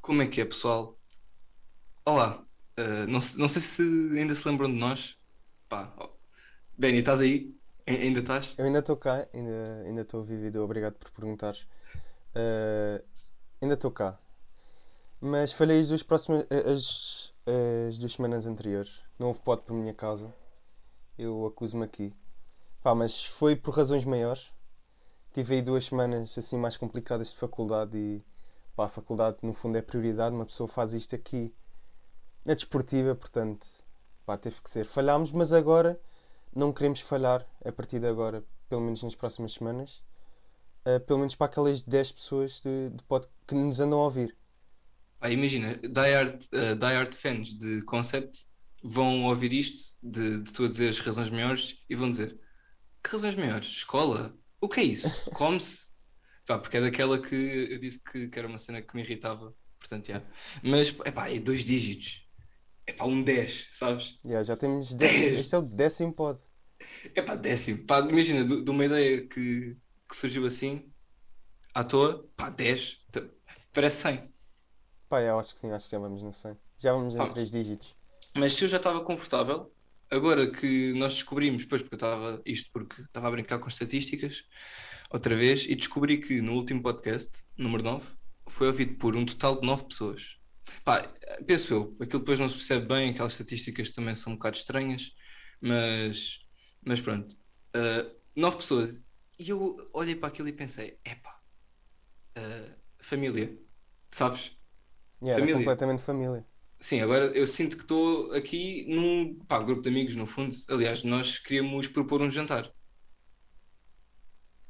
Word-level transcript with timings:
Como 0.00 0.22
é 0.22 0.26
que 0.26 0.40
é, 0.40 0.44
pessoal? 0.44 0.98
Olá, 2.04 2.44
Uh, 2.78 3.08
não, 3.08 3.18
não 3.38 3.48
sei 3.48 3.60
se 3.60 3.82
ainda 4.16 4.36
se 4.36 4.48
lembram 4.48 4.70
de 4.70 4.78
nós. 4.78 5.18
Pá, 5.68 5.92
oh. 5.98 6.10
Benny, 6.78 6.98
estás 6.98 7.20
aí? 7.20 7.52
Ainda 7.88 8.20
estás? 8.20 8.54
Eu 8.56 8.66
ainda 8.66 8.78
estou 8.78 8.96
cá, 8.96 9.26
ainda 9.34 10.02
estou 10.02 10.22
vivido, 10.22 10.62
obrigado 10.62 10.94
por 10.94 11.10
perguntares. 11.10 11.66
Eh, 12.36 13.02
ainda 13.60 13.74
estou 13.74 13.90
cá. 13.90 14.18
Mas 15.20 15.52
falhei 15.52 15.80
as 15.80 15.88
duas 15.88 16.02
próximas, 16.02 16.46
eh, 16.48 16.70
as, 16.70 17.34
as 17.88 17.98
duas 17.98 18.12
semanas 18.12 18.46
anteriores. 18.46 19.02
Não 19.18 19.28
houve 19.28 19.40
pod 19.40 19.62
por 19.62 19.74
minha 19.74 19.92
causa. 19.92 20.32
Eu 21.18 21.46
acuso-me 21.46 21.84
aqui. 21.84 22.14
Pá, 22.82 22.94
mas 22.94 23.24
foi 23.24 23.56
por 23.56 23.74
razões 23.74 24.04
maiores. 24.04 24.52
Tive 25.32 25.56
aí 25.56 25.62
duas 25.62 25.86
semanas 25.86 26.38
assim 26.38 26.56
mais 26.56 26.76
complicadas 26.76 27.30
de 27.30 27.36
faculdade 27.36 27.96
e 27.98 28.24
pá, 28.76 28.84
a 28.86 28.88
faculdade 28.88 29.38
no 29.42 29.52
fundo 29.52 29.76
é 29.76 29.82
prioridade. 29.82 30.34
Uma 30.34 30.46
pessoa 30.46 30.68
faz 30.68 30.94
isto 30.94 31.14
aqui 31.16 31.52
na 32.44 32.54
desportiva, 32.54 33.14
portanto, 33.14 33.66
pá, 34.24 34.38
teve 34.38 34.62
que 34.62 34.70
ser. 34.70 34.84
Falhámos, 34.84 35.32
mas 35.32 35.52
agora 35.52 36.00
não 36.54 36.72
queremos 36.72 37.00
falhar 37.00 37.44
a 37.64 37.72
partir 37.72 37.98
de 37.98 38.06
agora, 38.06 38.44
pelo 38.68 38.80
menos 38.80 39.02
nas 39.02 39.14
próximas 39.14 39.54
semanas. 39.54 40.02
Uh, 40.88 41.00
pelo 41.00 41.18
menos 41.18 41.34
para 41.34 41.46
aquelas 41.48 41.82
10 41.82 42.12
pessoas 42.12 42.62
de, 42.62 42.88
de 42.88 43.02
pod 43.04 43.26
que 43.46 43.54
nos 43.54 43.78
andam 43.78 43.98
a 43.98 44.04
ouvir. 44.04 44.34
Pá, 45.20 45.28
imagina, 45.28 45.76
diehard, 45.76 46.42
uh, 46.54 46.74
diehard 46.74 47.14
fans 47.14 47.48
de 47.58 47.82
Concept 47.82 48.46
vão 48.82 49.24
ouvir 49.24 49.52
isto, 49.52 49.98
de, 50.02 50.40
de 50.40 50.50
tu 50.52 50.64
a 50.64 50.68
dizer 50.68 50.88
as 50.88 50.98
razões 50.98 51.28
maiores, 51.28 51.84
e 51.90 51.94
vão 51.94 52.08
dizer: 52.08 52.38
Que 53.02 53.10
razões 53.10 53.34
maiores? 53.34 53.66
Escola? 53.66 54.34
O 54.60 54.68
que 54.68 54.80
é 54.80 54.84
isso? 54.84 55.08
Come-se? 55.32 55.88
Porque 56.46 56.78
é 56.78 56.80
daquela 56.80 57.20
que 57.20 57.34
eu 57.34 57.78
disse 57.78 58.02
que, 58.02 58.28
que 58.28 58.38
era 58.38 58.48
uma 58.48 58.58
cena 58.58 58.80
que 58.80 58.96
me 58.96 59.02
irritava. 59.02 59.54
Portanto, 59.78 60.06
já. 60.06 60.22
Mas, 60.62 60.94
é 61.04 61.10
pá, 61.10 61.28
é 61.30 61.38
dois 61.38 61.64
dígitos. 61.64 62.26
É 62.86 62.92
pá, 62.92 63.04
um 63.04 63.22
10, 63.22 63.68
sabes? 63.72 64.18
Yeah, 64.24 64.42
já 64.42 64.56
temos 64.56 64.94
décimo, 64.94 65.20
Dez. 65.20 65.40
este 65.40 65.54
é 65.54 65.58
o 65.58 65.62
décimo 65.62 66.14
pod. 66.14 66.40
É 67.14 67.20
pá, 67.20 67.34
décimo. 67.34 67.84
Pá, 67.84 68.00
imagina, 68.00 68.44
de, 68.44 68.62
de 68.62 68.70
uma 68.70 68.86
ideia 68.86 69.26
que, 69.26 69.76
que 70.08 70.16
surgiu 70.16 70.46
assim, 70.46 70.90
à 71.74 71.84
toa, 71.84 72.28
pá, 72.36 72.50
10. 72.50 73.00
T- 73.12 73.30
Parece 73.72 74.02
100. 74.02 74.32
Pá, 75.08 75.20
eu 75.20 75.38
acho 75.38 75.54
que 75.54 75.60
sim, 75.60 75.70
acho 75.70 75.86
que 75.86 75.92
já 75.92 75.98
vamos 75.98 76.22
no 76.22 76.32
100. 76.34 76.56
Já 76.78 76.92
vamos 76.92 77.14
em 77.14 77.18
Pá. 77.18 77.28
3 77.28 77.50
dígitos. 77.50 77.94
Mas 78.36 78.54
se 78.54 78.64
eu 78.64 78.68
já 78.68 78.76
estava 78.76 79.00
confortável, 79.02 79.72
agora 80.10 80.50
que 80.50 80.92
nós 80.94 81.14
descobrimos, 81.14 81.62
depois 81.62 81.82
porque 81.82 81.94
eu 81.94 81.96
estava, 81.96 82.42
isto 82.44 82.70
porque 82.72 83.02
estava 83.02 83.28
a 83.28 83.30
brincar 83.30 83.58
com 83.58 83.68
estatísticas, 83.68 84.44
outra 85.10 85.34
vez, 85.36 85.64
e 85.66 85.74
descobri 85.74 86.20
que 86.20 86.40
no 86.40 86.52
último 86.54 86.82
podcast, 86.82 87.30
número 87.56 87.82
9, 87.82 88.06
foi 88.48 88.66
ouvido 88.66 88.94
por 88.96 89.16
um 89.16 89.24
total 89.24 89.60
de 89.60 89.66
9 89.66 89.84
pessoas. 89.84 90.36
Pá, 90.84 91.02
penso 91.46 91.72
eu, 91.72 91.96
aquilo 92.00 92.20
depois 92.20 92.38
não 92.38 92.48
se 92.48 92.54
percebe 92.54 92.86
bem, 92.86 93.10
aquelas 93.10 93.32
estatísticas 93.32 93.90
também 93.90 94.14
são 94.14 94.32
um 94.32 94.36
bocado 94.36 94.56
estranhas, 94.56 95.12
mas, 95.60 96.40
mas 96.84 97.00
pronto. 97.00 97.34
Uh, 97.74 98.14
9 98.36 98.56
pessoas. 98.58 99.02
E 99.38 99.50
eu 99.50 99.76
olhei 99.92 100.16
para 100.16 100.28
aquilo 100.28 100.48
e 100.48 100.52
pensei, 100.52 100.98
epá, 101.04 101.40
uh, 102.36 102.74
família, 103.00 103.56
sabes? 104.10 104.50
Yeah, 105.22 105.38
Família. 105.40 105.58
completamente 105.58 106.02
família. 106.02 106.46
Sim, 106.80 107.00
agora 107.00 107.26
eu 107.36 107.46
sinto 107.46 107.76
que 107.76 107.82
estou 107.82 108.32
aqui 108.32 108.84
num 108.88 109.38
pá, 109.46 109.60
grupo 109.62 109.82
de 109.82 109.88
amigos, 109.88 110.14
no 110.16 110.26
fundo. 110.26 110.56
Aliás, 110.68 111.02
nós 111.04 111.38
queríamos 111.38 111.88
propor 111.88 112.22
um 112.22 112.30
jantar. 112.30 112.72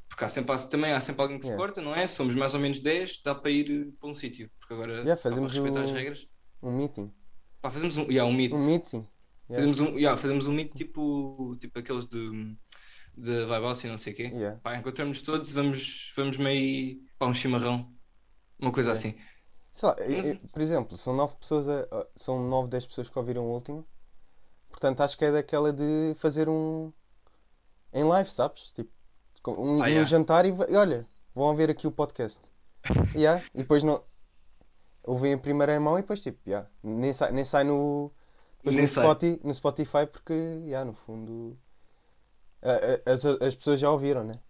Porque 0.09 0.25
há 0.25 0.29
sempre, 0.29 0.53
há- 0.55 0.59
também 0.59 0.93
há 0.93 1.01
sempre 1.01 1.23
alguém 1.23 1.39
que 1.39 1.45
se 1.45 1.51
Yeah. 1.53 1.65
corta, 1.67 1.81
não 1.83 1.95
é? 1.95 2.07
Somos 2.07 2.35
mais 2.35 2.55
ou 2.55 2.61
menos 2.61 2.81
10, 2.81 3.21
dá 3.23 3.35
para 3.35 3.51
ir 3.51 3.93
para 4.01 4.09
um 4.09 4.15
sítio. 4.15 4.51
Porque 4.59 4.73
agora, 4.75 4.93
Yeah, 5.03 5.17
pá, 5.17 5.23
fazemos 5.23 5.53
respeitar 5.53 5.83
as 5.83 5.91
o- 5.91 5.95
regras, 5.95 6.27
Um 6.63 6.77
meeting. 6.77 7.13
pá, 7.61 7.71
fazemos 7.71 7.97
um, 7.97 8.11
yeah, 8.11 8.25
um 8.25 8.35
meet. 8.35 8.53
Um 8.53 8.65
meeting. 8.67 9.07
Yeah. 9.51 9.55
Fazemos 9.73 9.81
um, 9.81 9.99
yeah, 9.99 10.21
fazemos 10.21 10.47
um 10.47 10.53
meet 10.53 10.73
tipo, 10.75 11.57
tipo 11.61 11.79
aqueles 11.79 12.07
de, 12.07 12.57
de 13.21 13.45
Vibe 13.45 13.63
House 13.65 13.85
e 13.85 13.89
não 13.89 13.99
sei 13.99 14.13
o 14.13 14.17
quê. 14.17 14.23
Yeah. 14.25 14.59
Pá, 14.63 14.77
encontramos 14.77 15.23
todos, 15.23 15.53
vamos, 15.53 16.13
vamos 16.17 16.37
meio 16.37 17.01
para 17.19 17.29
um 17.29 17.35
chimarrão, 17.35 17.91
uma 18.59 18.73
coisa 18.73 18.91
Yeah. 18.93 19.11
assim. 19.11 19.19
Sei 19.71 19.89
lá, 19.89 19.97
Mas- 19.99 20.51
por 20.53 20.63
exemplo, 20.63 20.97
são 20.97 21.15
9 21.15 21.37
pessoas, 21.37 21.69
a- 21.69 22.07
são 22.17 22.39
9, 22.49 22.69
10 22.69 22.87
pessoas 22.87 23.09
que 23.11 23.19
ouviram 23.19 23.45
o 23.47 23.53
último. 23.53 23.87
Portanto, 24.71 25.01
acho 25.01 25.17
que 25.19 25.25
é 25.25 25.33
daquela 25.33 25.73
de 25.73 26.13
fazer 26.17 26.49
um. 26.49 26.93
em 27.93 28.05
live, 28.05 28.31
sabes? 28.31 28.71
Tipo, 28.73 28.91
um, 29.49 29.83
Ah, 29.83 29.85
um 29.85 29.87
yeah. 29.87 30.05
jantar 30.05 30.45
e, 30.45 30.51
e 30.51 30.77
olha, 30.77 31.07
vão 31.35 31.55
ver 31.57 31.71
aqui 31.71 31.87
o 31.87 31.91
podcast. 31.93 32.41
Yeah, 33.17 33.43
E 33.55 33.59
depois 33.59 33.83
não. 33.83 34.03
Ouvem 35.05 35.33
em 35.33 35.39
primeira 35.39 35.79
mão 35.81 35.99
e 35.99 36.03
depois, 36.03 36.21
tipo, 36.21 36.39
yeah, 36.47 36.69
nem, 36.83 37.13
sai, 37.15 37.33
nem 37.33 37.45
sai 37.45 37.65
no. 37.65 38.13
depois 38.59 38.77
Nem 38.77 38.83
no, 38.85 38.89
sai. 38.89 39.05
Spotify, 39.05 39.41
no 39.47 39.55
Spotify 39.55 40.07
porque, 40.11 40.35
yeah, 40.35 40.85
no 40.85 40.93
fundo. 40.93 41.59
As, 43.07 43.25
as 43.27 43.55
pessoas 43.55 43.81
já 43.81 43.91
ouviram, 43.91 44.25
né? 44.25 44.41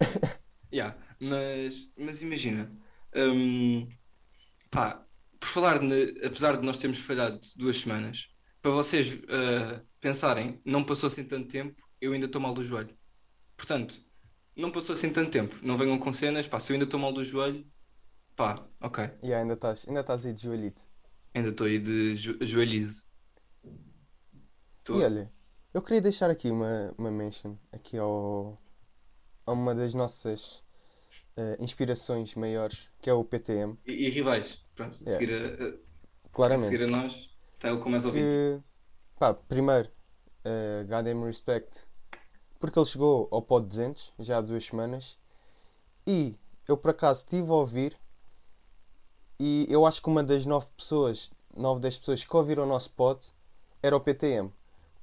Yeah, 0.72 0.96
mas, 1.20 1.90
mas 1.96 2.20
imagina, 2.22 2.76
hum, 3.14 3.96
pá, 4.70 5.06
por 5.40 5.48
falar, 5.48 5.80
ne- 5.82 6.10
apesar 6.26 6.56
de 6.58 6.66
nós 6.66 6.78
termos 6.78 6.98
falhado 7.00 7.40
duas 7.56 7.80
semanas, 7.80 8.28
para 8.62 8.70
vocês 8.72 9.08
ah, 9.30 9.84
pensarem, 10.00 10.60
não 10.64 10.84
passou 10.84 11.08
assim 11.08 11.24
tanto 11.26 11.48
tempo, 11.48 11.82
eu 12.00 12.12
ainda 12.12 12.26
estou 12.26 12.40
mal 12.40 12.54
do 12.54 12.64
joelho. 12.64 12.96
Portanto, 13.56 14.04
não 14.56 14.72
passou 14.72 14.94
assim 14.94 15.12
tanto 15.12 15.30
tempo, 15.32 15.56
não 15.62 15.78
venham 15.78 15.98
com 15.98 16.14
cenas, 16.14 16.48
pá, 16.48 16.60
se 16.60 16.72
eu 16.72 16.74
ainda 16.76 16.86
estou 16.86 17.00
mal 17.00 17.12
do 17.12 17.24
joelho, 17.24 17.66
pá, 18.36 18.68
ok, 18.80 19.10
E 19.22 19.34
ainda 19.34 19.52
estás 19.54 19.86
ainda 19.86 20.02
aí 20.26 20.32
de 20.32 20.40
joelhito. 20.42 20.82
ainda 21.34 21.50
estou 21.50 21.66
aí 21.66 21.78
de 21.78 22.16
jo 22.16 22.36
joelhize. 22.46 23.02
Tô- 24.84 24.96
E 24.96 25.02
olha, 25.02 25.32
eu 25.76 25.82
queria 25.82 26.00
deixar 26.00 26.30
aqui 26.30 26.50
uma, 26.50 26.94
uma 26.96 27.10
mention 27.10 27.56
aqui 27.72 27.98
ao, 27.98 28.58
a 29.46 29.52
uma 29.52 29.74
das 29.74 29.94
nossas 29.94 30.64
eh, 31.36 31.56
inspirações 31.60 32.34
maiores, 32.34 32.88
que 33.00 33.10
é 33.10 33.12
o 33.14 33.24
PTM, 33.24 33.76
E, 33.86 33.92
e 34.06 34.08
rivais, 34.10 34.64
pronto, 34.74 34.94
a 34.94 34.98
Yeah. 34.98 35.18
seguir 35.18 35.32
a, 35.34 35.64
a- 35.64 35.68
a 36.54 36.58
seguir 36.60 36.82
claramente. 36.82 36.82
a 36.82 36.86
nós, 36.86 37.30
está 37.54 37.68
ele 37.70 37.78
com 37.78 37.90
mais 37.90 38.04
ouvidos. 38.04 38.34
Que, 38.34 38.62
pá, 39.18 39.34
primeiro, 39.34 39.90
eh, 40.44 40.84
goddamn 40.88 41.24
respect, 41.26 41.86
porque 42.60 42.78
ele 42.78 42.86
chegou 42.86 43.28
ao 43.30 43.42
pod 43.42 43.66
200 43.66 44.14
já 44.18 44.38
há 44.38 44.40
duas 44.40 44.64
semanas 44.64 45.18
e 46.06 46.38
eu 46.68 46.76
por 46.78 46.90
acaso 46.92 47.20
estive 47.22 47.50
a 47.50 47.54
ouvir 47.54 47.98
e 49.38 49.66
eu 49.68 49.84
acho 49.86 50.02
que 50.02 50.08
uma 50.08 50.22
das 50.22 50.46
nove 50.46 50.68
pessoas, 50.76 51.30
nove, 51.56 51.80
dez 51.80 51.98
pessoas 51.98 52.24
que 52.24 52.36
ouviram 52.36 52.64
o 52.64 52.66
nosso 52.66 52.90
pod 52.92 53.20
era 53.82 53.96
o 53.96 54.00
PTM. 54.00 54.52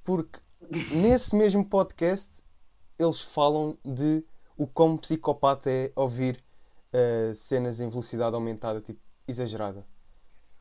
Porque 0.03 0.39
nesse 0.71 1.35
mesmo 1.35 1.65
podcast 1.67 2.43
eles 2.99 3.21
falam 3.21 3.77
de 3.83 4.23
o 4.57 4.67
quão 4.67 4.97
psicopata 4.97 5.69
é 5.69 5.91
ouvir 5.95 6.43
eh, 6.91 7.33
cenas 7.35 7.79
em 7.79 7.89
velocidade 7.89 8.35
aumentada, 8.35 8.81
tipo, 8.81 8.99
exagerada. 9.27 9.85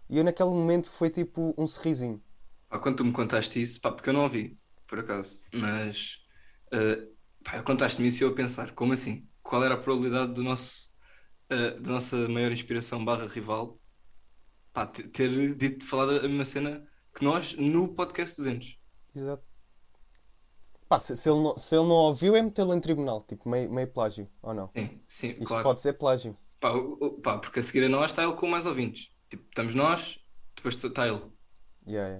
E 0.08 0.18
eu 0.18 0.24
naquele 0.24 0.50
momento 0.50 0.88
foi 0.88 1.10
tipo 1.10 1.54
um 1.58 1.66
sorrisinho. 1.66 2.22
Pá, 2.68 2.78
quando 2.78 2.96
tu 2.98 3.04
me 3.04 3.12
contaste 3.12 3.60
isso, 3.60 3.80
pá, 3.80 3.92
porque 3.92 4.08
eu 4.10 4.14
não 4.14 4.22
ouvi, 4.22 4.58
por 4.86 4.98
acaso, 5.00 5.42
mas 5.52 6.18
uh, 6.74 7.14
pá, 7.44 7.62
contaste-me 7.62 8.08
isso 8.08 8.22
e 8.22 8.26
eu 8.26 8.30
a 8.30 8.34
pensar, 8.34 8.74
como 8.74 8.92
assim? 8.92 9.28
Qual 9.42 9.62
era 9.64 9.74
a 9.74 9.78
probabilidade 9.78 10.32
do 10.34 10.42
nosso, 10.42 10.90
uh, 11.52 11.80
da 11.80 11.92
nossa 11.92 12.28
maior 12.28 12.52
inspiração 12.52 13.04
barra 13.04 13.26
rival 13.26 13.80
pá, 14.72 14.86
te- 14.86 15.04
ter 15.08 15.54
dito, 15.56 15.86
falado 15.86 16.18
a 16.18 16.28
mesma 16.28 16.44
cena 16.44 16.86
que 17.14 17.24
nós 17.24 17.54
no 17.54 17.94
podcast 17.94 18.36
200? 18.36 18.78
Exato. 19.14 19.51
Pá, 20.92 20.98
se, 20.98 21.16
se 21.16 21.30
ele 21.30 21.40
não, 21.40 21.58
se 21.58 21.74
ele 21.74 21.86
não 21.86 21.94
ouviu, 21.94 22.36
é 22.36 22.42
metê-lo 22.42 22.74
em 22.74 22.78
tribunal, 22.80 23.22
tipo, 23.22 23.48
meio, 23.48 23.72
meio 23.72 23.88
plágio, 23.88 24.28
ou 24.42 24.52
não? 24.52 24.66
Sim, 24.76 25.02
sim, 25.06 25.40
Isto 25.40 25.46
claro. 25.46 25.64
pode 25.64 25.80
ser 25.80 25.94
plágio. 25.94 26.36
Pá, 26.60 26.70
pá, 27.22 27.38
porque 27.38 27.60
a 27.60 27.62
seguir 27.62 27.84
a 27.84 27.88
nós 27.88 28.10
está 28.10 28.22
ele 28.22 28.34
com 28.34 28.46
mais 28.46 28.66
ouvintes. 28.66 29.10
Tipo, 29.30 29.42
estamos 29.48 29.74
nós, 29.74 30.18
depois 30.54 30.76
está 30.76 31.08
ele. 31.08 31.22
Yeah, 31.86 32.08
yeah. 32.08 32.18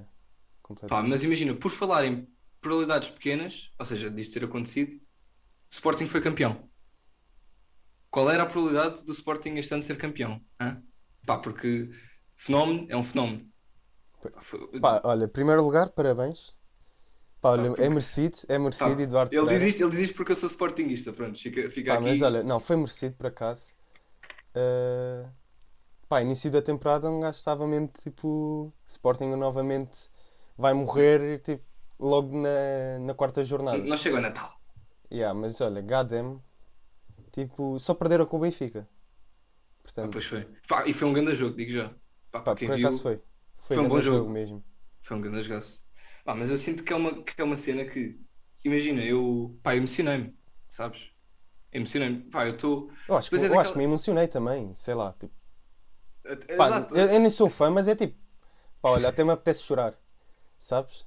Pá, 0.89 1.03
mas 1.03 1.23
imagina, 1.23 1.55
por 1.55 1.71
falar 1.71 2.07
em 2.07 2.27
probabilidades 2.63 3.11
pequenas, 3.11 3.71
ou 3.79 3.85
seja, 3.85 4.11
disto 4.11 4.33
ter 4.35 4.45
acontecido, 4.45 4.99
Sporting 5.71 6.07
foi 6.07 6.23
campeão. 6.23 6.71
Qual 8.11 8.31
era 8.31 8.43
a 8.45 8.47
probabilidade 8.47 9.05
do 9.05 9.13
Sporting 9.13 9.55
este 9.57 9.75
ano 9.75 9.83
ser 9.83 9.99
campeão? 9.99 10.41
hã? 10.61 10.83
Pá, 11.27 11.39
porque 11.39 11.91
fenómeno 12.37 12.87
é 12.91 12.97
um 12.97 13.05
fenómeno. 13.05 13.51
Pá, 14.21 14.31
foi- 14.41 14.69
Pá, 14.81 15.01
olha, 15.05 15.27
primeiro 15.29 15.63
lugar, 15.63 15.91
parabéns. 15.91 16.55
Pá, 17.43 17.51
olha, 17.51 17.69
porque- 17.71 17.83
é 17.83 17.89
merecido, 17.89 18.39
é 18.49 18.59
merecido, 18.59 19.03
Eduardo 19.03 19.35
ele 19.35 19.49
diz 19.49 19.63
isto, 19.63 19.83
ele 19.83 19.91
diz 19.91 20.01
isto 20.01 20.15
porque 20.15 20.31
eu 20.33 20.37
sou 20.37 20.49
Sportingista, 20.49 21.13
pronto, 21.13 21.39
fica, 21.39 21.69
fica 21.71 21.91
Pá, 21.93 21.99
aqui. 21.99 22.05
mas 22.05 22.23
olha, 22.23 22.43
não, 22.45 22.61
foi 22.61 22.77
merecido 22.77 23.17
por 23.17 23.27
acaso. 23.27 23.73
Uh, 24.55 25.29
pá, 26.09 26.23
início 26.23 26.51
da 26.51 26.63
temporada 26.63 27.11
um 27.11 27.21
gajo 27.21 27.37
estava 27.39 27.67
mesmo 27.67 27.89
tipo. 27.89 28.73
Sporting 28.87 29.35
novamente 29.35 30.09
vai 30.57 30.73
morrer 30.73 31.41
tipo, 31.41 31.65
logo 31.99 32.37
na, 32.37 32.99
na 33.01 33.15
quarta 33.15 33.45
jornada. 33.45 33.79
Não 33.79 33.99
chegou 33.99 34.19
a 34.19 34.23
Natal. 34.23 34.61
Yeah, 35.11 35.39
mas 35.39 35.61
olha, 35.61 35.81
Gadem, 35.81 36.41
tipo, 37.33 37.79
só 37.79 37.93
perderam 37.95 38.25
com 38.27 38.37
o 38.37 38.41
Benfica. 38.41 38.87
Ah, 38.89 39.83
Portanto, 39.83 40.13
pois 40.13 40.25
foi. 40.25 40.47
Pá, 40.69 40.87
e 40.87 40.95
foi 40.95 41.09
um 41.09 41.13
grande 41.13 41.35
jogo, 41.35 41.57
digo 41.57 41.73
já. 41.73 41.89
Pá, 42.31 42.41
pá, 42.41 42.55
por 42.55 42.59
viu, 42.59 42.77
acaso 42.77 43.03
foi. 43.03 43.21
Foi, 43.59 43.77
foi 43.77 43.85
um 43.85 43.89
bom 43.89 44.01
jogo. 44.01 44.31
mesmo. 44.31 44.63
foi 45.01 45.17
um 45.17 45.21
grande 45.21 45.43
jogaço. 45.43 45.83
Pá, 46.25 46.35
mas 46.35 46.51
eu 46.51 46.59
sinto 46.59 46.85
que 46.85 46.93
é 46.93 46.97
uma, 46.97 47.23
que 47.25 47.41
é 47.41 47.45
uma 47.45 47.57
cena 47.57 47.85
que, 47.85 48.21
imagina, 48.65 49.05
eu, 49.05 49.59
pá, 49.63 49.75
emocionei-me, 49.77 50.37
sabes? 50.71 51.11
Emocionei-me. 51.73 52.31
Pá, 52.31 52.47
eu 52.49 52.55
estou. 52.57 52.91
Eu 53.07 53.17
acho, 53.17 53.31
que, 53.31 53.37
é 53.37 53.39
eu 53.39 53.43
daquela- 53.43 53.61
acho 53.61 53.73
que 53.73 53.79
me 53.79 53.85
emocionei 53.85 54.29
também, 54.29 54.75
sei 54.75 54.95
lá. 54.95 55.13
Tipo, 55.15 55.35
pá, 56.57 56.71
eu, 56.95 57.07
eu 57.11 57.21
nem 57.21 57.31
sou 57.31 57.49
fã, 57.49 57.71
mas 57.71 57.89
é 57.89 57.95
tipo, 57.97 58.17
pá, 58.83 58.91
olha, 58.91 59.09
até 59.09 59.25
me 59.25 59.33
apetece 59.33 59.63
chorar, 59.65 59.99
sabes? 60.59 61.07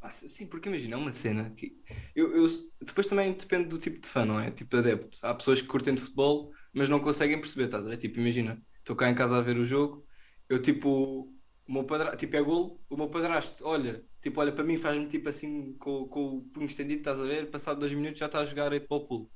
Ah, 0.00 0.10
sim, 0.10 0.46
porque 0.48 0.68
imagina, 0.68 0.96
é 0.96 0.98
uma 0.98 1.12
cena 1.14 1.50
que 1.56 1.74
eu, 2.14 2.36
eu- 2.36 2.48
depois 2.82 3.06
também 3.06 3.32
depende 3.34 3.68
do 3.68 3.78
tipo 3.78 3.98
de 4.00 4.06
fã, 4.08 4.24
não 4.26 4.38
é? 4.38 4.50
Tipo 4.50 4.70
de 4.70 4.78
adepto. 4.92 5.18
Há 5.26 5.34
pessoas 5.34 5.62
que 5.62 5.66
curtem 5.66 5.94
de 5.94 6.02
futebol, 6.02 6.52
mas 6.74 6.88
não 6.90 7.00
conseguem 7.00 7.40
perceber, 7.40 7.64
estás 7.66 7.86
a 7.86 7.90
ver? 7.90 7.96
Tipo, 7.96 8.20
imagina, 8.20 8.62
estou 8.80 8.94
cá 8.96 9.08
em 9.08 9.14
casa 9.14 9.38
a 9.38 9.40
ver 9.40 9.58
o 9.58 9.64
jogo, 9.64 10.06
eu 10.48 10.60
tipo, 10.60 11.33
o 11.66 11.72
meu 11.72 11.84
padrasto, 11.86 12.16
tipo, 12.18 12.36
é 12.36 12.42
golo, 12.42 12.82
o 12.90 12.96
meu 12.96 13.08
padrasto, 13.10 13.64
olha, 13.66 14.04
tipo, 14.22 14.40
olha 14.40 14.52
para 14.54 14.64
mim, 14.64 14.78
faz-me 14.78 15.08
tipo 15.08 15.28
assim 15.28 15.74
com, 15.78 16.08
com 16.08 16.38
o 16.38 16.42
punho 16.50 16.66
estendido, 16.66 16.98
estás 17.00 17.20
a 17.20 17.24
ver? 17.24 17.50
Passado 17.50 17.80
dois 17.80 17.92
minutos 17.92 18.18
já 18.18 18.26
está 18.26 18.40
a 18.40 18.44
jogar 18.46 18.72
8 18.72 18.86
para 18.88 18.96
o 18.98 19.06
pulo, 19.08 19.32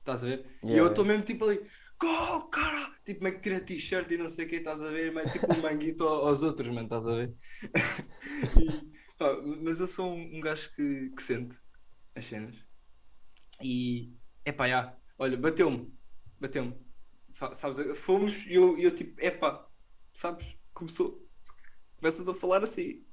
estás 0.00 0.24
a 0.24 0.28
ver? 0.28 0.46
E 0.68 0.76
Yeah, 0.76 0.78
eu 0.78 0.88
estou 0.88 1.04
mesmo 1.04 1.24
tipo 1.24 1.44
ali, 1.46 1.60
gol, 2.00 2.48
cara! 2.50 2.92
Tipo, 3.04 3.20
como 3.20 3.28
é 3.28 3.32
que 3.32 3.40
tira 3.40 3.60
t-shirt 3.60 4.10
e 4.12 4.18
não 4.18 4.30
sei 4.30 4.46
o 4.46 4.48
que, 4.48 4.56
estás 4.56 4.82
a 4.82 4.90
ver? 4.92 5.12
Mas 5.12 5.32
tipo 5.32 5.52
um 5.52 5.60
manguito 5.60 6.04
ao- 6.04 6.28
aos 6.28 6.42
outros, 6.42 6.68
mano, 6.68 6.84
estás 6.86 7.06
a 7.06 7.14
ver? 7.16 7.34
E, 8.54 8.90
pá, 9.18 9.36
mas 9.62 9.80
eu 9.80 9.86
sou 9.86 10.10
um, 10.12 10.36
um 10.38 10.40
gajo 10.40 10.72
que, 10.74 11.10
que 11.10 11.22
sente 11.22 11.58
as 12.16 12.26
cenas. 12.26 12.64
E, 13.62 14.14
epá, 14.44 14.68
já, 14.68 14.98
olha, 15.18 15.36
bateu-me, 15.36 15.96
bateu-me. 16.40 16.76
Sabes, 17.54 17.98
fomos 17.98 18.46
e 18.46 18.54
eu, 18.54 18.78
e 18.78 18.84
eu 18.84 18.94
tipo, 18.94 19.20
epá, 19.22 19.68
sabes, 20.12 20.56
começou, 20.72 21.25
começas 21.98 22.26
a 22.28 22.34
falar 22.34 22.62
assim. 22.62 23.04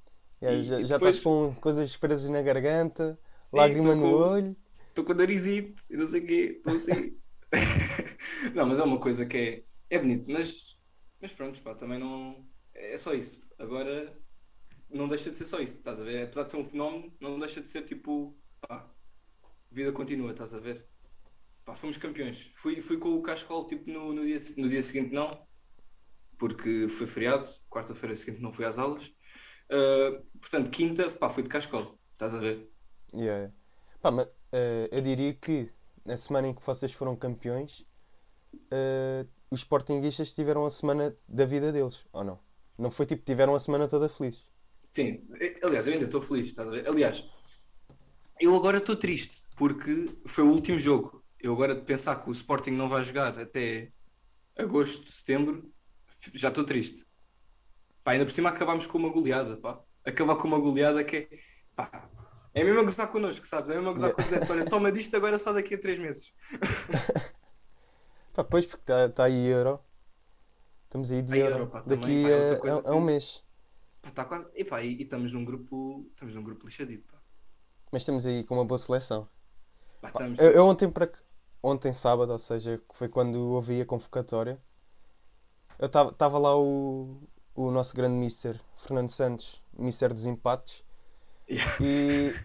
Yeah, 0.41 0.59
E- 0.59 0.63
já, 0.63 0.79
e 0.81 0.85
já 0.85 0.97
depois- 0.97 1.15
estás 1.17 1.23
com 1.23 1.55
coisas 1.61 1.95
presas 1.97 2.29
na 2.29 2.41
garganta, 2.41 3.19
Sim, 3.39 3.57
lágrima 3.57 3.95
no 3.95 4.01
com- 4.01 4.11
olho. 4.11 4.55
Estou 4.89 5.05
com 5.05 5.13
narizito 5.13 5.81
e 5.89 5.97
não 5.97 6.07
sei 6.07 6.21
o 6.21 6.27
quê, 6.27 6.53
estou 6.57 6.73
assim. 6.75 7.17
não, 8.53 8.65
mas 8.67 8.79
é 8.79 8.83
uma 8.83 8.99
coisa 8.99 9.25
que 9.25 9.37
é, 9.37 9.95
é 9.95 9.99
bonito, 9.99 10.29
mas, 10.31 10.77
mas 11.21 11.33
pronto, 11.33 11.61
pá, 11.61 11.73
também 11.75 11.99
não. 11.99 12.45
É 12.73 12.97
só 12.97 13.13
isso. 13.13 13.41
Agora 13.57 14.15
não 14.89 15.07
deixa 15.07 15.31
de 15.31 15.37
ser 15.37 15.45
só 15.45 15.59
isso, 15.59 15.77
estás 15.77 15.99
a 16.01 16.03
ver? 16.03 16.23
Apesar 16.25 16.43
de 16.43 16.49
ser 16.51 16.57
um 16.57 16.65
fenómeno, 16.65 17.11
não 17.19 17.39
deixa 17.39 17.61
de 17.61 17.67
ser 17.67 17.83
tipo, 17.83 18.37
pá, 18.67 18.87
vida 19.71 19.91
continua, 19.91 20.31
estás 20.31 20.53
a 20.53 20.59
ver? 20.59 20.85
Pá, 21.65 21.73
fomos 21.75 21.97
campeões. 21.97 22.51
Fui, 22.55 22.81
fui 22.81 22.97
com 22.97 23.09
o 23.15 23.21
Cascol 23.23 23.65
tipo 23.65 23.89
no, 23.89 24.13
no, 24.13 24.25
dia, 24.25 24.37
no 24.57 24.69
dia 24.69 24.81
seguinte, 24.83 25.13
não, 25.13 25.47
porque 26.43 26.89
foi 26.89 27.07
feriado, 27.07 27.45
quarta-feira 27.69 28.13
seguinte 28.13 28.41
não 28.41 28.51
fui 28.51 28.65
às 28.65 28.77
aulas. 28.77 29.09
Ah, 29.71 30.21
portanto, 30.41 30.69
quinta, 30.69 31.09
pá, 31.11 31.29
fui 31.29 31.41
de 31.41 31.47
Cascol, 31.47 31.97
estás 32.11 32.33
a 32.33 32.39
ver? 32.39 32.69
Yeah. 33.13 33.49
Pá, 34.01 34.11
mas, 34.11 34.27
eh, 34.51 34.89
eu 34.91 35.01
diria 35.01 35.33
que 35.33 35.71
na 36.03 36.17
semana 36.17 36.49
em 36.49 36.53
que 36.53 36.61
vocês 36.61 36.91
foram 36.91 37.15
campeões, 37.15 37.85
eh, 38.69 39.25
os 39.49 39.61
Sportinguistas 39.61 40.33
tiveram 40.33 40.65
a 40.65 40.69
semana 40.69 41.17
da 41.29 41.45
vida 41.45 41.71
deles, 41.71 42.03
ou 42.11 42.25
não? 42.25 42.37
Não 42.77 42.91
foi 42.91 43.05
tipo, 43.05 43.23
tiveram 43.23 43.55
a 43.55 43.59
semana 43.59 43.87
toda 43.87 44.09
feliz. 44.09 44.45
Sim, 44.89 45.25
aliás, 45.63 45.87
eu 45.87 45.93
ainda 45.93 46.05
estou 46.05 46.21
feliz, 46.21 46.47
estás 46.47 46.67
a 46.67 46.71
ver? 46.71 46.89
Aliás, 46.89 47.25
eu 48.37 48.53
agora 48.53 48.79
estou 48.79 48.97
triste 48.97 49.47
porque 49.55 50.13
foi 50.27 50.43
o 50.43 50.51
último 50.51 50.77
jogo. 50.77 51.23
Eu 51.39 51.53
agora 51.53 51.73
de 51.73 51.83
pensar 51.83 52.21
que 52.21 52.29
o 52.29 52.33
Sporting 52.33 52.71
não 52.71 52.89
vai 52.89 53.01
jogar 53.01 53.39
até 53.39 53.93
agosto, 54.57 55.09
setembro, 55.09 55.72
já 56.33 56.49
estou 56.49 56.63
triste. 56.65 57.05
Pá, 58.03 58.11
ainda 58.13 58.25
por 58.25 58.31
cima 58.31 58.49
acabámos 58.49 58.87
com 58.87 58.97
uma 58.97 59.11
goleada, 59.11 59.57
pá. 59.57 59.81
Acabar 60.05 60.35
com 60.37 60.47
uma 60.47 60.59
goleada 60.59 61.03
que 61.03 61.17
é, 61.17 61.29
pá, 61.75 62.09
é 62.53 62.63
mesmo 62.63 62.79
a 62.81 62.83
gozar 62.83 63.09
connosco, 63.11 63.45
sabes? 63.47 63.71
É 63.71 63.75
mesmo 63.75 63.89
a 63.89 63.93
gozar 63.93 64.13
com 64.13 64.21
os 64.21 64.27
adeptos. 64.27 64.49
Olha, 64.51 64.67
toma 64.67 64.91
disto 64.91 65.15
agora 65.15 65.39
só 65.39 65.53
daqui 65.53 65.75
a 65.75 65.81
três 65.81 65.99
meses. 65.99 66.33
Pá, 68.33 68.43
pois, 68.43 68.65
porque 68.65 68.81
está 68.83 69.09
tá 69.09 69.23
aí 69.25 69.45
Euro. 69.47 69.79
Estamos 70.85 71.11
aí 71.11 71.21
de 71.21 71.33
Aí 71.33 71.39
Euro. 71.39 71.55
Euro, 71.55 71.69
pá, 71.69 71.81
também, 71.83 71.99
Daqui 71.99 72.21
pá, 72.21 72.29
é 72.29 72.49
a, 72.51 72.57
coisa 72.57 72.81
a- 72.85 72.91
a 72.91 72.95
um 72.95 73.01
mês. 73.01 73.43
Pá, 74.01 74.11
tá 74.11 74.25
quase, 74.25 74.49
e, 74.55 74.63
pá, 74.63 74.81
e, 74.83 74.95
e 74.97 75.03
estamos 75.03 75.31
num 75.33 75.45
grupo, 75.45 76.07
estamos 76.11 76.35
num 76.35 76.43
grupo 76.43 76.65
lixadito, 76.67 77.05
pá. 77.11 77.21
Mas 77.91 78.01
estamos 78.01 78.25
aí 78.25 78.43
com 78.43 78.55
uma 78.55 78.65
boa 78.65 78.77
seleção. 78.77 79.27
Pá, 80.01 80.09
estamos, 80.09 80.39
Eu, 80.39 80.51
eu 80.51 80.65
ontem, 80.65 80.89
para, 80.91 81.11
ontem 81.61 81.93
sábado, 81.93 82.31
ou 82.31 82.39
seja, 82.39 82.81
foi 82.93 83.07
quando 83.09 83.35
ouvi 83.39 83.81
a 83.81 83.85
convocatória, 83.85 84.61
eu 85.79 85.85
estava 85.87 86.37
lá 86.37 86.57
o, 86.57 87.17
o 87.55 87.71
nosso 87.71 87.95
grande 87.95 88.15
mister, 88.15 88.59
Fernando 88.75 89.09
Santos, 89.09 89.61
mister 89.77 90.13
dos 90.13 90.25
empates, 90.25 90.83
Yeah. 91.49 91.75
e 91.81 91.85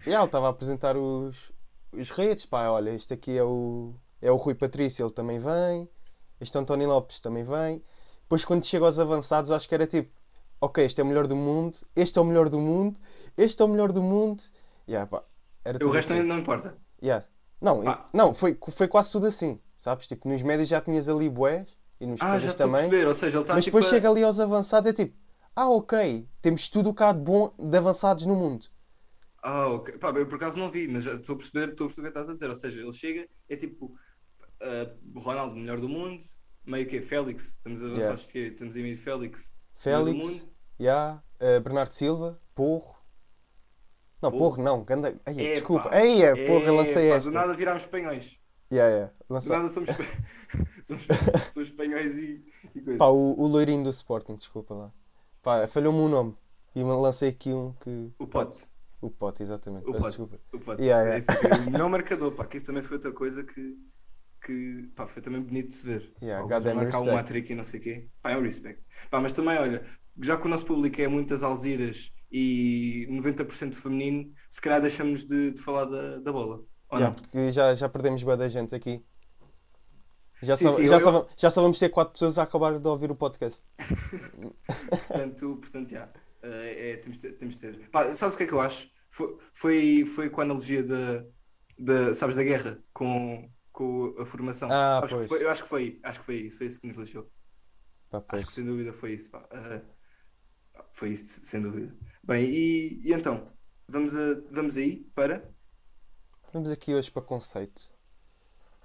yeah, 0.05 0.17
ele 0.19 0.25
estava 0.25 0.47
a 0.47 0.49
apresentar 0.49 0.97
os, 0.97 1.53
os 1.93 2.09
redes, 2.11 2.45
pá, 2.45 2.69
olha, 2.69 2.89
este 2.89 3.13
aqui 3.13 3.37
é 3.37 3.43
o, 3.43 3.93
é 4.21 4.29
o 4.29 4.35
Rui 4.35 4.53
Patrício, 4.53 5.05
ele 5.05 5.13
também 5.13 5.39
vem, 5.39 5.89
este 6.39 6.57
é 6.57 6.59
o 6.59 6.63
António 6.63 6.89
Lopes 6.89 7.21
também 7.21 7.43
vem. 7.45 7.81
Depois 8.23 8.43
quando 8.43 8.65
chega 8.65 8.83
aos 8.85 8.99
avançados, 8.99 9.51
acho 9.51 9.69
que 9.69 9.73
era 9.73 9.87
tipo, 9.87 10.11
ok, 10.59 10.83
este 10.85 10.99
é 10.99 11.03
o 11.03 11.07
melhor 11.07 11.27
do 11.27 11.35
mundo, 11.35 11.77
este 11.95 12.19
é 12.19 12.21
o 12.21 12.25
melhor 12.25 12.49
do 12.49 12.59
mundo, 12.59 12.99
este 13.37 13.61
é 13.61 13.65
o 13.65 13.69
melhor 13.69 13.93
do 13.93 14.01
mundo, 14.01 14.43
yeah, 14.87 15.09
pá, 15.09 15.23
era 15.63 15.83
o 15.87 15.89
resto 15.89 16.11
assim. 16.11 16.23
não, 16.23 16.39
importa. 16.39 16.77
Yeah. 17.01 17.25
Não, 17.61 17.81
e- 17.81 17.97
não 18.13 18.33
foi, 18.33 18.59
foi 18.69 18.87
quase 18.89 19.13
tudo 19.13 19.27
assim, 19.27 19.61
sabes? 19.77 20.07
Tipo, 20.07 20.27
nos 20.27 20.41
médios 20.41 20.67
já 20.67 20.81
tinhas 20.81 21.07
ali 21.07 21.29
bués 21.29 21.73
e 21.99 22.07
nos 22.07 22.19
Ah, 22.21 22.39
já 22.39 22.53
também, 22.53 22.81
perceber, 22.81 23.07
ou 23.07 23.13
seja, 23.13 23.37
ele 23.37 23.43
está 23.43 23.55
mas 23.55 23.65
tipo 23.65 23.77
depois 23.77 23.85
a- 23.85 23.89
chega 23.89 24.09
ali 24.09 24.23
aos 24.23 24.39
avançados 24.39 24.87
e 24.87 24.91
é 24.91 24.93
tipo, 24.93 25.17
ah, 25.55 25.69
ok, 25.69 26.27
temos 26.41 26.69
tudo 26.69 26.89
o 26.89 26.93
que 26.93 27.03
há 27.03 27.11
de 27.13 27.19
bom 27.21 27.53
de 27.57 27.77
avançados 27.77 28.25
no 28.25 28.35
mundo. 28.35 28.67
Ah, 29.41 29.67
ok. 29.69 29.97
Pá, 29.97 30.09
eu 30.11 30.27
por 30.27 30.35
acaso 30.35 30.57
não 30.57 30.69
vi, 30.69 30.87
mas 30.87 31.05
estou 31.05 31.35
a 31.35 31.37
perceber, 31.37 31.69
estou 31.69 31.85
a 31.85 31.87
perceber 31.89 32.09
o 32.09 32.11
que 32.11 32.19
estás 32.19 32.29
a 32.29 32.33
dizer. 32.33 32.49
Ou 32.49 32.55
seja, 32.55 32.81
ele 32.81 32.93
chega, 32.93 33.27
é 33.47 33.55
tipo 33.55 33.93
ah, 34.61 34.95
Ronaldo, 35.15 35.55
melhor 35.55 35.79
do 35.79 35.89
mundo, 35.89 36.23
meio 36.65 36.87
que 36.87 36.97
é 36.97 37.01
Félix, 37.01 37.53
estamos 37.53 37.83
avançados 37.83 38.27
de 38.27 38.33
quê? 38.33 38.39
Estamos 38.53 38.75
em 38.75 38.83
meio 38.83 38.95
de 38.95 39.01
Félix, 39.01 39.55
melhor 39.85 40.05
do 40.05 40.13
Félix, 40.13 40.17
mundo. 40.17 40.53
yeah, 40.79 41.23
eh, 41.39 41.59
Bernardo 41.59 41.93
Silva, 41.93 42.41
Porro. 42.55 42.95
Não, 44.21 44.31
Porro. 44.31 44.37
Porro 44.37 44.63
não, 44.63 44.83
ganda... 44.83 45.19
Ai, 45.25 45.33
Epá, 45.39 45.53
desculpa. 45.53 45.89
Aí 45.91 46.21
é, 46.23 46.35
Porro, 46.35 46.67
eu 46.67 46.75
lancei 46.75 47.09
epá, 47.09 47.15
esta. 47.17 47.29
Do 47.29 47.31
nada 47.31 47.53
virámos 47.55 47.83
espanhóis. 47.83 48.39
Yeah, 48.71 48.93
yeah, 48.93 49.13
lancei. 49.27 49.55
nada 49.55 49.67
somos, 49.67 49.89
somos, 50.83 51.07
somos 51.51 51.69
espanhóis 51.69 52.17
e, 52.17 52.45
e 52.75 52.81
coisas. 52.81 52.99
Pá, 52.99 53.07
o, 53.07 53.39
o 53.39 53.47
loirinho 53.47 53.83
do 53.83 53.89
Sporting, 53.89 54.35
desculpa 54.35 54.73
lá. 54.73 54.91
Pá, 55.41 55.67
falhou-me 55.67 55.99
um 55.99 56.09
nome. 56.09 56.37
E 56.75 56.83
lancei 56.83 57.29
aqui 57.29 57.51
um 57.51 57.73
que. 57.73 58.11
O 58.19 58.27
pote. 58.27 58.65
O 59.01 59.09
pote, 59.09 59.43
exatamente. 59.43 59.89
O 59.89 59.93
Peço 59.93 60.03
pote. 60.03 60.17
desculpa. 60.17 60.43
O 60.53 60.59
pote. 60.59 60.81
Yeah, 60.83 61.03
yeah. 61.03 61.15
É 61.15 61.17
isso, 61.17 61.67
o 61.67 61.71
melhor 61.71 61.89
marcador, 61.89 62.31
pá, 62.33 62.45
que 62.45 62.57
isso 62.57 62.65
também 62.65 62.83
foi 62.83 62.97
outra 62.97 63.11
coisa 63.11 63.43
que, 63.43 63.77
que 64.45 64.91
pá, 64.95 65.07
foi 65.07 65.21
também 65.21 65.41
bonito 65.41 65.67
de 65.67 65.73
se 65.73 65.85
ver. 65.85 66.13
Yeah, 66.21 66.47
Pá, 66.47 66.73
marcar 66.73 67.01
um 67.01 67.17
hat-trick 67.17 67.51
e 67.51 67.55
não 67.55 67.63
sei 67.63 67.79
o 67.79 67.83
quê. 67.83 68.09
Pá, 68.21 68.31
é 68.31 68.37
um 68.37 68.41
respect. 68.41 68.83
Pá, 69.09 69.19
mas 69.19 69.33
também, 69.33 69.57
olha, 69.57 69.81
já 70.21 70.37
que 70.37 70.45
o 70.45 70.49
nosso 70.49 70.65
público 70.65 71.01
é 71.01 71.07
muitas 71.07 71.43
alziras 71.43 72.13
e 72.31 73.07
90% 73.09 73.73
feminino, 73.75 74.31
se 74.49 74.61
calhar 74.61 74.81
deixamos 74.81 75.25
de, 75.25 75.53
de 75.53 75.61
falar 75.61 75.85
da, 75.85 76.19
da 76.19 76.31
bola. 76.31 76.63
Ou 76.91 76.97
Yeah, 76.97 77.15
não? 77.15 77.15
porque 77.15 77.51
já, 77.51 77.73
já 77.73 77.87
perdemos 77.89 78.23
bué 78.23 78.35
da 78.37 78.47
gente 78.49 78.73
aqui. 78.75 79.03
Já, 80.41 80.55
Sim, 80.55 80.69
só, 80.69 80.69
sim, 80.69 80.87
já, 80.87 80.95
eu- 80.95 80.99
só, 81.01 81.29
já 81.37 81.49
só 81.49 81.61
vamos 81.61 81.77
ter 81.79 81.89
quatro 81.89 82.13
pessoas 82.13 82.37
a 82.39 82.43
acabar 82.43 82.79
de 82.79 82.87
ouvir 82.87 83.11
o 83.11 83.15
podcast. 83.15 83.63
Portanto, 84.89 85.57
portanto 85.57 85.89
já. 85.91 86.11
É, 86.41 86.91
é, 86.91 86.97
temos, 86.97 87.19
de 87.19 87.29
ter, 87.29 87.37
temos 87.37 87.55
de 87.55 87.61
ter. 87.61 87.89
Pá, 87.89 88.13
sabes 88.13 88.35
o 88.35 88.37
que 88.37 88.43
é 88.45 88.47
que 88.47 88.53
eu 88.53 88.61
acho? 88.61 88.89
Foi, 89.09 89.37
foi, 89.53 90.05
foi 90.05 90.29
com 90.29 90.39
a 90.39 90.43
analogia 90.45 90.83
da, 90.83 91.25
da, 91.77 92.13
sabes, 92.13 92.37
da 92.37 92.43
guerra 92.43 92.81
com, 92.93 93.51
com 93.73 94.15
a 94.17 94.25
formação. 94.25 94.69
Ah, 94.71 94.95
Sabes 94.95 95.09
que 95.09 95.15
pois. 95.17 95.27
foi- 95.27 95.43
eu 95.43 95.49
acho 95.49 95.63
que 95.63 95.69
foi, 95.69 95.99
acho 96.03 96.19
que 96.19 96.25
foi 96.25 96.35
isso, 96.35 96.57
foi 96.57 96.67
isso 96.67 96.79
que 96.79 96.87
nos 96.87 96.97
lixou. 96.97 97.29
Pá. 98.09 98.23
Acho 98.29 98.45
que 98.45 98.53
sem 98.53 98.63
dúvida 98.65 98.93
foi 98.93 99.13
isso, 99.13 99.29
pá. 99.31 99.45
Ah, 99.51 99.81
foi 100.93 101.09
isso, 101.09 101.43
sem 101.43 101.61
dúvida. 101.61 101.93
Bem, 102.23 102.45
e, 102.45 103.01
e 103.03 103.13
então, 103.13 103.51
vamos, 103.87 104.15
a, 104.15 104.41
vamos 104.51 104.77
aí 104.77 105.03
para. 105.13 105.53
Vamos 106.51 106.71
aqui 106.71 106.93
hoje 106.95 107.11
para 107.11 107.21
conceito. 107.21 107.91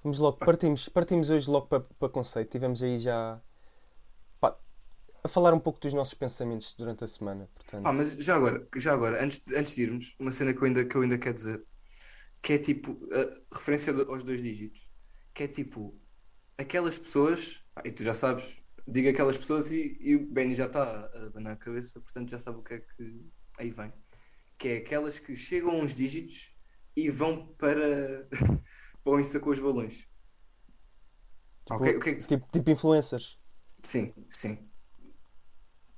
Vamos 0.02 0.18
logo, 0.18 0.36
partimos, 0.38 0.88
partimos 0.88 1.30
hoje 1.30 1.48
logo 1.48 1.66
para, 1.66 1.80
para 1.80 2.08
conceito. 2.10 2.50
Tivemos 2.50 2.82
aí 2.82 2.98
já 2.98 3.40
pá, 4.38 4.54
a 5.22 5.28
falar 5.28 5.54
um 5.54 5.60
pouco 5.60 5.80
dos 5.80 5.94
nossos 5.94 6.14
pensamentos 6.14 6.74
durante 6.74 7.04
a 7.04 7.08
semana. 7.08 7.48
Portanto, 7.54 7.86
Ah, 7.86 7.92
mas 7.92 8.12
já 8.18 8.36
agora, 8.36 8.68
já 8.76 8.92
agora, 8.92 9.24
antes, 9.24 9.42
antes 9.52 9.74
de 9.76 9.82
irmos, 9.82 10.14
uma 10.18 10.30
cena 10.30 10.52
que 10.52 10.60
eu 10.60 10.66
ainda, 10.66 10.84
que 10.84 10.94
eu 10.94 11.02
ainda 11.02 11.18
quero 11.18 11.34
dizer, 11.34 11.64
que 12.42 12.52
é 12.52 12.58
tipo, 12.58 13.00
a 13.50 13.54
referência 13.54 13.94
aos 13.94 14.24
dois 14.24 14.42
dígitos, 14.42 14.90
que 15.32 15.44
é 15.44 15.48
tipo, 15.48 15.98
aquelas 16.58 16.98
pessoas, 16.98 17.64
e 17.82 17.90
tu 17.90 18.02
já 18.02 18.12
sabes, 18.12 18.62
digo 18.86 19.08
aquelas 19.08 19.38
pessoas 19.38 19.72
e, 19.72 19.96
e 20.00 20.16
o 20.16 20.26
Benny 20.30 20.54
já 20.54 20.66
está 20.66 20.82
a 20.82 21.26
abanar 21.28 21.54
a 21.54 21.56
cabeça, 21.56 21.98
portanto 22.00 22.30
já 22.30 22.38
sabe 22.38 22.58
o 22.58 22.62
que 22.62 22.74
é 22.74 22.80
que 22.80 23.24
aí 23.58 23.70
vem. 23.70 23.90
Que 24.58 24.68
é 24.68 24.76
aquelas 24.76 25.18
que 25.18 25.34
chegam 25.34 25.70
a 25.70 25.74
uns 25.76 25.94
dígitos 25.94 26.54
e 26.96 27.10
vão 27.10 27.48
para, 27.56 28.28
para 29.04 29.12
o 29.12 29.20
Insta 29.20 29.40
com 29.40 29.50
os 29.50 29.60
balões. 29.60 30.08
Ah, 31.68 31.76
o 31.76 31.80
que, 31.82 31.90
o 31.96 32.00
que 32.00 32.10
é 32.10 32.14
Tipo, 32.26 32.46
tipo 32.52 32.70
influencers. 32.70 33.38
Sim, 33.82 34.12
sim. 34.28 34.70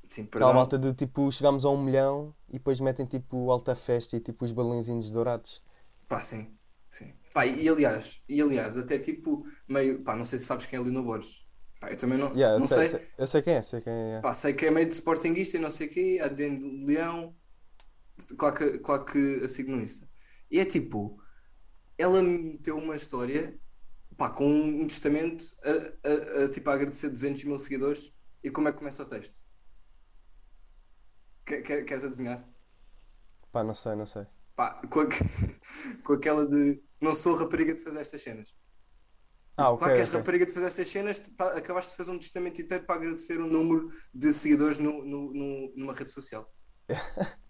Sim, 0.08 0.26
Aquela 0.34 0.52
perdão. 0.52 0.54
malta 0.54 0.78
de 0.78 0.94
tipo, 0.94 1.30
chegamos 1.32 1.64
a 1.64 1.68
um 1.70 1.82
milhão 1.82 2.34
e 2.48 2.54
depois 2.54 2.80
metem 2.80 3.04
tipo 3.04 3.50
alta 3.50 3.74
festa 3.74 4.16
e 4.16 4.20
tipo 4.20 4.44
os 4.46 4.52
balõezinhos 4.52 5.10
dourados. 5.10 5.62
Pá, 6.08 6.20
sim, 6.20 6.58
sim. 6.90 7.14
Pá, 7.32 7.46
e 7.46 7.68
aliás, 7.68 8.24
e 8.28 8.40
aliás, 8.40 8.76
até 8.78 8.98
tipo, 8.98 9.44
meio, 9.68 10.02
pá, 10.04 10.14
não 10.16 10.24
sei 10.24 10.38
se 10.38 10.46
sabes 10.46 10.66
quem 10.66 10.78
é 10.78 10.82
Lino 10.82 11.02
Borges. 11.04 11.46
Pá, 11.80 11.90
eu 11.90 11.96
também 11.98 12.18
não, 12.18 12.34
Yeah, 12.34 12.54
eu 12.56 12.60
não 12.60 12.66
sei, 12.68 12.84
sei. 12.84 12.86
sei- 12.86 13.00
eu 13.18 13.26
sei 13.26 13.42
quem 13.42 13.54
é, 13.54 13.62
sei 13.62 13.80
quem 13.80 13.92
é. 13.92 14.24
Pá, 14.24 14.34
sei 14.34 14.54
que 14.54 14.66
é 14.66 14.70
meio 14.70 14.88
de 14.88 14.94
sportinguista 14.94 15.56
e 15.56 15.60
não 15.60 15.70
sei 15.70 15.86
o 15.88 15.90
quê, 15.90 16.18
há 16.22 16.28
de 16.28 16.48
Leão. 16.86 17.36
Claro 18.38 18.56
que, 18.56 18.78
claro 18.80 19.04
que 19.04 19.18
a 19.44 19.48
sigo 19.48 19.70
no 19.72 19.82
Insta. 19.82 20.08
E 20.50 20.60
é 20.60 20.64
tipo, 20.64 21.20
ela 21.98 22.22
meteu 22.22 22.78
uma 22.78 22.96
história, 22.96 23.58
pá, 24.16 24.30
com 24.30 24.46
um 24.46 24.86
testamento 24.86 25.44
a, 25.64 26.42
a- 26.42 26.44
a, 26.44 26.50
tipo, 26.50 26.70
a 26.70 26.74
agradecer 26.74 27.10
200 27.10 27.44
mil 27.44 27.58
seguidores. 27.58 28.16
E 28.42 28.50
como 28.50 28.68
é 28.68 28.72
que 28.72 28.78
começa 28.78 29.02
o 29.02 29.06
texto? 29.06 29.44
Quer- 31.44 31.62
quer- 31.62 31.84
Queres 31.84 32.04
adivinhar? 32.04 32.48
Pá, 33.52 33.64
não 33.64 33.74
sei, 33.74 33.94
não 33.94 34.06
sei. 34.06 34.26
Pá, 34.54 34.80
com, 34.88 35.00
a- 35.00 35.08
com 36.04 36.12
aquela 36.14 36.46
de 36.46 36.82
não 37.00 37.14
sou 37.14 37.36
rapariga 37.36 37.74
de 37.74 37.82
fazer 37.82 38.00
estas 38.00 38.22
cenas. 38.22 38.56
Ah, 39.56 39.70
ok, 39.70 39.78
claro 39.78 39.94
que 39.94 40.00
és 40.00 40.08
ok. 40.08 40.18
rapariga 40.20 40.46
de 40.46 40.52
fazer 40.52 40.66
estas 40.66 40.88
cenas, 40.88 41.18
tá- 41.30 41.56
acabaste 41.56 41.92
de 41.92 41.96
fazer 41.96 42.10
um 42.12 42.18
testamento 42.18 42.60
inteiro 42.60 42.84
para 42.84 42.96
agradecer 42.96 43.38
o 43.40 43.46
número 43.46 43.88
de 44.12 44.32
seguidores 44.32 44.78
no, 44.78 45.04
no- 45.04 45.32
no- 45.32 45.72
numa 45.76 45.94
rede 45.94 46.10
social. 46.10 46.46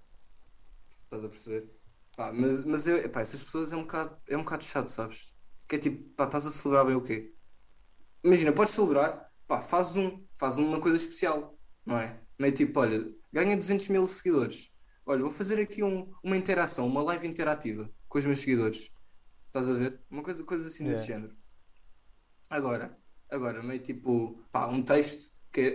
Estás 1.05 1.25
a 1.25 1.29
perceber? 1.29 1.76
Pá, 2.17 2.33
mas 2.33 2.65
mas 2.65 2.87
eu, 2.87 2.99
essas 3.15 3.45
pessoas 3.45 3.73
é 3.73 3.77
um 3.77 3.83
bocado, 3.83 4.17
é 4.29 4.37
um 4.37 4.43
bocado 4.43 4.65
chato, 4.65 4.89
sabes? 4.89 5.35
Que 5.69 5.77
é 5.77 5.79
tipo, 5.79 6.03
pá, 6.15 6.25
estás 6.25 6.47
a 6.47 6.51
celebrar 6.51 6.87
bem 6.87 6.95
o 6.97 7.03
quê? 7.03 7.33
Imagina, 8.25 8.53
podes 8.53 8.73
celebrar, 8.75 9.31
pá, 9.47 9.61
fazes 9.61 9.97
um, 9.97 10.27
fazes 10.39 10.59
uma 10.59 10.81
coisa 10.81 10.97
especial, 10.97 11.59
não 11.85 11.99
é? 11.99 12.21
Meio 12.39 12.55
tipo, 12.55 12.81
olha, 12.81 13.05
ganha 13.33 13.57
200 13.57 13.89
mil 13.89 14.07
seguidores. 14.07 14.69
Olha, 15.05 15.23
vou 15.23 15.31
fazer 15.31 15.61
aqui 15.61 15.83
um- 15.83 16.11
uma 16.25 16.37
interação, 16.37 16.87
uma 16.87 17.03
live 17.03 17.27
interativa 17.27 17.89
com 18.09 18.19
os 18.19 18.25
meus 18.25 18.41
seguidores. 18.41 18.91
Estás 19.47 19.69
a 19.69 19.75
ver? 19.75 20.01
Uma 20.11 20.23
coisa, 20.23 20.43
coisa 20.45 20.67
assim 20.67 20.85
desse 20.89 21.11
Yeah. 21.11 21.27
género. 21.29 21.37
Agora, 22.51 22.97
agora, 23.31 23.63
meio 23.63 23.81
tipo, 23.83 24.43
pá, 24.51 24.67
um 24.69 24.83
texto 24.83 25.37
que 25.53 25.61
é. 25.61 25.71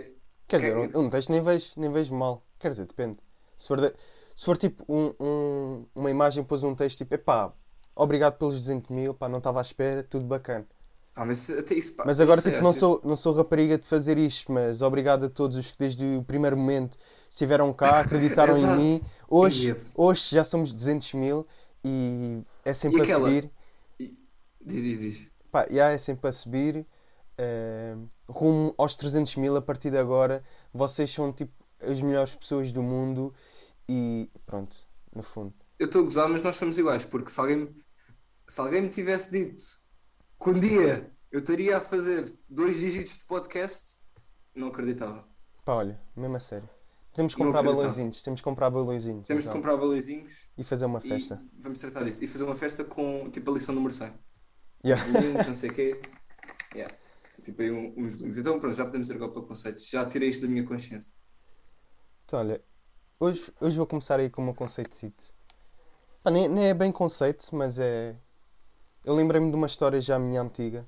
Quer 0.46 0.60
que- 0.60 0.66
dizer, 0.70 0.76
um, 0.96 1.00
um 1.06 1.08
texto 1.10 1.30
nem 1.30 1.42
vejo, 1.42 1.72
nem 1.76 1.90
vejo 1.92 2.14
mal. 2.14 2.46
Quer 2.58 2.70
dizer, 2.70 2.86
depende. 2.86 3.18
Se 3.56 3.68
for, 3.68 3.80
de- 3.80 3.94
se 4.36 4.44
for 4.44 4.56
tipo 4.56 4.84
um, 4.88 5.12
um- 5.20 5.86
uma 5.94 6.10
imagem, 6.10 6.42
pôs 6.44 6.62
um 6.62 6.74
texto 6.74 6.98
tipo, 6.98 7.14
epá, 7.14 7.52
obrigado 7.94 8.36
pelos 8.38 8.54
200 8.56 8.90
mil, 8.90 9.14
pá, 9.14 9.28
não 9.28 9.38
estava 9.38 9.58
à 9.60 9.62
espera, 9.62 10.02
tudo 10.02 10.24
bacana. 10.24 10.66
Ah, 11.14 11.26
mas 11.26 11.50
até 11.50 11.74
isso, 11.74 11.94
pá, 11.94 12.04
Mas 12.06 12.20
agora, 12.20 12.40
sei, 12.40 12.52
tipo, 12.52 12.64
não 12.64 12.70
acho 12.70 12.78
sou, 12.80 12.96
isso- 12.98 13.08
não 13.08 13.16
sou 13.16 13.34
rapariga 13.34 13.76
de 13.76 13.86
fazer 13.86 14.16
isto, 14.16 14.50
mas 14.50 14.80
obrigado 14.80 15.26
a 15.26 15.28
todos 15.28 15.56
os 15.58 15.70
que 15.70 15.78
desde 15.78 16.06
o 16.16 16.22
primeiro 16.24 16.56
momento 16.56 16.96
estiveram 17.30 17.70
cá, 17.74 18.00
acreditaram 18.00 18.56
em 18.56 18.76
mim. 18.76 19.00
Hoje, 19.28 19.68
Ia. 19.68 19.76
hoje 19.94 20.34
já 20.34 20.42
somos 20.44 20.72
200 20.72 21.12
mil 21.14 21.46
e 21.84 22.40
é 22.64 22.72
sempre 22.72 22.98
E 22.98 23.00
a 23.00 23.04
aquela- 23.04 23.26
subir. 23.28 23.50
Diz, 24.64 24.82
diz, 24.84 24.98
diz. 25.00 25.30
Pá, 25.50 25.66
já 25.70 25.90
é 25.90 25.98
sempre 25.98 26.28
a 26.28 26.32
subir. 26.32 26.86
eh, 27.38 27.96
rumo 28.28 28.74
aos 28.78 28.94
300 28.94 29.36
mil 29.36 29.56
a 29.56 29.62
partir 29.62 29.90
de 29.90 29.96
agora. 29.98 30.44
Vocês 30.72 31.10
são 31.10 31.32
tipo 31.32 31.52
as 31.80 32.00
melhores 32.00 32.34
pessoas 32.34 32.70
do 32.70 32.82
mundo 32.82 33.34
e 33.88 34.30
pronto, 34.46 34.76
no 35.14 35.22
fundo. 35.22 35.54
Eu 35.78 35.86
estou 35.86 36.02
a 36.02 36.04
gozar, 36.04 36.28
mas 36.28 36.42
nós 36.42 36.56
somos 36.56 36.78
iguais, 36.78 37.04
porque 37.04 37.30
se 37.30 37.40
alguém, 37.40 37.74
se 38.48 38.60
alguém 38.60 38.82
me 38.82 38.88
tivesse 38.88 39.30
dito 39.30 39.62
que 40.42 40.50
um 40.50 40.58
dia 40.60 41.10
eu 41.30 41.40
estaria 41.40 41.76
a 41.76 41.80
fazer 41.80 42.36
dois 42.48 42.78
dígitos 42.80 43.18
de 43.18 43.24
podcast, 43.24 44.00
não 44.54 44.68
acreditava. 44.68 45.26
Pá, 45.64 45.74
olha, 45.74 46.00
mesmo 46.16 46.36
a 46.36 46.40
sério. 46.40 46.68
Temos 47.14 47.34
que 47.34 47.42
comprar 47.42 47.62
balõezinhos, 47.62 48.22
temos 48.22 48.40
que 48.40 48.44
comprar 48.44 48.70
balõezinhos 48.70 49.28
Temos 49.28 49.44
então, 49.44 49.56
comprar 49.56 49.76
balõezinhos 49.76 50.48
e 50.56 50.64
fazer 50.64 50.86
uma 50.86 51.00
festa. 51.00 51.42
vamos 51.60 51.78
tratar 51.78 52.04
disso. 52.04 52.24
E 52.24 52.26
fazer 52.26 52.44
uma 52.44 52.54
festa 52.56 52.84
com 52.84 53.30
tipo 53.30 53.50
a 53.50 53.54
lição 53.54 53.74
número 53.74 53.92
100. 53.92 54.14
Yeah. 54.84 55.06
Meninos, 55.08 55.46
não 55.46 55.54
sei 55.54 55.70
o 55.70 55.74
quê. 55.74 56.00
Yeah. 56.74 56.94
Tipo 57.42 57.60
aí 57.62 57.70
um- 57.70 57.92
uns 57.98 58.14
bolinhos. 58.14 58.38
Então 58.38 58.58
pronto, 58.58 58.74
já 58.74 58.84
podemos 58.86 59.10
ir 59.10 59.14
agora 59.16 59.30
para 59.30 59.40
o 59.42 59.46
conceito. 59.46 59.80
Já 59.80 60.06
tirei 60.06 60.30
isto 60.30 60.42
da 60.42 60.48
minha 60.48 60.64
consciência. 60.64 61.12
Então, 62.24 62.38
olha, 62.38 62.64
hoje, 63.22 63.52
hoje 63.60 63.76
vou 63.76 63.86
começar 63.86 64.18
aí 64.18 64.28
com 64.28 64.42
o 64.42 64.44
meu 64.44 64.54
conceitozito. 64.54 65.32
Pá, 66.24 66.30
nem, 66.30 66.48
nem 66.48 66.66
é 66.66 66.74
bem 66.74 66.90
conceito, 66.90 67.54
mas 67.54 67.78
é. 67.78 68.16
Eu 69.04 69.14
lembrei-me 69.14 69.48
de 69.50 69.56
uma 69.56 69.66
história 69.66 70.00
já 70.00 70.18
minha 70.18 70.40
antiga 70.42 70.86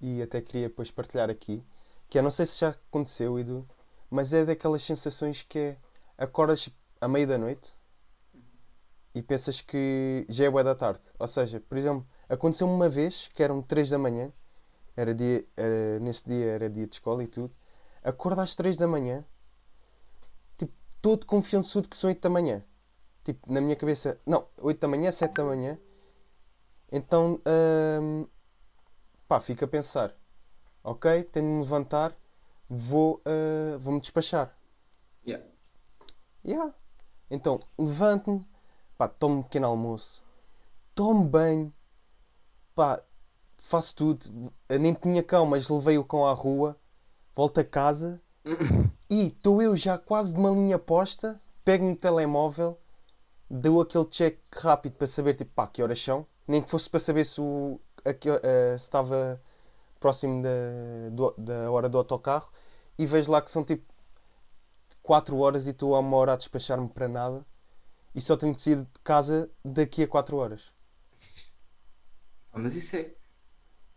e 0.00 0.22
até 0.22 0.40
queria 0.40 0.68
depois 0.68 0.90
partilhar 0.90 1.28
aqui. 1.30 1.64
Que 2.08 2.18
é, 2.18 2.22
não 2.22 2.30
sei 2.30 2.46
se 2.46 2.60
já 2.60 2.70
aconteceu, 2.70 3.38
Edu, 3.38 3.68
mas 4.08 4.32
é 4.32 4.44
daquelas 4.44 4.82
sensações 4.84 5.42
que 5.42 5.58
é. 5.58 5.78
Acordas 6.16 6.68
à 7.00 7.08
meia 7.08 7.26
da 7.26 7.36
noite 7.36 7.74
e 9.12 9.20
pensas 9.20 9.60
que 9.60 10.24
já 10.28 10.44
é 10.44 10.50
boa 10.50 10.62
da 10.62 10.76
tarde. 10.76 11.02
Ou 11.18 11.26
seja, 11.26 11.60
por 11.60 11.76
exemplo, 11.76 12.06
aconteceu 12.28 12.68
uma 12.68 12.88
vez 12.88 13.28
que 13.34 13.42
eram 13.42 13.60
3 13.60 13.90
da 13.90 13.98
manhã, 13.98 14.32
era 14.96 15.12
dia, 15.12 15.44
eh, 15.56 15.98
nesse 16.00 16.24
dia 16.24 16.46
era 16.52 16.70
dia 16.70 16.86
de 16.86 16.94
escola 16.94 17.24
e 17.24 17.26
tudo. 17.26 17.52
Acordo 18.04 18.40
às 18.42 18.54
3 18.54 18.76
da 18.76 18.86
manhã 18.86 19.24
todo 21.04 21.26
confiançudo 21.26 21.86
que 21.86 21.98
são 21.98 22.08
8 22.08 22.18
da 22.22 22.30
manhã. 22.30 22.64
Tipo, 23.24 23.52
na 23.52 23.60
minha 23.60 23.76
cabeça, 23.76 24.18
não, 24.24 24.48
8 24.56 24.80
da 24.80 24.88
manhã, 24.88 25.12
7 25.12 25.34
da 25.34 25.44
manhã. 25.44 25.78
Então, 26.90 27.42
hum, 28.00 28.26
pá, 29.28 29.38
fico 29.38 29.66
a 29.66 29.68
pensar, 29.68 30.16
ok, 30.82 31.24
tenho 31.24 31.46
de 31.46 31.52
me 31.52 31.60
levantar, 31.60 32.16
vou, 32.66 33.20
ah, 33.26 33.76
vou-me 33.76 34.00
despachar. 34.00 34.56
Yeah. 35.26 35.44
Yeah. 36.42 36.74
Então, 37.30 37.60
levanto-me, 37.78 38.42
pá, 38.96 39.06
tomo 39.06 39.40
um 39.40 39.42
pequeno 39.42 39.66
almoço, 39.66 40.24
tomo 40.94 41.22
banho, 41.22 41.70
pá, 42.74 43.02
faço 43.58 43.94
tudo. 43.94 44.50
Eu 44.70 44.78
nem 44.78 44.94
tinha 44.94 45.22
cão, 45.22 45.44
mas 45.44 45.68
levei 45.68 45.98
o 45.98 46.04
cão 46.04 46.24
à 46.24 46.32
rua, 46.32 46.80
volto 47.34 47.60
a 47.60 47.64
casa 47.64 48.23
e 49.08 49.28
estou 49.28 49.62
eu 49.62 49.76
já 49.76 49.98
quase 49.98 50.32
de 50.34 50.38
uma 50.40 50.50
linha 50.50 50.78
posta, 50.78 51.38
pego 51.64 51.84
no 51.84 51.96
telemóvel, 51.96 52.78
dou 53.50 53.80
aquele 53.82 54.06
check 54.06 54.38
rápido 54.54 54.96
para 54.96 55.06
saber, 55.06 55.34
tipo, 55.36 55.52
pá, 55.54 55.66
que 55.68 55.82
horas 55.82 56.02
são, 56.02 56.26
nem 56.48 56.62
que 56.62 56.70
fosse 56.70 56.90
para 56.90 57.00
saber 57.00 57.24
se, 57.24 57.40
o, 57.40 57.80
a 58.04 58.14
que- 58.14 58.28
eh, 58.30 58.76
se 58.78 58.84
estava 58.84 59.40
próximo 60.00 60.42
da, 60.42 60.50
do- 61.12 61.34
da 61.38 61.70
hora 61.70 61.88
do 61.88 61.98
autocarro 61.98 62.50
e 62.98 63.06
vejo 63.06 63.30
lá 63.32 63.42
que 63.42 63.50
são 63.50 63.64
tipo 63.64 63.84
4 65.02 65.38
horas 65.38 65.66
e 65.66 65.70
estou 65.70 65.94
a 65.94 66.00
uma 66.00 66.16
hora 66.16 66.32
a 66.32 66.36
despachar-me 66.36 66.88
para 66.88 67.06
nada 67.08 67.46
e 68.14 68.20
só 68.22 68.36
tenho 68.36 68.54
de 68.54 68.62
sair 68.62 68.76
de 68.82 68.88
casa 69.04 69.50
daqui 69.64 70.02
a 70.04 70.08
4 70.08 70.36
horas. 70.38 70.72
Ah, 72.52 72.58
mas 72.58 72.74
isso 72.74 72.96
é. 72.96 73.14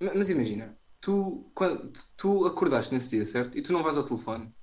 Ma- 0.01 0.13
Mas 0.15 0.29
imagina, 0.29 0.77
tu, 1.07 1.51
quando, 1.55 1.91
tu 2.17 2.45
acordaste 2.45 2.93
nesse 2.93 3.11
dia, 3.15 3.25
certo? 3.25 3.57
E 3.57 3.61
tu 3.61 3.73
não 3.73 3.83
vais 3.83 3.97
ao 3.97 4.05
telefone. 4.05 4.53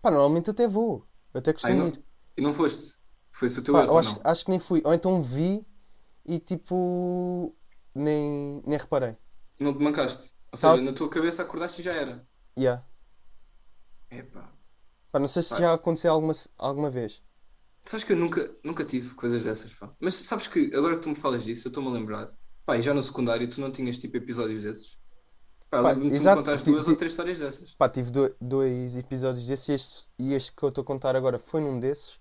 Pá, 0.00 0.10
normalmente 0.10 0.48
até 0.50 0.66
vou, 0.66 1.06
eu 1.34 1.38
até 1.40 1.52
Ah, 1.62 1.70
e 1.70 1.74
costumo 1.74 1.74
não, 1.74 1.88
ir. 1.88 2.02
e 2.36 2.40
não 2.42 2.52
foste? 2.52 2.96
Foi 3.30 3.48
o 3.48 3.64
teu 3.64 3.76
Pá, 3.76 3.78
erro 3.78 3.98
acho, 3.98 4.20
não? 4.20 4.24
acho 4.24 4.44
que 4.44 4.50
nem 4.50 4.58
fui, 4.60 4.82
ou 4.84 4.94
então 4.94 5.20
vi 5.20 5.66
e 6.24 6.38
tipo 6.38 7.56
nem, 7.94 8.62
nem 8.66 8.78
reparei. 8.78 9.16
Não 9.60 9.76
te 9.76 9.82
mancaste. 9.84 10.32
Ou 10.52 10.56
Sabe- 10.56 10.78
seja, 10.78 10.82
na 10.82 10.92
tua 10.94 11.10
cabeça 11.10 11.42
acordaste 11.42 11.80
e 11.82 11.84
já 11.84 11.92
era. 11.92 12.26
Yeah. 12.56 12.80
Epá. 14.10 14.52
Pá, 15.10 15.18
não 15.18 15.26
sei 15.28 15.42
se 15.42 15.56
Pá. 15.56 15.60
já 15.60 15.74
aconteceu 15.74 16.12
alguma, 16.12 16.32
alguma 16.58 16.90
vez. 16.90 17.20
Sabes 17.84 18.04
que 18.04 18.12
eu 18.12 18.16
nunca, 18.16 18.54
nunca 18.64 18.84
tive 18.84 19.14
coisas 19.14 19.44
dessas, 19.44 19.72
pá. 19.74 19.94
Mas 20.00 20.14
sabes 20.14 20.46
que 20.48 20.70
agora 20.74 20.96
que 20.96 21.02
tu 21.02 21.08
me 21.10 21.14
falas 21.14 21.44
disso, 21.44 21.68
eu 21.68 21.70
estou-me 21.70 21.88
a 21.90 21.92
lembrar. 21.92 22.36
Pá, 22.64 22.76
e 22.76 22.82
já 22.82 22.92
no 22.92 23.02
secundário 23.02 23.48
tu 23.48 23.60
não 23.60 23.70
tinhas 23.70 23.98
tipo 23.98 24.16
episódios 24.16 24.62
desses? 24.62 24.98
Pá, 25.76 25.82
Pá, 25.82 25.88
lembro-me 25.90 26.10
de 26.10 26.16
tu 26.16 26.20
me 26.20 26.20
exato, 26.20 26.38
contaste 26.38 26.64
ti- 26.64 26.70
duas 26.70 26.88
ou 26.88 26.96
três 26.96 27.12
histórias 27.12 27.38
dessas. 27.38 27.74
Pá, 27.74 27.88
tive 27.88 28.10
do- 28.10 28.34
dois 28.40 28.98
episódios 28.98 29.46
desses 29.46 29.68
e 29.68 29.72
este, 29.72 30.08
e 30.18 30.34
este 30.34 30.52
que 30.52 30.62
eu 30.62 30.68
estou 30.68 30.82
a 30.82 30.84
contar 30.86 31.14
agora 31.16 31.38
foi 31.38 31.60
num 31.60 31.78
desses. 31.78 32.18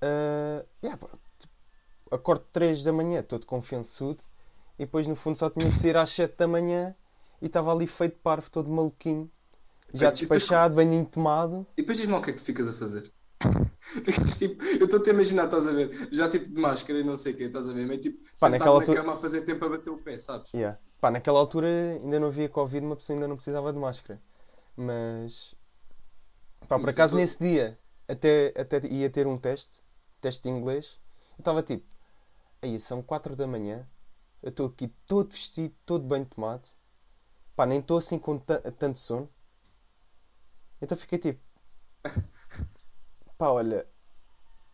Ah, 0.00 0.64
yeah, 0.82 0.98
pá, 0.98 1.08
tipo, 1.38 1.54
acordo 2.10 2.44
3 2.52 2.82
da 2.84 2.92
manhã, 2.92 3.22
todo 3.22 3.46
confiançudo, 3.46 4.22
e 4.78 4.84
depois 4.84 5.06
no 5.06 5.16
fundo 5.16 5.36
só 5.38 5.50
tinha 5.50 5.66
de 5.66 5.72
sair 5.72 5.96
às 5.96 6.10
7 6.10 6.36
da 6.36 6.46
manhã 6.48 6.94
e 7.42 7.46
estava 7.46 7.72
ali 7.72 7.86
feito 7.86 8.18
parvo, 8.22 8.50
todo 8.50 8.70
maluquinho, 8.70 9.30
já 9.92 10.10
Bem, 10.10 10.20
depois 10.20 10.42
despachado, 10.42 10.74
tomado. 11.10 11.66
E 11.76 11.82
depois 11.82 11.98
diz-me 11.98 12.14
o 12.14 12.20
que 12.22 12.30
é 12.30 12.32
que 12.32 12.38
tu 12.38 12.44
ficas 12.44 12.68
a 12.68 12.72
fazer. 12.72 13.12
Tipo, 14.38 14.62
eu 14.64 14.84
estou-te 14.84 15.10
a 15.10 15.12
imaginar, 15.14 15.44
estás 15.44 15.66
a 15.66 15.72
ver? 15.72 15.90
Já 16.12 16.28
tipo 16.28 16.46
de 16.52 16.60
máscara 16.60 16.98
e 16.98 17.04
não 17.04 17.16
sei 17.16 17.32
o 17.32 17.36
quê, 17.36 17.44
estás 17.44 17.68
a 17.68 17.72
ver? 17.72 17.86
Meio 17.86 18.00
tipo, 18.00 18.18
sentado 18.34 18.64
na 18.64 18.70
altura- 18.72 18.98
cama 18.98 19.12
a 19.12 19.16
fazer 19.16 19.42
tempo 19.42 19.64
a 19.64 19.68
bater 19.70 19.90
o 19.90 19.98
pé, 19.98 20.18
sabes? 20.18 20.52
Yeah. 20.52 20.78
Pá, 21.00 21.10
naquela 21.10 21.38
altura 21.38 21.68
ainda 21.68 22.18
não 22.20 22.28
havia 22.28 22.48
Covid, 22.48 22.84
uma 22.84 22.96
pessoa 22.96 23.16
ainda 23.16 23.28
não 23.28 23.36
precisava 23.36 23.72
de 23.72 23.78
máscara. 23.78 24.20
Mas. 24.76 25.54
Pá, 26.68 26.78
Sim, 26.78 26.80
por 26.80 26.90
acaso 26.90 27.16
nesse 27.16 27.38
dia 27.42 27.78
até, 28.06 28.52
até 28.56 28.86
ia 28.86 29.10
ter 29.10 29.26
um 29.26 29.38
teste, 29.38 29.82
teste 30.20 30.42
de 30.42 30.48
inglês. 30.50 30.98
Eu 31.38 31.42
estava 31.42 31.62
tipo, 31.62 31.84
aí 32.62 32.78
são 32.80 33.02
4 33.02 33.36
da 33.36 33.46
manhã, 33.46 33.88
eu 34.42 34.50
estou 34.50 34.66
aqui 34.68 34.88
todo 35.06 35.32
vestido, 35.32 35.74
todo 35.86 36.06
bem 36.06 36.24
tomado. 36.24 36.68
Pá, 37.56 37.66
nem 37.66 37.80
estou 37.80 37.98
assim 37.98 38.18
com 38.18 38.38
ta- 38.38 38.60
tanto 38.72 38.98
sono. 38.98 39.30
Então 40.80 40.96
fiquei 40.96 41.18
tipo, 41.18 41.40
pá, 43.36 43.48
olha, 43.50 43.86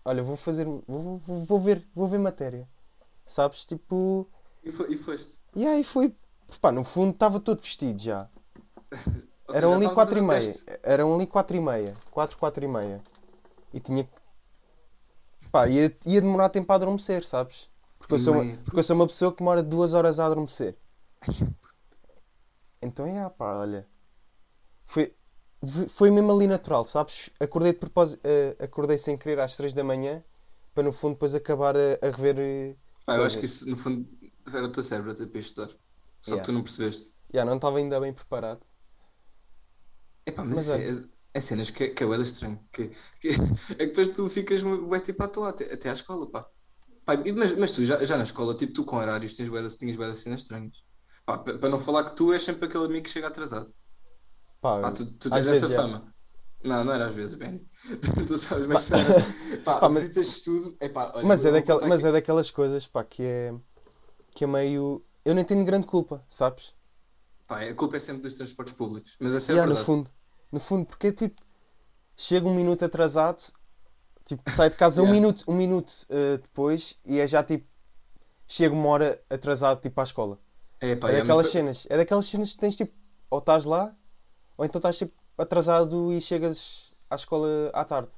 olha, 0.05 0.23
vou 0.23 0.37
fazer, 0.37 0.65
vou, 0.67 1.19
vou, 1.19 1.39
vou 1.47 1.61
ver, 1.61 1.89
vou 1.95 2.09
ver 2.09 2.19
matéria. 2.19 2.69
Sabes? 3.27 3.67
Tipo, 3.67 4.29
E, 4.65 4.71
fo- 4.71 4.87
e 4.89 4.97
foste. 4.97 5.39
e 5.55 5.67
aí 5.67 5.85
foi, 5.85 6.15
pá, 6.61 6.71
no 6.73 6.85
fundo 6.85 7.13
estava 7.13 7.41
todo 7.41 7.61
vestido 7.63 8.01
já. 8.01 8.29
Ou 9.47 9.55
seja, 9.55 9.59
Eram 9.59 9.71
já 9.71 9.77
ali 9.77 9.89
estavas 9.89 9.99
a 9.99 10.05
4 10.05 10.19
fazer 10.19 10.21
e 10.21 10.23
meia. 10.23 10.55
Eram 10.83 11.15
ali 11.15 11.27
4 11.27 11.57
e 11.57 11.61
meia. 11.61 11.93
4, 12.11 12.37
4 12.39 12.65
e 12.65 12.69
meia. 12.69 13.01
E 13.73 13.81
tinha. 13.81 14.09
Pá, 15.51 15.69
ia, 15.69 15.97
ia 16.05 16.21
demorar 16.21 16.49
tempo 16.51 16.71
a 16.73 16.75
adormecer, 16.77 17.25
sabes? 17.25 17.71
Porque 17.99 18.15
eu, 18.15 18.19
sou 18.19 18.35
uma, 18.35 18.45
porque 18.65 18.79
eu 18.81 18.85
sou 18.85 18.97
uma 18.97 19.07
pessoa 19.07 19.33
que 19.33 19.39
demora 19.39 19.63
2 19.63 19.95
horas 19.95 20.19
a 20.19 20.27
adormecer. 20.27 20.77
Então 22.83 23.07
é, 23.07 23.29
pá, 23.31 23.57
olha. 23.59 23.87
Foi, 24.87 25.15
foi 25.89 26.11
mesmo 26.11 26.33
ali 26.33 26.47
natural, 26.47 26.85
sabes? 26.87 27.31
Acordei 27.41 27.73
de 27.73 27.79
propósito, 27.79 28.21
eh, 28.25 28.57
acordei 28.61 28.99
sem 28.99 29.17
querer 29.17 29.41
às 29.41 29.57
3 29.57 29.73
da 29.73 29.83
manhã 29.85 30.23
para 30.75 30.83
no 30.85 30.93
fundo 30.93 31.15
depois 31.15 31.35
acabar 31.35 31.77
a, 31.77 31.99
a 32.03 32.11
rever. 32.11 32.37
eh, 32.39 32.77
Pá, 33.07 33.17
eu 33.17 33.25
acho 33.25 33.39
que 33.39 33.47
isso, 33.47 33.69
no 33.69 33.77
fundo, 33.77 34.07
era 34.53 34.65
o 34.65 34.69
teu 34.69 34.83
cérebro 34.83 35.11
a 35.11 35.15
dizer 35.15 35.29
para 35.29 35.41
estudar. 35.41 35.69
Só 36.21 36.33
Yeah. 36.33 36.41
que 36.41 36.47
tu 36.47 36.53
não 36.53 36.63
percebeste. 36.63 37.15
Já, 37.33 37.45
não 37.45 37.57
estava 37.57 37.79
ainda 37.79 38.01
bem 38.01 38.13
preparado. 38.13 38.61
Epá, 40.27 40.45
mas, 40.45 40.57
Mas 40.57 40.67
isso 40.67 40.75
é, 40.75 41.09
é 41.35 41.41
cenas 41.41 41.71
que, 41.71 41.89
que 41.91 42.05
é 42.05 42.07
estranho. 42.17 42.61
Que, 42.73 42.89
que- 43.21 43.29
é 43.79 43.87
que 43.87 43.87
depois 43.87 44.09
tu 44.09 44.29
ficas 44.29 44.63
bué 44.63 45.01
tipo 45.01 45.23
à 45.23 45.29
toa 45.29 45.51
até, 45.51 45.73
até 45.73 45.91
à 45.91 45.93
escola, 45.93 46.31
pá. 46.31 46.49
Pá, 47.05 47.13
mas, 47.37 47.53
mas 47.57 47.73
tu 47.73 47.85
já, 47.85 48.03
já 48.05 48.17
na 48.17 48.25
escola, 48.25 48.57
tipo, 48.57 48.73
tu 48.73 48.85
com 48.85 48.97
horários 48.97 49.35
tens 49.35 49.49
bué 49.49 49.61
tinhas 49.69 49.97
bué 49.97 50.15
cenas 50.15 50.43
estranhas. 50.43 50.83
Pá, 51.27 51.39
pa- 51.39 51.59
para 51.59 51.69
não 51.69 51.79
falar 51.79 52.05
que 52.05 52.15
tu 52.17 52.33
és 52.33 52.43
sempre 52.43 52.67
aquele 52.67 52.87
amigo 52.87 53.05
que 53.05 53.11
chega 53.11 53.29
atrasado. 53.29 53.71
Pá, 54.61 54.81
Pá, 54.81 54.91
tu, 54.93 55.05
tu 55.19 55.31
tens 55.31 55.47
essa 55.47 55.67
é. 55.67 55.77
fama. 55.77 56.15
Não, 56.63 56.83
não 56.83 56.95
era 56.95 57.05
às 57.07 57.15
vezes, 57.15 57.35
Benny. 57.35 57.69
tu 58.27 58.39
sabes, 58.39 58.67
mas, 58.67 58.89
mas 58.89 59.17
pá, 59.65 59.81
Pá, 59.81 59.89
mas- 59.91 60.03
visitas 60.05 60.27
de 60.27 60.33
estudo. 60.33 60.77
Epá, 60.81 61.13
olha, 61.15 61.27
Mas, 61.27 61.45
é, 61.45 61.51
daquela, 61.51 61.87
mas 61.87 62.03
é 62.05 62.11
daquelas 62.13 62.51
coisas, 62.51 62.87
pá, 62.87 63.05
que 63.05 63.23
é, 63.23 63.55
que 64.35 64.45
é 64.45 64.47
meio. 64.47 65.05
Eu 65.25 65.35
nem 65.35 65.45
tenho 65.45 65.65
grande 65.65 65.87
culpa, 65.87 66.25
sabes? 66.29 66.75
Pá, 67.47 67.61
a 67.63 67.75
culpa 67.75 67.97
é 67.97 68.01
sempre 68.01 68.23
dos 68.23 68.35
transportes 68.35 68.75
públicos. 68.75 69.17
Mas 69.21 69.35
essa 69.35 69.53
é 69.53 69.55
E 69.55 69.59
a 69.59 69.59
há, 69.59 69.67
no 69.67 69.77
verdade. 69.77 69.77
fundo, 69.77 70.11
no 70.51 70.59
fundo, 70.61 70.87
porque 70.87 71.09
é 71.09 71.13
tipo, 71.13 71.43
chega 72.17 72.47
um 72.49 72.55
minuto 72.55 72.85
atrasado, 72.85 73.43
tipo, 74.25 74.51
sai 74.51 74.71
de 74.71 74.77
casa 74.77 75.03
um 75.03 75.07
Yeah. 75.11 75.11
minuto, 75.11 75.45
um 75.49 75.55
minuto 75.57 75.93
eh, 76.11 76.39
depois 76.39 76.99
e 77.05 77.21
é 77.21 77.27
já 77.27 77.45
tipo, 77.45 77.67
chega 78.49 78.75
uma 78.75 78.89
hora 78.91 79.25
atrasado 79.31 79.81
tipo 79.83 80.01
à 80.01 80.05
escola. 80.05 80.41
É, 80.81 80.95
pá, 80.97 81.11
é 81.11 81.13
é, 81.13 81.23
daquelas 81.23 81.49
mas- 81.49 81.51
cenas, 81.51 81.87
é 81.91 81.97
daquelas 81.99 82.27
cenas 82.27 82.53
que 82.55 82.59
tens 82.61 82.77
tipo, 82.77 82.95
ou 83.31 83.41
estás 83.41 83.65
lá, 83.67 83.97
ou 84.57 84.65
então 84.67 84.79
estás 84.81 84.99
tipo 84.99 85.15
atrasado 85.39 86.13
e 86.13 86.21
chegas 86.23 86.95
à 87.11 87.17
escola 87.17 87.71
à 87.75 87.85
tarde. 87.85 88.13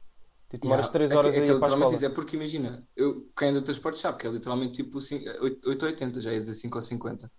Tipo, 0.48 0.62
demoras 0.64 0.88
Yeah, 0.88 0.90
3 0.90 1.10
é 1.10 1.16
horas 1.16 1.36
é 1.36 1.40
a 1.40 1.44
que 1.44 1.52
ir 1.52 1.58
para 1.58 1.68
a 1.68 1.76
literalmente 1.76 2.04
é 2.04 2.08
porque 2.08 2.36
imagina, 2.36 2.86
eu, 2.96 3.26
quem 3.36 3.48
anda 3.48 3.60
de 3.60 3.64
transporte 3.66 3.98
sabe 3.98 4.18
que 4.18 4.26
é 4.26 4.30
literalmente 4.30 4.72
tipo 4.82 5.00
5, 5.00 5.24
8, 5.42 5.68
8 5.68 5.82
ou 5.82 5.88
80, 5.88 6.20
já 6.20 6.32
ia 6.32 6.38
dizer 6.40 6.54
5 6.54 6.78
ou 6.78 6.82
50. 6.82 7.30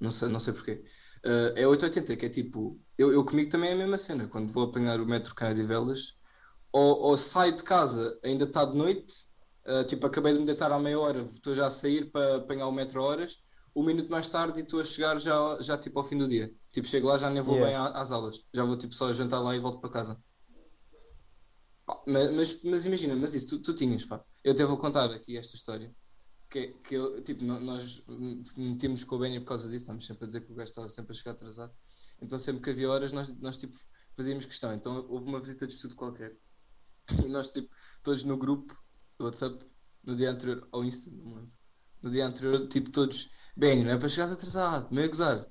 Não 0.00 0.10
sei, 0.10 0.28
não 0.28 0.40
sei 0.40 0.52
porquê. 0.54 0.82
Uh, 1.24 1.52
é 1.56 1.66
8 1.66 1.82
ou 1.82 1.88
80, 1.88 2.16
que 2.16 2.26
é 2.26 2.28
tipo, 2.28 2.80
eu, 2.98 3.12
eu 3.12 3.24
comigo 3.24 3.48
também 3.50 3.70
é 3.70 3.72
a 3.74 3.76
mesma 3.76 3.98
cena. 3.98 4.28
Quando 4.28 4.52
vou 4.52 4.64
apanhar 4.64 5.00
o 5.00 5.06
metro 5.06 5.34
cá 5.34 5.52
de 5.52 5.62
Velas, 5.64 6.14
ou, 6.72 7.00
ou 7.02 7.16
saio 7.16 7.54
de 7.56 7.64
casa, 7.64 8.18
ainda 8.24 8.44
está 8.44 8.64
de 8.64 8.76
noite, 8.76 9.14
uh, 9.66 9.84
tipo, 9.84 10.06
acabei 10.06 10.32
de 10.32 10.38
me 10.40 10.46
deitar 10.46 10.72
à 10.72 10.78
meia 10.78 10.98
hora, 10.98 11.22
estou 11.22 11.54
já 11.54 11.66
a 11.66 11.70
sair 11.70 12.10
para 12.10 12.36
apanhar 12.36 12.66
o 12.68 12.72
metro 12.72 13.02
horas, 13.02 13.38
um 13.76 13.84
minuto 13.84 14.10
mais 14.10 14.28
tarde 14.28 14.60
e 14.60 14.62
estou 14.62 14.80
a 14.80 14.84
chegar 14.84 15.18
já, 15.20 15.58
já 15.60 15.78
tipo 15.78 15.98
ao 15.98 16.04
fim 16.04 16.18
do 16.18 16.28
dia. 16.28 16.52
Tipo, 16.72 16.88
chego 16.88 17.08
lá, 17.08 17.18
já 17.18 17.30
nem 17.30 17.42
vou 17.42 17.54
Yeah. 17.54 17.66
bem 17.66 17.74
às 17.76 18.10
aulas, 18.12 18.44
já 18.54 18.64
vou 18.64 18.76
tipo 18.76 18.94
só 18.94 19.12
jantar 19.12 19.40
lá 19.40 19.54
e 19.54 19.58
volto 19.60 19.80
para 19.80 19.90
casa. 19.90 20.22
Mas, 22.06 22.32
mas, 22.32 22.62
mas 22.62 22.86
imagina, 22.86 23.14
mas 23.14 23.34
isso 23.34 23.56
tu, 23.58 23.62
tu 23.62 23.74
tinhas, 23.74 24.04
pá. 24.04 24.24
Eu 24.42 24.52
até 24.52 24.64
vou 24.64 24.78
contar 24.78 25.10
aqui 25.10 25.36
esta 25.36 25.54
história. 25.54 25.94
Que, 26.48 26.68
que 26.84 26.94
eu, 26.94 27.20
tipo, 27.22 27.44
nós 27.44 28.04
metíamos 28.56 29.02
com 29.02 29.16
o 29.16 29.18
Benny 29.18 29.40
por 29.40 29.48
causa 29.48 29.68
disso, 29.68 29.82
estamos 29.82 30.06
sempre 30.06 30.24
a 30.24 30.26
dizer 30.26 30.40
que 30.42 30.52
o 30.52 30.54
gajo 30.54 30.70
estava 30.70 30.88
sempre 30.88 31.12
a 31.12 31.14
chegar 31.14 31.32
atrasado. 31.32 31.74
Então 32.22 32.38
sempre 32.38 32.62
que 32.62 32.70
havia 32.70 32.88
horas, 32.88 33.12
nós, 33.12 33.34
nós 33.40 33.56
tipo, 33.56 33.76
fazíamos 34.14 34.44
questão. 34.44 34.72
Então 34.72 35.04
houve 35.08 35.28
uma 35.28 35.40
visita 35.40 35.66
de 35.66 35.72
estudo 35.72 35.94
qualquer. 35.96 36.36
E 37.24 37.28
nós, 37.28 37.50
tipo, 37.50 37.68
todos 38.02 38.24
no 38.24 38.38
grupo 38.38 38.74
do 39.18 39.26
WhatsApp, 39.26 39.66
no 40.02 40.16
dia 40.16 40.30
anterior, 40.30 40.66
ao 40.72 40.82
Insta, 40.84 41.10
não 41.10 41.26
me 41.26 41.34
lembro. 41.34 41.52
No 42.00 42.10
dia 42.10 42.26
anterior, 42.26 42.66
tipo, 42.68 42.90
todos, 42.90 43.30
Benny, 43.56 43.84
não 43.84 43.90
é 43.90 43.98
para 43.98 44.08
chegares 44.08 44.32
atrasado, 44.32 44.88
não 44.90 45.02
é 45.02 45.08
gozar. 45.08 45.46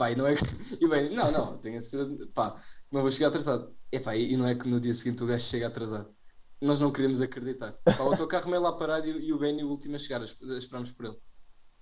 Pá, 0.00 0.10
e 0.10 0.16
não 0.16 0.26
é 0.26 0.34
que. 0.34 0.40
E 0.80 0.86
o 0.86 0.88
Benny, 0.88 1.14
não, 1.14 1.30
não, 1.30 1.58
tenho 1.58 1.76
a 1.76 1.80
certeza, 1.82 2.26
pá, 2.32 2.58
não 2.90 3.02
vou 3.02 3.10
chegar 3.10 3.28
atrasado. 3.28 3.76
Epá, 3.92 4.16
e, 4.16 4.32
e 4.32 4.36
não 4.36 4.48
é 4.48 4.54
que 4.54 4.66
no 4.66 4.80
dia 4.80 4.94
seguinte 4.94 5.22
o 5.22 5.26
gajo 5.26 5.44
chega 5.44 5.66
atrasado. 5.66 6.14
Nós 6.62 6.80
não 6.80 6.90
queremos 6.90 7.20
acreditar. 7.20 7.72
Pá, 7.84 8.02
o 8.04 8.12
autocarro 8.12 8.48
meio 8.48 8.62
lá 8.62 8.72
parado 8.72 9.06
e, 9.06 9.26
e 9.26 9.30
o 9.30 9.38
Benny 9.38 9.62
o 9.62 9.68
último 9.68 9.96
a 9.96 9.98
chegar, 9.98 10.22
a 10.22 10.24
esp- 10.24 10.42
a 10.42 10.54
esperarmos 10.56 10.90
por 10.92 11.04
ele. 11.04 11.18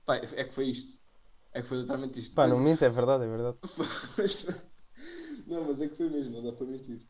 Pá, 0.05 0.17
é 0.17 0.45
que 0.45 0.53
foi 0.53 0.67
isto. 0.67 0.99
É 1.55 1.63
que 1.63 1.69
foi 1.69 1.79
literalmente 1.79 2.19
isto. 2.19 2.35
Pá, 2.35 2.49
Mas- 2.49 2.59
não 2.59 2.65
minto, 2.65 2.85
é 2.85 2.89
verdade, 2.89 3.23
é 3.25 3.29
verdade. 3.29 3.57
não, 5.47 5.65
mas 5.65 5.81
é 5.81 5.87
que 5.89 5.97
foi 5.97 6.09
mesmo, 6.11 6.33
não 6.33 6.43
dá 6.43 6.53
para 6.53 6.67
mentir. 6.67 7.07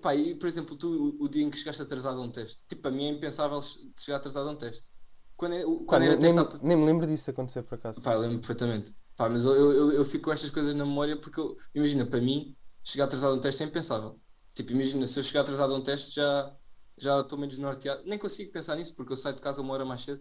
Pá, 0.00 0.14
e 0.14 0.36
por 0.36 0.46
exemplo, 0.46 0.76
tu, 0.76 1.16
o, 1.20 1.24
o 1.24 1.28
dia 1.28 1.42
em 1.42 1.50
que 1.50 1.58
chegaste 1.58 1.82
atrasado 1.82 2.20
a 2.20 2.22
um 2.22 2.30
teste, 2.30 2.62
tipo, 2.68 2.82
para 2.82 2.92
mim 2.92 3.06
é 3.06 3.10
impensável 3.10 3.60
che- 3.60 3.92
chegar 3.98 4.18
atrasado 4.18 4.48
a 4.48 4.52
um 4.52 4.56
teste. 4.56 4.88
Quando, 5.36 5.54
é, 5.54 5.62
Pá, 5.62 5.66
quando 5.86 6.00
nem, 6.00 6.08
era 6.10 6.20
nem, 6.20 6.34
teste. 6.34 6.56
à- 6.56 6.60
nem 6.62 6.76
me 6.76 6.86
lembro 6.86 7.06
disso 7.08 7.28
acontecer 7.30 7.62
por 7.64 7.74
acaso. 7.74 8.00
Pá, 8.00 8.14
lembro 8.14 8.38
perfeitamente. 8.38 8.94
Pá, 9.18 9.28
mas 9.28 9.44
eu, 9.44 9.52
eu, 9.72 9.92
eu, 9.92 10.04
fico 10.04 10.26
com 10.26 10.32
estas 10.32 10.48
coisas 10.48 10.74
na 10.76 10.86
memória 10.86 11.20
porque, 11.20 11.40
eu- 11.40 11.56
imagina, 11.74 12.06
para 12.06 12.20
mim, 12.20 12.56
chegar 12.84 13.06
atrasado 13.06 13.32
a 13.32 13.36
um 13.36 13.40
teste 13.40 13.64
é 13.64 13.66
impensável. 13.66 14.20
Tipo, 14.54 14.72
imagina, 14.72 15.06
se 15.08 15.18
eu 15.18 15.24
chegar 15.24 15.40
atrasado 15.40 15.74
a 15.74 15.76
um 15.76 15.82
teste 15.82 16.12
já 16.14 16.56
já 17.00 17.20
estou 17.20 17.38
meio 17.38 17.50
desnorteado. 17.50 18.02
Nem 18.06 18.18
consigo 18.18 18.52
pensar 18.52 18.76
nisso 18.76 18.94
porque 18.96 19.12
eu 19.12 19.16
saio 19.16 19.34
de 19.36 19.42
casa 19.42 19.60
uma 19.62 19.72
hora 19.74 19.84
mais 19.84 20.02
cedo. 20.02 20.20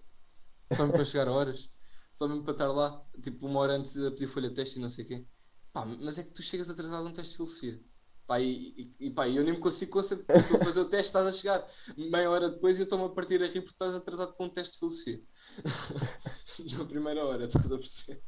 Só 0.74 0.84
mesmo 0.84 0.96
para 0.96 1.06
chegar 1.06 1.28
a 1.28 1.32
horas. 1.32 1.70
Só 2.12 2.28
mesmo 2.28 2.44
para 2.44 2.54
estar 2.54 2.68
lá, 2.72 3.04
tipo, 3.22 3.46
uma 3.48 3.60
hora 3.60 3.74
antes 3.74 3.98
a 3.98 4.12
pedir 4.12 4.28
folha 4.28 4.50
de 4.50 4.56
teste 4.56 4.80
e 4.80 4.82
não 4.82 4.90
sei 4.90 5.06
o 5.06 5.08
quê. 5.08 5.26
Pá, 5.74 5.86
mas 5.86 6.18
é 6.18 6.24
que 6.24 6.32
tu 6.32 6.42
chegas 6.42 6.70
atrasado 6.70 7.06
a 7.06 7.10
um 7.10 7.14
teste 7.14 7.32
de 7.32 7.38
filosofia. 7.38 7.80
Pá, 8.28 8.40
e, 8.42 8.94
e 9.00 9.12
pá, 9.12 9.28
eu 9.30 9.44
nem 9.44 9.54
me 9.54 9.60
consigo 9.60 9.92
concentrar. 9.92 10.40
Estou 10.40 10.58
a 10.58 10.64
fazer 10.64 10.82
o 10.82 10.86
teste, 10.90 11.08
estás 11.08 11.26
a 11.28 11.32
chegar. 11.32 11.68
Meia 11.98 12.30
hora 12.30 12.50
depois 12.50 12.80
eu 12.80 12.84
estou-me 12.86 13.06
a 13.06 13.10
partir 13.10 13.42
a 13.42 13.46
rir 13.46 13.62
porque 13.62 13.72
estás 13.74 13.96
atrasado 13.96 14.36
para 14.36 14.46
um 14.46 14.50
teste 14.50 14.74
de 14.74 14.80
filosofia. 14.80 15.22
Na 16.78 16.86
primeira 16.86 17.26
hora, 17.26 17.46
estás 17.46 17.72
a 17.72 17.78
perceber? 17.78 18.24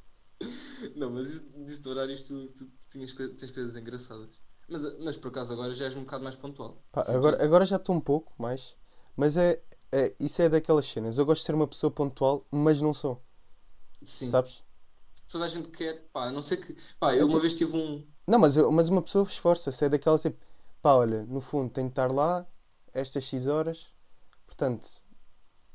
Não, 0.96 1.10
mas 1.10 1.28
isso, 1.30 1.82
de 1.82 1.90
horários 1.90 2.24
tu, 2.24 2.48
tu, 2.52 2.66
tu 2.66 2.90
tinhas, 2.90 3.14
tens 3.14 3.52
coisas 3.52 3.76
engraçadas. 3.76 4.42
Mas, 4.68 5.00
mas 5.00 5.18
por 5.18 5.30
acaso 5.30 5.54
agora 5.54 5.74
já 5.74 5.86
és 5.86 5.96
um 5.96 6.04
bocado 6.04 6.24
mais 6.24 6.36
pontual. 6.36 6.82
Pá, 6.92 7.04
agora, 7.10 7.44
agora 7.44 7.66
já 7.66 7.76
estou 7.78 7.96
um 7.96 8.00
pouco 8.00 8.32
mais, 8.38 8.76
mas 9.16 9.36
é, 9.36 9.62
é, 9.92 10.16
isso 10.20 10.42
é 10.42 10.48
daquelas 10.48 10.86
cenas. 10.86 11.18
Eu 11.18 11.26
gosto 11.26 11.42
de 11.42 11.46
ser 11.48 11.56
uma 11.56 11.68
pessoa 11.68 11.92
pontual, 11.92 12.46
mas 12.52 12.82
não 12.82 12.94
sou, 12.94 13.22
Sim. 14.04 14.30
sabes? 14.30 14.64
Toda 15.28 15.46
a 15.46 15.48
gente 15.48 15.70
quer, 15.70 16.08
pá, 16.14 16.26
a 16.26 16.32
não 16.32 16.42
sei 16.42 16.58
que. 16.58 16.76
Pá, 17.00 17.16
eu 17.16 17.28
uma 17.28 17.40
vez 17.40 17.54
tive 17.54 17.76
um. 17.76 18.08
Não, 18.28 18.40
mas, 18.40 18.56
eu, 18.56 18.72
mas 18.72 18.90
uma 18.90 19.02
pessoa 19.02 19.26
esforça-se, 19.26 19.86
é 19.86 19.90
daquelas 19.90 20.22
tipo, 20.22 20.38
pá, 20.82 20.94
olha, 20.94 21.24
no 21.24 21.42
fundo 21.42 21.72
tenho 21.72 21.88
de 21.88 21.92
estar 21.92 22.12
lá 22.12 22.46
estas 22.94 23.24
X 23.24 23.48
horas, 23.48 23.88
portanto, 24.46 24.88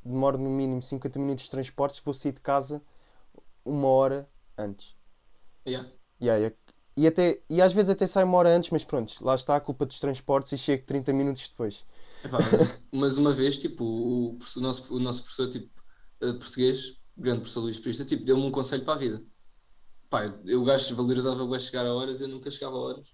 demoro 0.05 0.39
no 0.39 0.51
mínimo 0.51 0.83
50 0.83 1.19
minutos 1.19 1.45
de 1.45 1.51
transportes, 1.51 2.01
vou 2.01 2.15
sair 2.15 2.33
de 2.33 2.41
casa 2.41 2.83
uma 3.65 3.89
hora 3.89 4.29
antes. 4.59 4.97
Yeah. 5.67 5.85
E, 6.21 6.29
é- 6.29 6.57
e, 6.97 7.07
até, 7.07 7.43
e 7.49 7.61
às 7.61 7.73
vezes 7.73 7.91
até 7.91 8.07
sai 8.07 8.25
uma 8.25 8.39
hora 8.39 8.49
antes, 8.51 8.71
mas 8.71 8.85
pronto, 8.85 9.25
lá 9.25 9.35
está 9.35 9.57
a 9.57 9.61
culpa 9.61 9.85
dos 9.87 9.99
transportes 10.01 10.53
e 10.53 10.59
chego 10.59 10.85
30 10.87 11.13
minutos 11.13 11.49
depois. 11.49 11.85
Epá, 12.23 12.41
mas, 12.41 12.79
mas 12.93 13.19
uma 13.19 13.33
vez, 13.33 13.57
tipo, 13.59 13.85
o, 13.85 14.39
o 14.39 14.61
nosso, 14.61 14.95
o 14.95 14.99
nosso 14.99 15.23
professor 15.23 15.49
tipo, 15.51 15.71
eh, 16.23 16.33
de 16.33 16.39
português, 16.39 17.01
o 17.17 17.21
grande 17.23 17.41
professor 17.41 17.61
Luís 17.61 17.79
Prista, 17.79 18.05
tipo, 18.05 18.25
deu-me 18.25 18.43
um 18.45 18.51
conselho 18.51 18.85
para 18.85 18.95
a 18.95 18.97
vida. 18.99 19.25
Pá, 20.11 20.25
eu, 20.45 20.63
o 20.63 20.65
gajo 20.65 20.97
valorizava 20.97 21.43
o 21.43 21.49
gajo 21.49 21.67
chegar 21.67 21.87
a 21.87 21.95
horas, 21.95 22.21
eu 22.21 22.29
nunca 22.29 22.51
chegava 22.51 22.77
a 22.77 22.81
horas. 22.81 23.09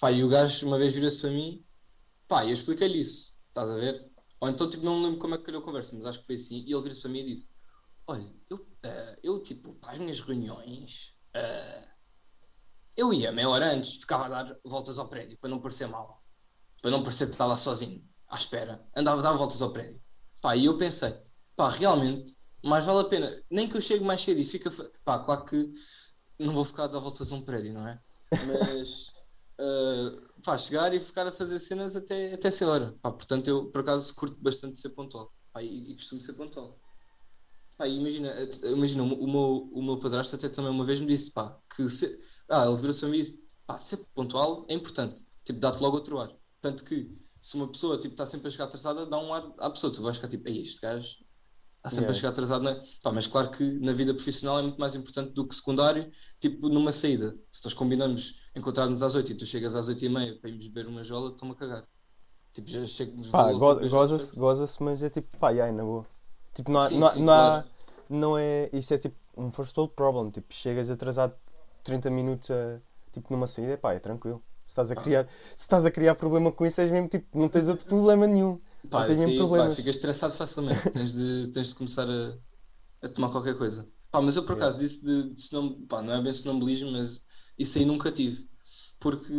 Pá, 0.00 0.12
e 0.12 0.24
o 0.24 0.28
gajo 0.28 0.66
uma 0.66 0.78
vez 0.78 0.94
vira-se 0.94 1.18
para 1.20 1.30
mim, 1.30 1.64
pá, 2.28 2.44
eu 2.46 2.52
expliquei-lhe 2.52 3.00
isso, 3.00 3.40
estás 3.48 3.70
a 3.70 3.76
ver? 3.76 4.04
Ou 4.40 4.48
então, 4.50 4.68
tipo, 4.70 4.84
não 4.84 5.02
lembro 5.02 5.18
como 5.18 5.34
é 5.34 5.38
que 5.38 5.44
calhou 5.44 5.62
a 5.62 5.64
conversa, 5.64 5.96
mas 5.96 6.06
acho 6.06 6.20
que 6.20 6.26
foi 6.26 6.36
assim, 6.36 6.64
e 6.66 6.72
ele 6.72 6.82
vira-se 6.82 7.00
para 7.00 7.10
mim 7.10 7.20
e 7.20 7.26
disse: 7.26 7.50
Olha, 8.06 8.32
eu, 8.50 8.66
eh, 8.86 9.18
eu 9.22 9.42
tipo, 9.42 9.74
para 9.74 9.92
as 9.92 9.98
minhas 9.98 10.20
reuniões, 10.20 11.16
eh, 11.34 11.88
eu 12.96 13.12
ia 13.12 13.32
meia 13.32 13.48
hora 13.48 13.72
antes, 13.72 13.96
ficava 13.96 14.26
a 14.26 14.28
dar 14.28 14.56
voltas 14.64 14.98
ao 14.98 15.08
prédio 15.08 15.36
para 15.38 15.50
não 15.50 15.60
parecer 15.60 15.86
mal, 15.86 16.22
para 16.80 16.90
não 16.90 17.02
parecer 17.02 17.28
estava 17.28 17.50
lá 17.52 17.58
sozinho, 17.58 18.02
à 18.28 18.36
espera, 18.36 18.86
andava 18.96 19.20
a 19.20 19.22
dar 19.22 19.32
voltas 19.32 19.60
ao 19.60 19.72
prédio. 19.72 20.00
Pá, 20.40 20.56
e 20.56 20.66
eu 20.66 20.78
pensei: 20.78 21.14
pá, 21.56 21.68
realmente, 21.68 22.36
mais 22.62 22.84
vale 22.84 23.00
a 23.00 23.04
pena, 23.04 23.42
nem 23.50 23.68
que 23.68 23.76
eu 23.76 23.80
chegue 23.80 24.04
mais 24.04 24.22
cedo 24.22 24.40
e 24.40 24.44
fica. 24.44 24.70
Pá, 25.04 25.18
claro 25.18 25.44
que 25.44 25.70
não 26.38 26.54
vou 26.54 26.64
ficar 26.64 26.84
a 26.84 26.88
dar 26.88 27.00
voltas 27.00 27.32
a 27.32 27.34
um 27.34 27.42
prédio, 27.42 27.74
não 27.74 27.86
é? 27.86 28.00
Mas. 28.30 29.12
eh, 29.58 30.22
pá, 30.44 30.56
chegar 30.58 30.94
e 30.94 31.00
ficar 31.00 31.26
a 31.26 31.32
fazer 31.32 31.58
cenas 31.58 31.96
até, 31.96 32.34
até 32.34 32.48
essa 32.48 32.66
hora. 32.66 32.94
Pá, 33.02 33.10
portanto, 33.10 33.48
eu 33.48 33.70
por 33.70 33.80
acaso 33.80 34.14
curto 34.14 34.40
bastante 34.40 34.78
ser 34.78 34.90
pontual. 34.90 35.32
Pá, 35.52 35.62
e, 35.62 35.92
e 35.92 35.94
costumo 35.96 36.20
ser 36.20 36.34
pontual. 36.34 36.78
Pá, 37.76 37.86
imagina, 37.86 38.32
imagina 38.64 39.02
o, 39.02 39.26
meu, 39.26 39.68
o 39.72 39.82
meu 39.82 39.98
padrasto 39.98 40.34
até 40.36 40.48
também 40.48 40.70
uma 40.70 40.84
vez 40.84 41.00
me 41.00 41.06
disse, 41.06 41.30
pá, 41.30 41.58
que 41.74 41.88
se, 41.90 42.18
ah, 42.48 42.64
ele 42.66 42.76
virou-se 42.76 43.00
para 43.00 43.08
mim 43.10 43.18
e 43.18 43.22
disse, 43.22 43.44
pá, 43.66 43.78
ser 43.78 43.98
pontual 44.14 44.64
é 44.68 44.74
importante. 44.74 45.26
Tipo, 45.44 45.60
dá-te 45.60 45.82
logo 45.82 45.96
outro 45.96 46.18
ar. 46.18 46.30
Tanto 46.60 46.84
que 46.84 47.10
se 47.40 47.54
uma 47.54 47.68
pessoa 47.68 47.98
tipo, 47.98 48.14
está 48.14 48.24
sempre 48.24 48.48
a 48.48 48.50
chegar 48.50 48.64
atrasada, 48.64 49.04
dá 49.06 49.18
um 49.18 49.32
ar 49.32 49.52
à 49.58 49.68
pessoa. 49.70 49.92
Tu 49.92 50.02
vais 50.02 50.16
ficar 50.16 50.28
tipo, 50.28 50.48
ei, 50.48 50.62
este 50.62 50.80
gajo 50.80 51.06
está 51.76 51.90
sempre 51.90 52.04
Yeah. 52.06 52.10
a 52.10 52.14
chegar 52.14 52.28
atrasado. 52.30 52.64
Né? 52.64 52.82
Pá, 53.02 53.12
mas 53.12 53.26
claro 53.26 53.50
que 53.50 53.62
na 53.78 53.92
vida 53.92 54.14
profissional 54.14 54.58
é 54.58 54.62
muito 54.62 54.80
mais 54.80 54.94
importante 54.94 55.32
do 55.32 55.46
que 55.46 55.54
secundário, 55.54 56.10
tipo 56.40 56.68
numa 56.70 56.92
saída. 56.92 57.38
Se 57.52 57.62
nós 57.64 57.74
combinamos 57.74 58.40
encontrar-nos 58.56 59.02
às 59.02 59.14
8 59.14 59.32
e 59.32 59.34
tu 59.36 59.44
chegas 59.46 59.74
às 59.74 59.86
8 59.86 60.02
e 60.04 60.08
meia 60.08 60.36
para 60.40 60.48
irmos 60.48 60.66
beber 60.66 60.88
uma 60.88 61.04
jola, 61.04 61.28
estou-me 61.30 61.52
a 61.54 61.56
cagar. 61.58 61.86
Tipo, 62.54 62.70
já 62.70 62.86
chego 62.86 63.30
Pá, 63.30 63.52
go- 63.52 63.86
goza-se, 63.88 64.34
goza-se, 64.34 64.82
mas 64.82 65.02
é 65.02 65.10
tipo, 65.10 65.36
pá, 65.36 65.50
ai, 65.50 65.70
na 65.72 65.84
boa. 65.84 66.06
Tipo, 66.56 66.72
não 66.72 66.80
há, 66.80 66.90
Sim, 66.90 66.96
não 67.00 67.08
há- 67.08 67.14
sim, 67.14 67.20
não 67.20 67.34
há- 67.34 67.64
claro. 67.64 67.70
não 68.10 68.38
é, 68.38 68.70
isso 68.74 68.94
é 68.94 68.98
tipo 68.98 69.16
um 69.36 69.52
first 69.52 69.76
world 69.78 69.94
problem, 69.94 70.30
tipo, 70.30 70.52
chegas 70.54 70.90
atrasado 70.90 71.34
30 71.84 72.10
minutos 72.10 72.50
a, 72.50 72.80
tipo, 73.12 73.32
numa 73.32 73.46
saída, 73.46 73.78
pá, 73.78 73.94
é 73.94 74.00
tranquilo. 74.00 74.42
Se 74.66 74.72
estás 74.72 74.90
a 74.90 74.96
criar, 74.96 75.26
se 75.54 75.62
estás 75.62 75.84
a 75.86 75.90
criar 75.90 76.14
problema 76.16 76.50
com 76.52 76.66
isso, 76.66 76.80
és 76.80 76.90
mesmo 76.90 77.08
tipo, 77.08 77.38
não 77.38 77.48
tens 77.48 77.68
outro 77.68 77.86
problema 77.86 78.26
nenhum. 78.26 78.60
Pá, 78.90 79.00
não 79.00 79.06
tens 79.06 79.20
isso 79.20 79.28
mesmo 79.30 79.54
pá, 79.54 79.70
ficas 79.70 79.96
estressado 79.96 80.34
facilmente. 80.34 80.88
tens, 80.90 81.12
de, 81.14 81.48
tens 81.52 81.68
de 81.68 81.74
começar 81.74 82.08
a, 82.08 82.38
a 83.02 83.08
tomar 83.08 83.30
qualquer 83.30 83.56
coisa. 83.58 83.88
Pá, 84.10 84.22
mas 84.22 84.36
eu 84.36 84.44
por 84.46 84.54
acaso 84.54 84.78
disse 84.78 85.04
de, 85.04 85.34
de 85.34 85.42
sonam- 85.42 85.86
pá, 85.86 86.02
não 86.02 86.14
é 86.14 86.22
bem 86.22 86.34
sonambulismo, 86.34 86.92
mas 86.92 87.22
isso 87.58 87.78
aí 87.78 87.84
nunca 87.86 88.12
tive. 88.12 88.48
Porque, 89.00 89.32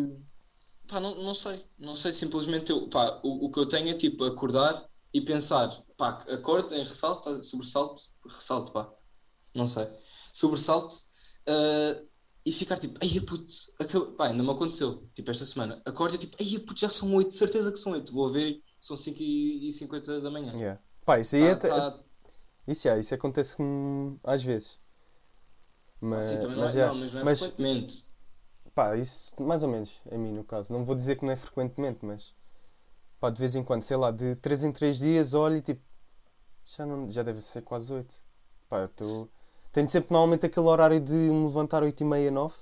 pá, 0.88 1.00
não, 1.00 1.16
não 1.24 1.34
sei. 1.34 1.66
Não 1.78 1.96
sei, 1.96 2.14
simplesmente 2.14 2.72
eu, 2.72 2.90
pá, 2.90 3.20
o, 3.24 3.46
o 3.48 3.52
que 3.52 3.60
eu 3.60 3.66
tenho 3.68 3.90
é 3.90 3.94
tipo 3.94 4.24
acordar 4.26 4.86
e 5.18 5.22
pensar, 5.22 5.70
pá, 5.98 6.24
acordo 6.30 6.74
em 6.76 6.80
ressalto, 6.84 7.24
tá, 7.36 7.42
sobressalto, 7.42 8.02
ressalto, 8.26 8.72
pá, 8.72 8.92
não 9.56 9.68
sei, 9.68 9.88
sobressalto 10.34 10.98
ah, 11.48 12.04
e 12.46 12.52
ficar 12.52 12.78
tipo, 12.78 13.00
ai 13.02 13.20
puto, 13.22 13.48
acab- 13.80 14.12
pá, 14.16 14.28
ainda 14.28 14.44
me 14.44 14.50
aconteceu, 14.52 15.08
tipo 15.14 15.32
esta 15.32 15.46
semana, 15.46 15.82
acordo 15.86 16.16
e 16.16 16.18
tipo, 16.20 16.38
ai 16.40 16.60
puto, 16.60 16.80
já 16.80 16.90
são 16.90 17.14
8, 17.16 17.34
certeza 17.34 17.72
que 17.72 17.78
são 17.80 17.92
8, 17.94 18.14
vou 18.14 18.30
ver, 18.32 18.62
são 18.80 18.96
5 18.96 19.18
e 19.22 19.72
50 19.74 20.22
da 20.22 20.30
manhã. 20.32 20.54
Yeah. 20.54 20.82
Pá, 21.06 21.20
isso 21.20 21.36
aí 21.36 21.44
é, 21.44 21.56
Tá- 21.56 21.68
tá- 21.92 22.00
isso, 22.68 22.84
já, 22.84 22.98
isso 22.98 23.14
acontece 23.16 23.56
com, 23.56 24.18
às 24.24 24.44
vezes. 24.44 24.78
Mas, 26.00 26.30
Sim, 26.30 26.40
também 26.40 26.56
não 26.58 26.64
mas 26.66 26.76
é, 26.76 26.80
já- 26.80 26.88
não, 26.88 26.96
mas 26.96 27.14
não 27.14 27.22
é 27.22 27.24
mas- 27.24 27.40
frequentemente. 27.40 28.06
Pá, 28.76 28.96
isso 28.96 29.34
mais 29.42 29.64
ou 29.64 29.70
menos, 29.70 29.90
a 30.12 30.16
mim 30.18 30.32
no 30.34 30.44
caso. 30.44 30.72
Não 30.72 30.86
vou 30.86 30.96
dizer 30.96 31.18
que 31.18 31.26
não 31.26 31.32
é 31.32 31.36
frequentemente, 31.36 32.06
mas 32.06 32.36
pá, 33.20 33.30
de 33.30 33.40
vez 33.40 33.56
em 33.56 33.64
quando, 33.64 33.84
sei 33.84 33.98
lá, 33.98 34.12
de 34.12 34.36
3 34.38 34.64
em 34.64 34.72
3 34.72 35.00
dias 35.00 35.34
olho 35.34 35.58
e 35.58 35.62
tipo, 35.62 35.82
já, 36.66 36.86
não, 36.86 37.10
já 37.10 37.24
deve 37.24 37.42
ser 37.42 37.62
quase 37.62 37.94
8. 37.94 38.22
Pá, 38.70 38.80
eu 38.80 38.86
estou. 38.86 39.30
Tenho 39.72 39.90
sempre 39.90 40.12
normalmente 40.14 40.46
aquele 40.46 40.66
horário 40.68 41.00
de 41.00 41.14
me 41.14 41.46
levantar 41.46 41.84
8 41.84 42.02
e 42.02 42.06
meia, 42.06 42.32
9. 42.32 42.56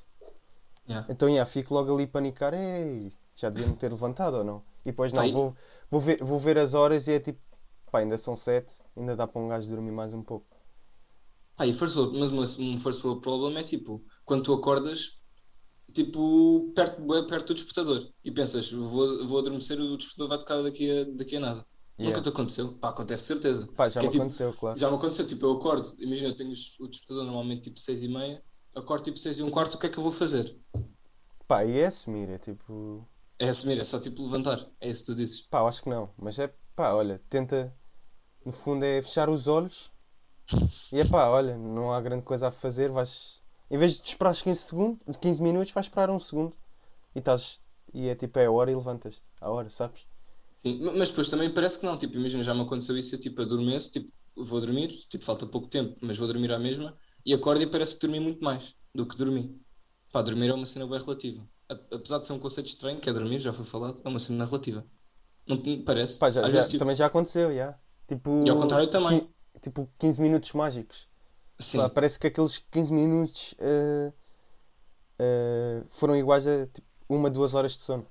Yeah. 0.87 1.07
Então, 1.11 1.27
yeah, 1.27 1.49
fico 1.49 1.73
logo 1.73 1.93
ali 1.93 2.03
a 2.03 2.07
panicar, 2.07 2.53
ei, 2.53 3.11
já 3.35 3.49
devia 3.49 3.67
me 3.67 3.75
ter 3.75 3.89
levantado 3.89 4.37
ou 4.37 4.43
não? 4.43 4.61
E 4.81 4.91
depois 4.91 5.11
não, 5.11 5.25
e- 5.25 5.31
vou, 5.31 5.55
vou, 5.89 5.99
ver, 5.99 6.23
vou 6.23 6.37
ver 6.37 6.57
as 6.59 6.73
horas 6.73 7.07
e 7.07 7.13
é 7.13 7.19
tipo, 7.19 7.39
pá, 7.91 7.99
ainda 7.99 8.17
são 8.17 8.35
7, 8.35 8.81
ainda 8.95 9.15
dá 9.15 9.25
para 9.25 9.41
um 9.41 9.47
gajo 9.47 9.69
dormir 9.69 9.91
mais 9.91 10.13
um 10.13 10.21
pouco. 10.21 10.45
Pá, 11.55 11.65
e 11.65 11.73
first 11.73 11.95
world, 11.95 12.17
mas 12.19 12.59
um 12.59 12.77
first 12.77 13.03
world 13.03 13.21
problem 13.21 13.57
é 13.57 13.63
tipo, 13.63 14.03
quando 14.25 14.43
tu 14.43 14.53
acordas, 14.53 15.19
tipo, 15.95 16.71
perto, 16.75 17.01
perto 17.27 17.47
do 17.47 17.53
despertador 17.55 18.09
e 18.23 18.29
pensas, 18.31 18.71
vou, 18.71 19.25
vou 19.25 19.39
adormecer, 19.39 19.79
o 19.79 19.97
despertador 19.97 20.27
vai 20.29 20.37
tocar 20.37 20.61
daqui 20.61 20.91
a, 20.91 21.05
daqui 21.15 21.37
a 21.37 21.39
nada. 21.39 21.65
Yeah. 21.97 22.17
Nunca 22.17 22.21
te 22.21 22.29
aconteceu? 22.29 22.73
Pá, 22.73 22.89
acontece 22.89 23.23
de 23.23 23.27
certeza. 23.27 23.67
Pá, 23.75 23.87
já 23.87 24.01
Que 24.01 24.05
é 24.05 24.09
me 24.09 24.11
tipo- 24.11 24.23
aconteceu, 24.23 24.53
claro. 24.53 24.77
Já 24.77 24.89
me 24.89 24.97
aconteceu, 24.97 25.25
tipo, 25.25 25.45
eu 25.45 25.53
acordo, 25.53 25.87
imagina, 25.99 26.29
eu 26.29 26.35
tenho 26.35 26.51
o 26.51 26.87
despertador 26.87 27.23
normalmente 27.23 27.61
tipo 27.69 27.79
6 27.79 28.03
e 28.03 28.07
meia, 28.09 28.43
acordo 28.75 29.03
tipo 29.05 29.17
6 29.17 29.39
e 29.39 29.43
um 29.43 29.49
quarto, 29.49 29.75
o 29.75 29.77
que 29.79 29.85
é 29.87 29.89
que 29.89 29.97
eu 29.97 30.03
vou 30.03 30.11
fazer? 30.11 30.55
Pá, 31.47 31.63
e 31.63 31.79
é 31.79 31.85
assumir, 31.85 32.29
é 32.29 32.37
tipo. 32.37 33.07
É 33.39 33.47
assumir, 33.49 33.79
é 33.79 33.83
só 33.85 33.99
tipo 33.99 34.21
levantar, 34.23 34.67
é 34.81 34.89
isso 34.89 35.01
que 35.05 35.11
tu 35.13 35.15
dizes. 35.15 35.41
Pá, 35.41 35.61
acho 35.67 35.83
que 35.83 35.89
não. 35.89 36.09
Mas 36.17 36.37
é 36.37 36.53
pá, 36.75 36.93
olha, 36.93 37.21
tenta. 37.29 37.73
No 38.45 38.51
fundo 38.51 38.83
é 38.83 39.01
fechar 39.01 39.29
os 39.29 39.47
olhos 39.47 39.89
e 40.91 40.99
é 40.99 41.05
pá, 41.05 41.27
olha, 41.29 41.57
não 41.57 41.91
há 41.93 41.99
grande 42.01 42.23
coisa 42.23 42.47
a 42.47 42.51
fazer. 42.51 42.91
Vais. 42.91 43.41
Em 43.69 43.77
vez 43.77 43.99
de 43.99 44.07
esperar 44.07 44.35
15 44.35 44.59
segundos, 44.61 44.99
15 45.19 45.41
minutos, 45.41 45.71
vais 45.71 45.85
esperar 45.87 46.09
um 46.09 46.19
segundo 46.19 46.55
e 47.15 47.19
estás. 47.19 47.59
E 47.93 48.07
é 48.09 48.15
tipo, 48.15 48.37
é 48.39 48.45
a 48.45 48.51
hora 48.51 48.71
e 48.71 48.75
levantas. 48.75 49.21
A 49.41 49.49
hora, 49.49 49.69
sabes? 49.69 50.05
Sim, 50.57 50.83
ma- 50.83 50.93
mas 50.93 51.09
depois 51.09 51.29
também 51.29 51.49
parece 51.49 51.79
que 51.79 51.85
não, 51.85 51.97
tipo, 51.97 52.15
imagina, 52.15 52.43
já 52.43 52.53
me 52.53 52.61
aconteceu 52.61 52.97
isso, 52.97 53.15
eu 53.15 53.19
tipo, 53.19 53.41
adormeço, 53.41 53.91
tipo, 53.91 54.11
vou 54.35 54.59
dormir, 54.59 54.89
tipo, 55.09 55.23
falta 55.23 55.45
pouco 55.45 55.67
tempo, 55.67 55.95
mas 56.01 56.17
vou 56.17 56.27
dormir 56.27 56.51
à 56.51 56.59
mesma, 56.59 56.95
e 57.25 57.33
acordo 57.33 57.61
e 57.63 57.67
parece 57.67 57.95
que 57.95 58.01
dormi 58.01 58.19
muito 58.19 58.43
mais 58.43 58.75
do 58.93 59.05
que 59.05 59.15
dormi. 59.17 59.59
Pá, 60.11 60.21
dormir 60.21 60.49
é 60.49 60.53
uma 60.53 60.65
cena 60.65 60.85
bem 60.87 60.99
relativa. 60.99 61.47
Apesar 61.69 62.19
de 62.19 62.25
ser 62.27 62.33
um 62.33 62.39
conceito 62.39 62.67
estranho, 62.67 62.99
que 62.99 63.09
é 63.09 63.13
dormir, 63.13 63.39
já 63.39 63.51
foi 63.53 63.65
falado, 63.65 64.01
é 64.03 64.07
uma 64.07 64.19
cena 64.19 64.45
relativa. 64.45 64.85
Não 65.47 65.57
parece? 65.83 66.17
Pá, 66.19 66.29
já, 66.29 66.41
Às 66.41 66.47
já- 66.47 66.53
vezes, 66.53 66.71
tipo, 66.71 66.79
também 66.79 66.95
já 66.95 67.05
aconteceu, 67.05 67.53
já. 67.55 67.77
Tipo. 68.07 68.43
E 68.45 68.49
ao 68.49 68.57
contrário 68.57 68.87
também. 68.89 69.27
Tipo, 69.61 69.89
15 69.97 70.21
minutos 70.21 70.51
mágicos. 70.53 71.07
Sim, 71.59 71.79
parece 71.89 72.19
que 72.19 72.27
aqueles 72.27 72.57
15 72.71 72.93
minutos 72.93 73.55
eh, 73.59 74.11
eh, 75.19 75.83
foram 75.91 76.15
iguais 76.15 76.47
a 76.47 76.67
tipo, 76.67 76.87
uma, 77.09 77.29
duas 77.29 77.53
horas 77.53 77.73
de 77.77 77.81
sono. 77.83 78.07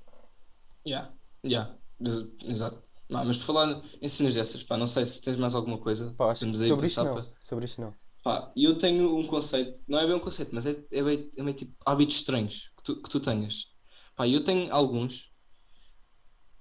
yeah, 0.87 1.13
yeah, 1.45 1.75
ex- 2.01 2.29
exato. 2.45 2.83
Não, 3.09 3.25
mas 3.25 3.37
por 3.37 3.45
falar 3.45 3.83
em 4.01 4.09
cenas 4.09 4.35
dessas, 4.35 4.63
pá, 4.63 4.77
não 4.77 4.87
sei 4.87 5.05
se 5.07 5.21
tens 5.23 5.37
mais 5.37 5.55
alguma 5.55 5.79
coisa, 5.79 6.15
Pá, 6.17 6.31
acho 6.31 6.47
que 6.49 6.57
sobre 6.57 6.87
isto 6.87 7.05
não. 7.05 7.15
para- 7.15 7.27
Sobre 7.41 7.65
isto 7.67 7.81
não. 7.81 7.95
Pá, 8.23 8.53
eu 8.57 8.77
tenho 8.79 9.17
um 9.19 9.27
conceito, 9.27 9.83
não 9.87 9.99
é 9.99 10.07
bem 10.07 10.17
um 10.17 10.21
conceito, 10.21 10.55
mas 10.55 10.67
é, 10.67 10.73
é, 10.93 11.03
bem, 11.03 11.31
é 11.37 11.43
meio 11.43 11.57
tipo 11.57 11.75
hábitos 11.87 12.17
estranhos 12.17 12.71
que 12.77 12.83
tu, 12.83 13.03
que 13.03 13.11
tu 13.11 13.21
tenhas. 13.21 13.73
Pá, 14.17 14.27
eu 14.29 14.43
tenho 14.43 14.73
alguns, 14.73 15.33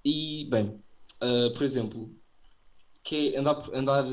e 0.05 0.47
bem, 0.49 0.83
ah, 1.21 1.51
por 1.53 1.63
exemplo, 1.63 2.15
que 3.03 3.35
é 3.35 3.39
andar, 3.39 3.55
por- 3.55 3.75
andar 3.75 4.03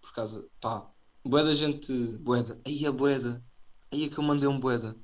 por 0.00 0.12
casa, 0.14 0.48
pá, 0.60 0.90
bué 1.24 1.44
da 1.44 1.54
gente, 1.54 1.92
boeda, 2.18 2.60
aí 2.66 2.86
a 2.86 2.92
boeda, 2.92 3.44
aí 3.92 4.04
é 4.04 4.08
que 4.08 4.18
eu 4.18 4.24
mandei 4.24 4.48
um 4.48 4.58
boeda. 4.58 4.96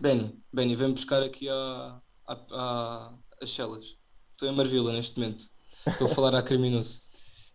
Benny, 0.00 0.38
Benny, 0.52 0.74
vem 0.74 0.92
buscar 0.92 1.22
aqui 1.22 1.48
a, 1.48 2.00
a, 2.26 2.32
a, 2.50 3.18
as 3.40 3.50
celas. 3.50 3.96
Estou 4.32 4.48
em 4.48 4.54
Marvila 4.54 4.92
neste 4.92 5.18
momento, 5.18 5.44
estou 5.86 6.06
a 6.06 6.14
falar 6.14 6.34
a 6.34 6.42
criminoso. 6.42 7.02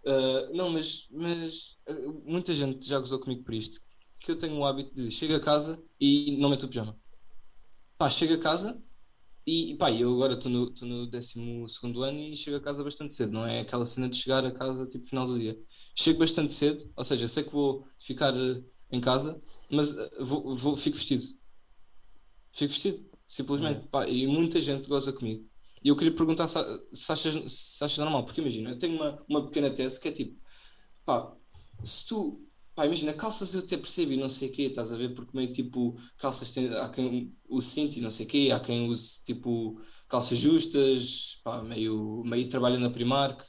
Uh, 0.04 0.54
não, 0.56 0.70
mas, 0.70 1.08
mas 1.12 1.78
uh, 1.90 2.24
muita 2.26 2.54
gente 2.54 2.88
já 2.88 3.00
gozou 3.00 3.20
comigo 3.20 3.44
por 3.44 3.54
isto. 3.54 3.82
Que 4.20 4.32
eu 4.32 4.38
tenho 4.38 4.58
o 4.58 4.66
hábito 4.66 4.94
de 4.96 5.12
chego 5.12 5.36
a 5.36 5.40
casa 5.40 5.82
e 6.00 6.38
não 6.40 6.50
meto 6.50 6.64
o 6.64 6.68
pijama. 6.68 6.98
Pá, 7.98 8.10
chego 8.10 8.34
a 8.34 8.40
casa 8.40 8.82
e 9.46 9.76
pá, 9.78 9.92
eu 9.92 10.12
agora 10.14 10.34
estou 10.34 10.52
no, 10.52 10.70
estou 10.70 10.88
no 10.88 11.06
12 11.06 11.40
ano 12.04 12.20
e 12.20 12.36
chego 12.36 12.58
a 12.58 12.62
casa 12.62 12.84
bastante 12.84 13.14
cedo. 13.14 13.34
Não 13.34 13.46
é 13.46 13.62
aquela 13.62 13.86
cena 13.86 14.10
de 14.10 14.18
chegar 14.18 14.44
a 14.44 14.52
casa 14.52 14.88
tipo 14.88 15.06
final 15.06 15.28
do 15.28 15.38
dia. 15.38 15.58
Chego 15.94 16.20
bastante 16.20 16.52
cedo, 16.52 16.84
ou 16.96 17.04
seja, 17.04 17.28
sei 17.28 17.44
que 17.44 17.52
vou 17.52 17.86
ficar 18.00 18.34
uh, 18.36 18.66
em 18.92 19.00
casa, 19.00 19.40
mas 19.70 19.94
uh, 19.94 20.10
vou, 20.26 20.56
vou, 20.56 20.76
fico 20.76 20.98
vestido. 20.98 21.24
Fico 22.52 22.74
vestido, 22.74 23.06
simplesmente. 23.28 23.88
Pá, 23.90 24.08
e 24.08 24.26
muita 24.26 24.60
gente 24.60 24.90
goza 24.90 25.14
comigo. 25.14 25.48
E 25.84 25.90
eu 25.90 25.96
queria 25.96 26.16
perguntar 26.16 26.48
se, 26.48 26.58
se, 26.92 27.12
achas, 27.12 27.54
se 27.54 27.84
achas 27.84 27.98
normal, 28.00 28.26
porque 28.26 28.42
imagina, 28.42 28.72
eu 28.72 28.78
tenho 28.80 28.96
uma, 28.96 29.24
uma 29.30 29.46
pequena 29.46 29.70
tese 29.70 30.00
que 30.00 30.08
é 30.08 30.12
tipo, 30.12 30.36
pá, 31.06 31.32
se 31.84 32.06
tu, 32.08 32.45
pá, 32.76 32.86
imagina, 32.86 33.14
calças 33.14 33.54
eu 33.54 33.62
até 33.62 33.78
percebo 33.78 34.12
e 34.12 34.18
não 34.18 34.30
sei 34.30 34.50
o 34.50 34.52
quê, 34.52 34.64
estás 34.64 34.92
a 34.92 34.98
ver, 34.98 35.14
porque 35.14 35.36
meio 35.36 35.52
tipo, 35.52 35.96
calças 36.18 36.52
tem, 36.52 36.68
há 36.76 36.90
quem 36.90 37.36
use 37.50 37.70
cinto 37.70 37.98
e 37.98 38.02
não 38.02 38.12
sei 38.12 38.26
o 38.26 38.30
quê, 38.30 38.50
há 38.54 38.60
quem 38.60 38.90
use 38.90 39.24
tipo 39.24 39.80
calças 40.08 40.38
justas, 40.38 41.40
pá, 41.44 41.64
meio, 41.64 42.24
meio 42.26 42.48
trabalha 42.50 42.78
na 42.80 42.90
Primark 42.90 43.44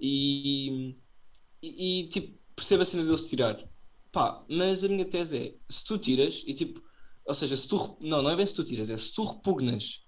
e, 0.00 0.96
e, 1.62 2.00
e, 2.02 2.08
tipo, 2.08 2.38
percebo 2.56 2.82
a 2.82 2.86
cena 2.86 3.04
deles 3.04 3.28
tirar, 3.28 3.56
pá, 4.10 4.44
mas 4.48 4.84
a 4.84 4.88
minha 4.88 5.04
tese 5.04 5.38
é, 5.38 5.56
se 5.68 5.84
tu 5.84 5.98
tiras 5.98 6.42
e 6.46 6.54
tipo, 6.54 6.82
ou 7.26 7.34
seja, 7.34 7.56
se 7.56 7.68
tu, 7.68 7.98
não, 8.00 8.22
não 8.22 8.30
é 8.30 8.36
bem 8.36 8.46
se 8.46 8.54
tu 8.54 8.64
tiras, 8.64 8.90
é 8.90 8.96
se 8.96 9.12
tu 9.14 9.24
repugnas, 9.24 10.04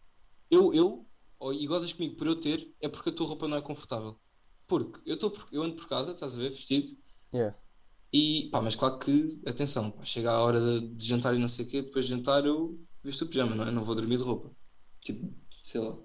eu, 0.50 0.72
eu 0.74 1.06
ou, 1.38 1.52
e 1.52 1.66
gozas 1.66 1.92
comigo 1.92 2.16
por 2.16 2.26
eu 2.26 2.36
ter, 2.36 2.74
é 2.80 2.88
porque 2.88 3.10
a 3.10 3.12
tua 3.12 3.26
roupa 3.26 3.46
não 3.48 3.56
é 3.58 3.60
confortável. 3.60 4.18
Porque 4.66 5.00
eu, 5.04 5.18
tô, 5.18 5.32
eu 5.52 5.62
ando 5.62 5.76
por 5.76 5.86
casa, 5.88 6.12
estás 6.12 6.34
a 6.34 6.38
ver, 6.38 6.50
vestido, 6.50 6.88
Yeah. 7.34 7.52
E 8.14 8.48
pá, 8.50 8.62
mas 8.62 8.76
claro 8.76 8.96
que, 8.96 9.42
atenção, 9.44 9.90
pá, 9.90 10.04
chega 10.04 10.30
a 10.30 10.40
hora 10.40 10.60
de, 10.60 10.86
de 10.94 11.04
jantar 11.04 11.34
e 11.34 11.38
não 11.38 11.48
sei 11.48 11.64
o 11.64 11.68
quê, 11.68 11.82
depois 11.82 12.06
de 12.06 12.12
jantar 12.12 12.46
eu 12.46 12.80
visto 13.02 13.22
o 13.22 13.26
pijama, 13.26 13.56
não 13.56 13.66
é? 13.66 13.72
Não 13.72 13.84
vou 13.84 13.92
dormir 13.96 14.18
de 14.18 14.22
roupa. 14.22 14.54
Tipo, 15.00 15.34
sei 15.64 15.80
lá. 15.80 15.98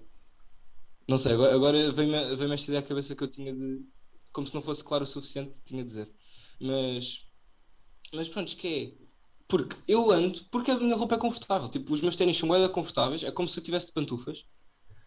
Não 1.08 1.16
sei, 1.16 1.34
agora, 1.34 1.54
agora 1.54 1.92
vem-me 1.92 2.34
vem 2.34 2.52
esta 2.52 2.66
ideia 2.68 2.80
à 2.80 2.82
cabeça 2.82 3.14
que 3.14 3.22
eu 3.22 3.28
tinha 3.28 3.54
de. 3.54 3.86
Como 4.32 4.44
se 4.44 4.54
não 4.56 4.60
fosse 4.62 4.82
claro 4.82 5.04
o 5.04 5.06
suficiente, 5.06 5.62
tinha 5.62 5.84
de 5.84 5.88
dizer. 5.88 6.10
Mas. 6.60 7.28
Mas 8.12 8.28
pronto, 8.28 8.56
que 8.56 8.68
é. 8.68 9.06
Porque 9.46 9.76
eu 9.86 10.10
ando, 10.10 10.44
porque 10.50 10.72
a 10.72 10.78
minha 10.78 10.96
roupa 10.96 11.14
é 11.14 11.18
confortável. 11.18 11.68
Tipo, 11.68 11.92
os 11.92 12.02
meus 12.02 12.16
ténis 12.16 12.36
são 12.36 12.48
bué 12.48 12.68
confortáveis, 12.68 13.22
é 13.22 13.30
como 13.30 13.48
se 13.48 13.56
eu 13.58 13.62
tivesse 13.62 13.86
de 13.86 13.92
pantufas. 13.92 14.44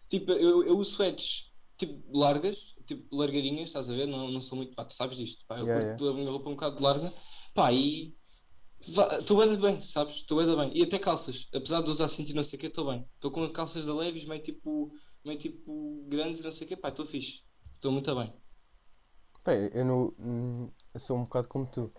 Tipo, 0.08 0.32
eu, 0.32 0.64
eu 0.64 0.78
uso 0.78 0.92
sweats 0.92 1.52
tipo 1.76 2.02
largas, 2.16 2.73
tipo 2.86 3.14
largarinhas, 3.16 3.68
estás 3.70 3.90
a 3.90 3.94
ver? 3.94 4.06
Não, 4.06 4.30
não 4.30 4.40
sou 4.42 4.56
muito. 4.56 4.74
Pá, 4.74 4.84
tu 4.84 4.92
sabes 4.94 5.16
disto. 5.16 5.44
Pá, 5.46 5.58
eu 5.58 5.66
Yeah, 5.66 5.80
curto 5.88 6.08
a 6.08 6.14
minha 6.14 6.30
roupa 6.30 6.48
um 6.50 6.54
bocado 6.54 6.82
larga. 6.82 7.12
Pá, 7.54 7.72
e. 7.72 8.16
Estou 8.80 9.38
bem, 9.38 9.56
bem, 9.58 9.82
sabes? 9.82 10.16
Estou 10.16 10.38
bem, 10.44 10.56
bem. 10.56 10.72
E 10.78 10.82
até 10.82 10.98
calças. 10.98 11.48
Apesar 11.54 11.82
de 11.82 11.90
usar 11.90 12.08
cinto 12.08 12.30
e 12.30 12.34
não 12.34 12.44
sei 12.44 12.58
o 12.58 12.60
que, 12.60 12.66
estou 12.66 12.86
bem. 12.86 13.08
Estou 13.14 13.30
com 13.30 13.48
calças 13.50 13.84
da 13.86 13.94
Levis 13.94 14.24
meio 14.26 14.42
tipo, 14.42 14.92
meio 15.24 15.38
tipo 15.38 16.04
grandes 16.08 16.40
e 16.40 16.44
não 16.44 16.52
sei 16.52 16.66
o 16.66 16.68
que. 16.68 16.76
Pá, 16.76 16.88
estou 16.90 17.06
fixe. 17.06 17.42
Estou 17.76 17.92
muito 17.92 18.14
bem. 18.14 18.32
Pá, 19.42 19.52
eu, 19.54 19.84
não, 19.84 20.14
eu 20.92 21.00
sou 21.00 21.16
um 21.18 21.24
bocado 21.24 21.48
como 21.48 21.66
tu. 21.66 21.92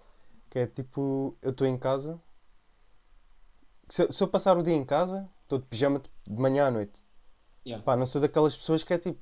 Que 0.49 0.59
é 0.59 0.67
tipo, 0.67 1.37
eu 1.41 1.51
estou 1.51 1.67
em 1.67 1.77
casa. 1.79 2.21
Se, 3.89 4.03
eu- 4.03 4.11
se 4.11 4.23
eu 4.23 4.27
passar 4.27 4.57
o 4.57 4.63
dia 4.63 4.73
em 4.73 4.85
casa, 4.85 5.29
estou 5.43 5.59
de 5.59 5.65
pijama 5.67 5.99
de 5.99 6.33
manhã 6.33 6.67
à 6.67 6.71
noite. 6.71 7.03
Yeah. 7.65 7.81
Pá, 7.83 7.95
não 7.97 8.05
sou 8.07 8.21
daquelas 8.21 8.57
pessoas 8.57 8.83
que 8.83 8.93
é 8.93 8.99
tipo, 8.99 9.19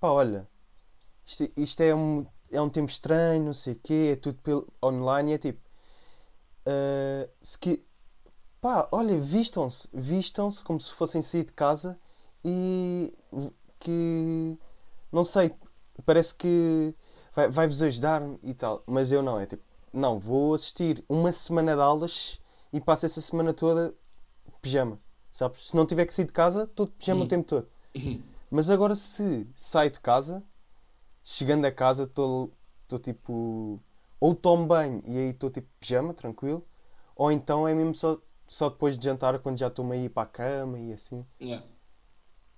pá, 0.00 0.10
olha, 0.10 0.48
isto, 1.28 1.52
isto 1.56 1.80
é, 1.82 1.94
um, 1.94 2.26
é 2.50 2.60
um 2.60 2.70
tempo 2.70 2.90
estranho, 2.90 3.44
não 3.44 3.54
sei 3.54 3.74
o 3.74 3.80
quê, 3.82 4.10
é 4.14 4.16
tudo 4.16 4.38
pelo, 4.42 4.66
online 4.82 5.32
e 5.32 5.34
é 5.34 5.38
tipo, 5.38 5.60
ah, 6.66 7.28
se 7.42 7.58
que, 7.58 7.84
pá, 8.60 8.88
olha, 8.92 9.18
vistam-se, 9.20 9.88
vistam-se 9.92 10.64
como 10.64 10.80
se 10.80 10.92
fossem 10.92 11.22
sair 11.22 11.44
de 11.44 11.52
casa 11.52 11.98
e 12.44 13.12
que, 13.80 14.58
não 15.12 15.24
sei, 15.24 15.54
parece 16.06 16.34
que 16.34 16.94
vai- 17.34 17.48
vai-vos 17.50 17.82
ajudar 17.82 18.22
e 18.42 18.54
tal, 18.54 18.82
mas 18.86 19.12
eu 19.12 19.22
não, 19.22 19.38
é 19.40 19.46
tipo, 19.46 19.62
não, 19.92 20.18
vou 20.18 20.54
assistir 20.54 21.04
uma 21.08 21.32
semana 21.32 21.74
de 21.74 21.82
aulas 21.82 22.40
e 22.72 22.80
passo 22.80 23.06
essa 23.06 23.20
semana 23.20 23.52
toda 23.54 23.94
pijama, 24.62 25.00
sabes? 25.32 25.68
Se 25.68 25.76
não 25.76 25.86
tiver 25.86 26.06
que 26.06 26.14
sair 26.14 26.26
de 26.26 26.32
casa, 26.32 26.64
estou 26.64 26.86
de 26.86 26.92
pijama 26.92 27.24
o 27.24 27.28
tempo 27.28 27.46
todo. 27.48 27.68
Mas 28.50 28.70
agora 28.70 28.96
se 28.96 29.46
saio 29.56 29.90
de 29.90 30.00
casa, 30.00 30.42
chegando 31.28 31.66
a 31.66 31.70
casa, 31.70 32.04
estou 32.04 32.50
tipo. 33.02 33.78
Ou 34.18 34.34
tomo 34.34 34.66
banho 34.66 35.02
e 35.06 35.16
aí 35.16 35.30
estou 35.30 35.50
tipo 35.50 35.68
pijama, 35.78 36.14
tranquilo. 36.14 36.66
Ou 37.14 37.30
então 37.30 37.68
é 37.68 37.74
mesmo 37.74 37.94
só, 37.94 38.18
só 38.48 38.70
depois 38.70 38.96
de 38.98 39.04
jantar, 39.04 39.38
quando 39.40 39.58
já 39.58 39.68
estou 39.68 39.84
meio 39.84 40.06
ir 40.06 40.08
para 40.08 40.22
a 40.22 40.26
cama 40.26 40.78
e 40.78 40.92
assim. 40.92 41.24
Yeah. 41.40 41.64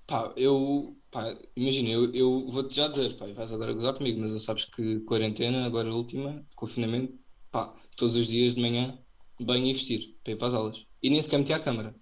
Pá, 0.07 0.33
eu, 0.37 0.97
pá, 1.11 1.27
imagina, 1.55 1.89
eu, 1.91 2.15
eu 2.15 2.51
vou-te 2.51 2.75
já 2.75 2.89
dizer, 2.89 3.17
pá, 3.17 3.27
vais 3.27 3.53
agora 3.53 3.73
gozar 3.73 3.95
comigo, 3.95 4.21
mas 4.21 4.33
eu 4.33 4.41
sabes 4.41 4.65
que 4.65 5.01
quarentena, 5.01 5.67
agora 5.67 5.91
a 5.91 5.95
última, 5.95 6.45
confinamento, 6.55 7.19
pá, 7.51 7.75
todos 7.97 8.17
os 8.17 8.27
dias 8.27 8.55
de 8.55 8.63
manhã, 8.63 8.99
banho 9.41 9.67
e 9.67 9.73
vestir, 9.73 10.19
para 10.23 10.33
ir 10.33 10.37
para 10.37 10.49
as 10.49 10.55
aulas. 10.55 10.87
E 11.03 11.11
nem 11.11 11.21
sequer 11.21 11.39
metia 11.39 11.57
a 11.57 11.61
câmara. 11.61 11.95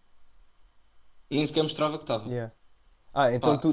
Nem 1.30 1.46
sequer 1.46 1.62
mostrava 1.62 1.98
que 1.98 2.04
estava. 2.04 2.28
Yeah. 2.28 2.52
Ah, 3.12 3.32
então 3.32 3.56
Pá. 3.56 3.62
tu 3.62 3.70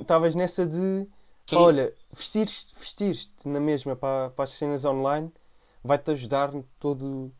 estavas 0.00 0.34
nessa 0.34 0.66
de. 0.66 1.08
Então, 1.46 1.60
olha, 1.60 1.94
vestir-te 2.12 2.66
vestir 2.78 3.16
na 3.44 3.60
mesma 3.60 3.96
para, 3.96 4.30
para 4.30 4.44
as 4.44 4.50
cenas 4.50 4.84
online 4.84 5.32
vai-te 5.82 6.10
ajudar 6.12 6.52
no 6.52 6.62
todo 6.78 7.32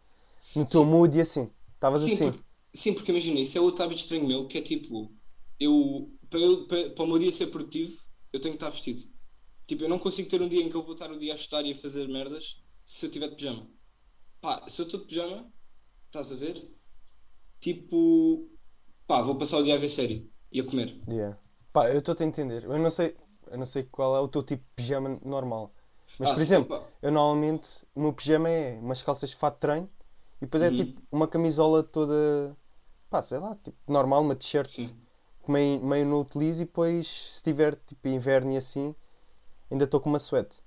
no 0.54 0.66
teu 0.66 0.84
Sim. 0.84 0.86
mood 0.86 1.16
e 1.16 1.20
assim. 1.22 1.50
Estavas 1.74 2.02
sim, 2.02 2.16
assim. 2.16 2.38
sim, 2.74 2.94
porque 2.94 3.10
imagina, 3.12 3.40
isso 3.40 3.58
é 3.58 3.60
outro 3.60 3.84
hábito 3.84 4.00
estranho 4.00 4.26
meu, 4.26 4.46
que 4.48 4.58
é 4.58 4.62
tipo, 4.62 5.14
eu, 5.58 6.12
para, 6.30 6.40
eu, 6.40 6.66
para, 6.66 6.90
para 6.90 7.04
o 7.04 7.06
meu 7.08 7.18
dia 7.18 7.32
ser 7.32 7.48
produtivo, 7.48 7.92
eu 8.32 8.40
tenho 8.40 8.54
que 8.54 8.58
estar 8.64 8.70
vestido. 8.70 9.02
Tipo, 9.66 9.84
eu 9.84 9.88
não 9.88 9.98
consigo 9.98 10.28
ter 10.28 10.40
um 10.42 10.48
dia 10.48 10.62
em 10.62 10.70
que 10.70 10.76
eu 10.76 10.82
vou 10.82 10.94
estar 10.94 11.10
o 11.10 11.18
dia 11.18 11.32
a 11.32 11.36
estudar 11.36 11.64
e 11.66 11.72
a 11.72 11.76
fazer 11.76 12.08
merdas 12.08 12.62
se 12.84 13.06
eu 13.06 13.08
estiver 13.10 13.28
de 13.30 13.36
pijama. 13.36 13.70
Pá, 14.40 14.68
se 14.68 14.82
eu 14.82 14.86
estou 14.86 15.00
de 15.00 15.06
pijama, 15.08 15.52
estás 16.06 16.32
a 16.32 16.36
ver? 16.36 16.70
Tipo, 17.60 18.50
pá, 19.06 19.22
vou 19.22 19.38
passar 19.38 19.58
o 19.58 19.64
dia 19.64 19.74
a 19.74 19.78
ver 19.78 19.88
série 19.90 20.30
e 20.52 20.60
a 20.60 20.64
comer. 20.64 21.00
Yeah. 21.08 21.36
Pá, 21.72 21.90
eu 21.90 21.98
estou-te 21.98 22.22
a 22.22 22.26
entender. 22.26 22.64
Eu 22.64 22.78
não 22.78 22.90
sei, 22.90 23.16
eu 23.50 23.58
não 23.58 23.66
sei 23.66 23.84
qual 23.84 24.16
é 24.16 24.20
o 24.20 24.28
teu 24.28 24.42
tipo 24.42 24.62
de 24.64 24.70
pijama 24.76 25.18
normal. 25.24 25.72
Mas, 26.18 26.30
Ah, 26.30 26.32
por 26.32 26.40
exemplo, 26.42 26.72
eu 27.02 27.10
normalmente, 27.12 27.86
o 27.94 28.00
meu 28.02 28.12
pijama 28.12 28.48
é 28.50 28.78
umas 28.78 29.02
calças 29.02 29.30
de 29.30 29.36
fato 29.36 29.54
de 29.56 29.60
treino 29.60 29.90
e 30.40 30.46
depois 30.46 30.62
é 30.62 30.70
Uhum. 30.70 30.72
tipo 30.72 31.02
uma 31.10 31.28
camisola 31.28 31.82
toda, 31.82 32.56
pá, 33.10 33.22
sei 33.22 33.38
lá, 33.38 33.56
tipo 33.56 33.76
normal, 33.92 34.22
uma 34.22 34.36
t-shirt 34.36 34.92
que 35.44 35.50
meio, 35.52 35.82
meio 35.84 36.06
não 36.06 36.20
utilizo 36.22 36.62
e 36.62 36.66
depois, 36.66 37.06
se 37.08 37.42
tiver 37.42 37.76
tipo 37.76 38.08
inverno 38.08 38.52
e 38.52 38.56
assim, 38.58 38.94
ainda 39.70 39.84
estou 39.86 40.00
com 40.00 40.10
uma 40.10 40.18
suéte. 40.20 40.58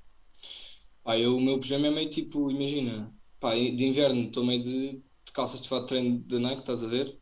Pá, 1.03 1.17
eu, 1.17 1.35
o 1.37 1.41
meu 1.41 1.59
pijama 1.59 1.87
é 1.87 1.89
meio 1.91 2.09
tipo, 2.09 2.49
imagina, 2.51 3.15
pá, 3.39 3.55
de 3.55 3.85
inverno 3.85 4.23
estou 4.27 4.45
meio 4.45 4.63
de, 4.63 4.91
de 5.25 5.31
calças 5.33 5.61
de 5.61 5.69
fato 5.69 5.81
de 5.83 5.87
treino 5.87 6.19
da 6.23 6.39
Nike, 6.39 6.61
estás 6.61 6.83
a 6.83 6.87
ver? 6.87 7.19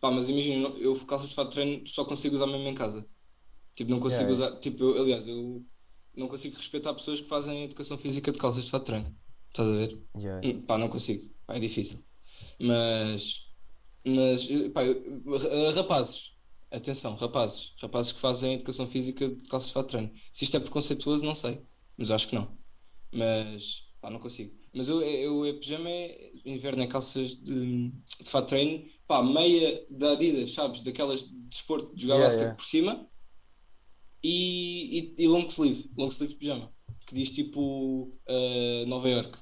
Pá, 0.00 0.10
mas 0.10 0.28
imagina, 0.28 0.68
eu 0.78 0.94
eu 0.96 1.06
calças 1.06 1.30
de 1.30 1.34
fato 1.36 1.48
de 1.50 1.54
treino 1.54 1.88
só 1.88 2.04
consigo 2.04 2.36
usar 2.36 2.46
mesmo 2.46 2.68
em 2.68 2.74
casa. 2.74 3.08
Tipo, 3.76 3.92
não 3.92 4.00
consigo 4.00 4.30
Yeah, 4.30 4.32
usar, 4.32 4.60
tipo, 4.60 4.84
eu- 4.84 5.02
aliás, 5.02 5.28
eu 5.28 5.66
não 6.16 6.28
consigo 6.28 6.56
respeitar 6.56 6.94
pessoas 6.94 7.20
que 7.22 7.28
fazem 7.28 7.64
educação 7.64 7.98
física 7.98 8.32
de 8.32 8.40
calças 8.40 8.66
de 8.66 8.72
fato 8.72 8.84
de 8.84 8.86
treino. 8.92 9.20
Estás 9.50 9.70
a 9.70 9.72
ver? 9.76 10.02
Yeah. 10.14 10.44
Hum, 10.44 10.66
Pá, 10.66 10.78
não 10.78 10.90
consigo. 10.90 11.34
Pá, 11.46 11.56
é 11.56 11.60
difícil. 11.60 12.04
Mas, 12.60 13.52
mas 14.06 14.48
pá, 14.74 14.84
eu- 14.84 15.36
ra- 15.38 15.72
rapazes, 15.72 16.36
atenção, 16.70 17.14
rapazes, 17.16 17.74
rapazes 17.80 18.12
que 18.12 18.20
fazem 18.20 18.54
educação 18.54 18.86
física 18.86 19.28
de 19.28 19.48
calças 19.48 19.68
de 19.68 19.74
fato 19.74 19.86
de 19.88 19.92
treino. 19.92 20.12
Se 20.32 20.44
isto 20.44 20.56
é 20.56 20.60
preconceituoso, 20.60 21.24
não 21.24 21.34
sei, 21.34 21.66
mas 21.96 22.10
acho 22.10 22.28
que 22.28 22.34
não. 22.34 22.58
Mas, 23.14 23.92
pá, 24.00 24.10
não 24.10 24.18
consigo. 24.20 24.56
Mas 24.74 24.88
eu, 24.88 25.02
eu, 25.02 25.46
eu 25.46 25.58
pijama 25.60 25.88
é 25.90 26.32
inverno 26.44 26.82
é 26.82 26.86
calças 26.86 27.34
de, 27.36 27.90
de 27.90 28.30
fato 28.30 28.44
de 28.46 28.48
treino, 28.50 28.88
pá, 29.06 29.22
meia 29.22 29.86
da 29.90 30.12
Adidas, 30.12 30.52
sabes? 30.52 30.80
Daquelas 30.82 31.22
de 31.28 31.36
desporto 31.48 31.94
de 31.94 32.02
jogar 32.02 32.18
Yeah, 32.18 32.20
basquete 32.20 32.54
yeah. 32.54 32.56
por 32.56 32.64
cima 32.64 33.08
e, 34.26 35.14
e, 35.18 35.24
e 35.24 35.28
long 35.28 35.46
sleeve, 35.48 35.90
long 35.96 36.08
sleeve 36.10 36.32
de 36.34 36.38
pijama, 36.40 36.72
que 37.06 37.14
diz 37.14 37.30
tipo 37.30 38.12
eh, 38.26 38.84
Nova 38.86 39.08
York. 39.08 39.38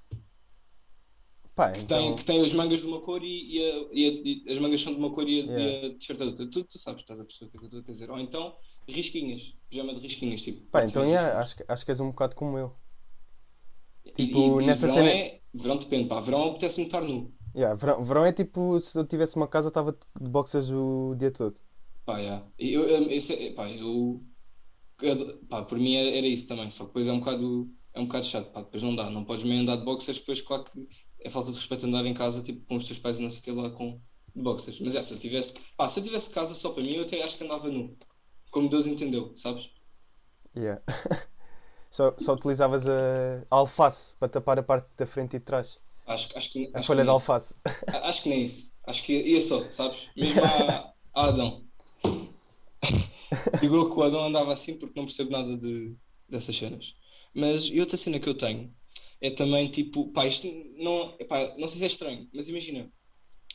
Pá, 1.55 1.71
Que 1.71 1.81
então, 1.83 1.99
tem, 2.03 2.17
que 2.17 2.25
tem 2.25 2.41
as 2.45 2.53
mangas 2.53 2.81
de 2.81 2.87
uma 2.89 3.01
cor 3.01 3.23
e, 3.23 3.57
e 3.57 3.63
a- 3.63 3.89
e 3.93 4.45
a- 4.49 4.53
as 4.53 4.59
mangas 4.59 4.81
são 4.81 4.93
de 4.93 4.99
uma 4.99 5.11
cor 5.13 5.29
e 5.29 5.43
a, 5.43 5.45
Yeah. 5.45 5.87
a 5.87 5.91
t-shirt 5.99 6.19
de 6.19 6.25
outra. 6.27 6.51
Tu, 6.51 6.65
tu 6.65 6.79
sabes, 6.81 7.03
estás 7.03 7.21
a 7.21 7.25
perceber 7.25 7.47
o 7.47 7.51
que 7.53 7.57
é 7.57 7.61
que 7.61 7.65
eu 7.67 7.79
estou 7.79 7.81
a 7.81 7.93
dizer. 7.95 8.11
Ou 8.11 8.19
então 8.19 8.57
risquinhas, 8.89 9.57
pijama 9.71 9.95
de 9.95 10.01
risquinhas, 10.01 10.43
tipo. 10.43 10.67
pá, 10.67 10.85
então 10.85 11.05
yeah, 11.05 11.39
acho, 11.39 11.57
que- 11.57 11.65
acho 11.69 11.85
que 11.85 11.91
és 11.93 12.01
um 12.01 12.09
bocado 12.11 12.35
como 12.35 12.59
eu. 12.59 12.75
Tipo, 14.17 14.61
e, 14.61 14.67
nessa 14.67 14.87
verão 14.89 14.95
cena- 15.07 15.11
é. 15.17 15.41
Verão 15.55 15.77
depende, 15.79 16.09
pá. 16.09 16.19
Verão 16.21 16.49
apetece-me 16.51 16.87
estar 16.87 17.03
nu. 17.03 17.33
Yeah, 17.57 17.77
verão, 17.77 18.03
verão 18.05 18.25
é 18.25 18.33
tipo 18.33 18.81
se 18.81 18.99
eu 18.99 19.07
tivesse 19.07 19.37
uma 19.37 19.47
casa 19.47 19.69
estava 19.69 19.93
de 20.21 20.29
boxers 20.29 20.71
o 20.71 21.15
dia 21.17 21.31
todo. 21.31 21.61
Pá, 22.05 22.19
yeah. 22.19 22.45
Eu, 22.59 22.83
eu, 22.89 23.11
esse 23.13 23.33
é- 23.33 23.53
pá, 23.53 23.71
eu, 23.71 24.21
eu- 25.03 25.39
pá, 25.49 25.63
por 25.63 25.79
mim 25.79 25.97
era, 25.97 26.11
era 26.17 26.27
isso 26.27 26.47
também. 26.49 26.71
Só 26.71 26.85
que 26.85 26.89
depois 26.91 27.07
é 27.09 27.13
um 27.13 27.21
bocado, 27.21 27.71
é 27.95 28.01
um 28.01 28.07
bocado 28.07 28.27
chato, 28.27 28.51
pá. 28.53 28.63
Depois 28.63 28.83
não 28.83 28.95
dá. 28.97 29.11
Não 29.11 29.25
podes 29.25 29.45
meio 29.45 29.61
andar 29.63 29.77
de 29.77 29.85
boxers, 29.85 30.19
depois, 30.19 30.41
claro 30.41 30.65
que 30.65 30.89
é 31.21 31.31
falta 31.31 31.51
de 31.51 31.57
respeito 31.59 31.87
andar 31.87 32.05
em 32.07 32.15
casa, 32.15 32.43
tipo, 32.43 32.65
com 32.67 32.77
os 32.77 32.87
teus 32.87 32.99
pais 32.99 33.19
e 33.19 33.23
não 33.23 33.31
sei 33.31 33.41
o 33.41 33.43
que 33.43 33.53
lá 33.53 33.71
com 33.71 34.01
boxers. 34.35 34.81
Mas 34.81 34.95
é, 34.95 35.03
se 35.03 35.15
eu 35.15 35.19
tivesse, 35.19 35.55
pá, 35.77 35.89
se 35.89 36.01
eu 36.01 36.05
tivesse 36.05 36.31
casa 36.31 36.55
só 36.55 36.71
para 36.73 36.83
mim, 36.83 36.95
eu 36.95 37.03
até 37.03 37.23
acho 37.23 37.37
que 37.37 37.45
andava 37.45 37.69
nu. 37.69 37.97
Como 38.51 38.69
Deus 38.69 38.87
entendeu, 38.87 39.33
sabes? 39.37 39.71
Yeah. 40.57 40.81
Só, 41.91 42.15
só 42.19 42.35
utilizavas 42.35 42.89
a, 42.89 42.93
a 43.51 43.57
alface 43.57 44.17
para 44.19 44.29
tapar 44.29 44.59
a 44.59 44.63
parte 44.65 44.89
da 44.97 45.07
frente 45.07 45.37
e 45.37 45.39
de 45.39 45.45
trás. 45.45 45.79
Acho, 46.07 46.37
acho 46.37 46.51
que, 46.53 46.71
A 46.75 46.81
acho 46.81 46.87
folha 46.87 46.99
que 46.99 47.05
de 47.05 47.09
nem 47.09 47.17
isso. 47.17 47.33
alface. 47.33 47.55
A- 47.91 48.09
Acho 48.11 48.23
que 48.23 48.29
nem 48.29 48.45
isso. 48.45 48.75
Acho 48.87 49.03
que 49.05 49.13
ia 49.13 49.41
só, 49.41 49.71
sabes? 49.71 50.11
Mesmo 50.17 50.43
a, 50.45 50.95
a 51.15 51.27
Adão. 51.29 51.64
Igual 53.63 53.91
que 53.91 53.99
o 53.99 54.03
Adão 54.03 54.27
andava 54.27 54.53
assim 54.53 54.79
porque 54.79 54.99
não 54.99 55.07
percebo 55.07 55.31
nada 55.31 55.57
de, 55.57 55.97
dessas 56.29 56.57
cenas. 56.57 56.95
Mas 57.35 57.65
e 57.65 57.81
outra 57.81 57.97
cena 57.97 58.21
que 58.21 58.29
eu 58.29 58.37
tenho 58.37 58.75
é 59.21 59.31
também 59.31 59.69
tipo, 59.69 60.13
pá, 60.13 60.27
isto 60.27 60.47
não, 60.77 61.17
epá, 61.19 61.55
não 61.59 61.69
sei 61.69 61.79
se 61.79 61.85
é 61.85 61.87
estranho, 61.87 62.29
mas 62.33 62.49
imagina, 62.49 62.93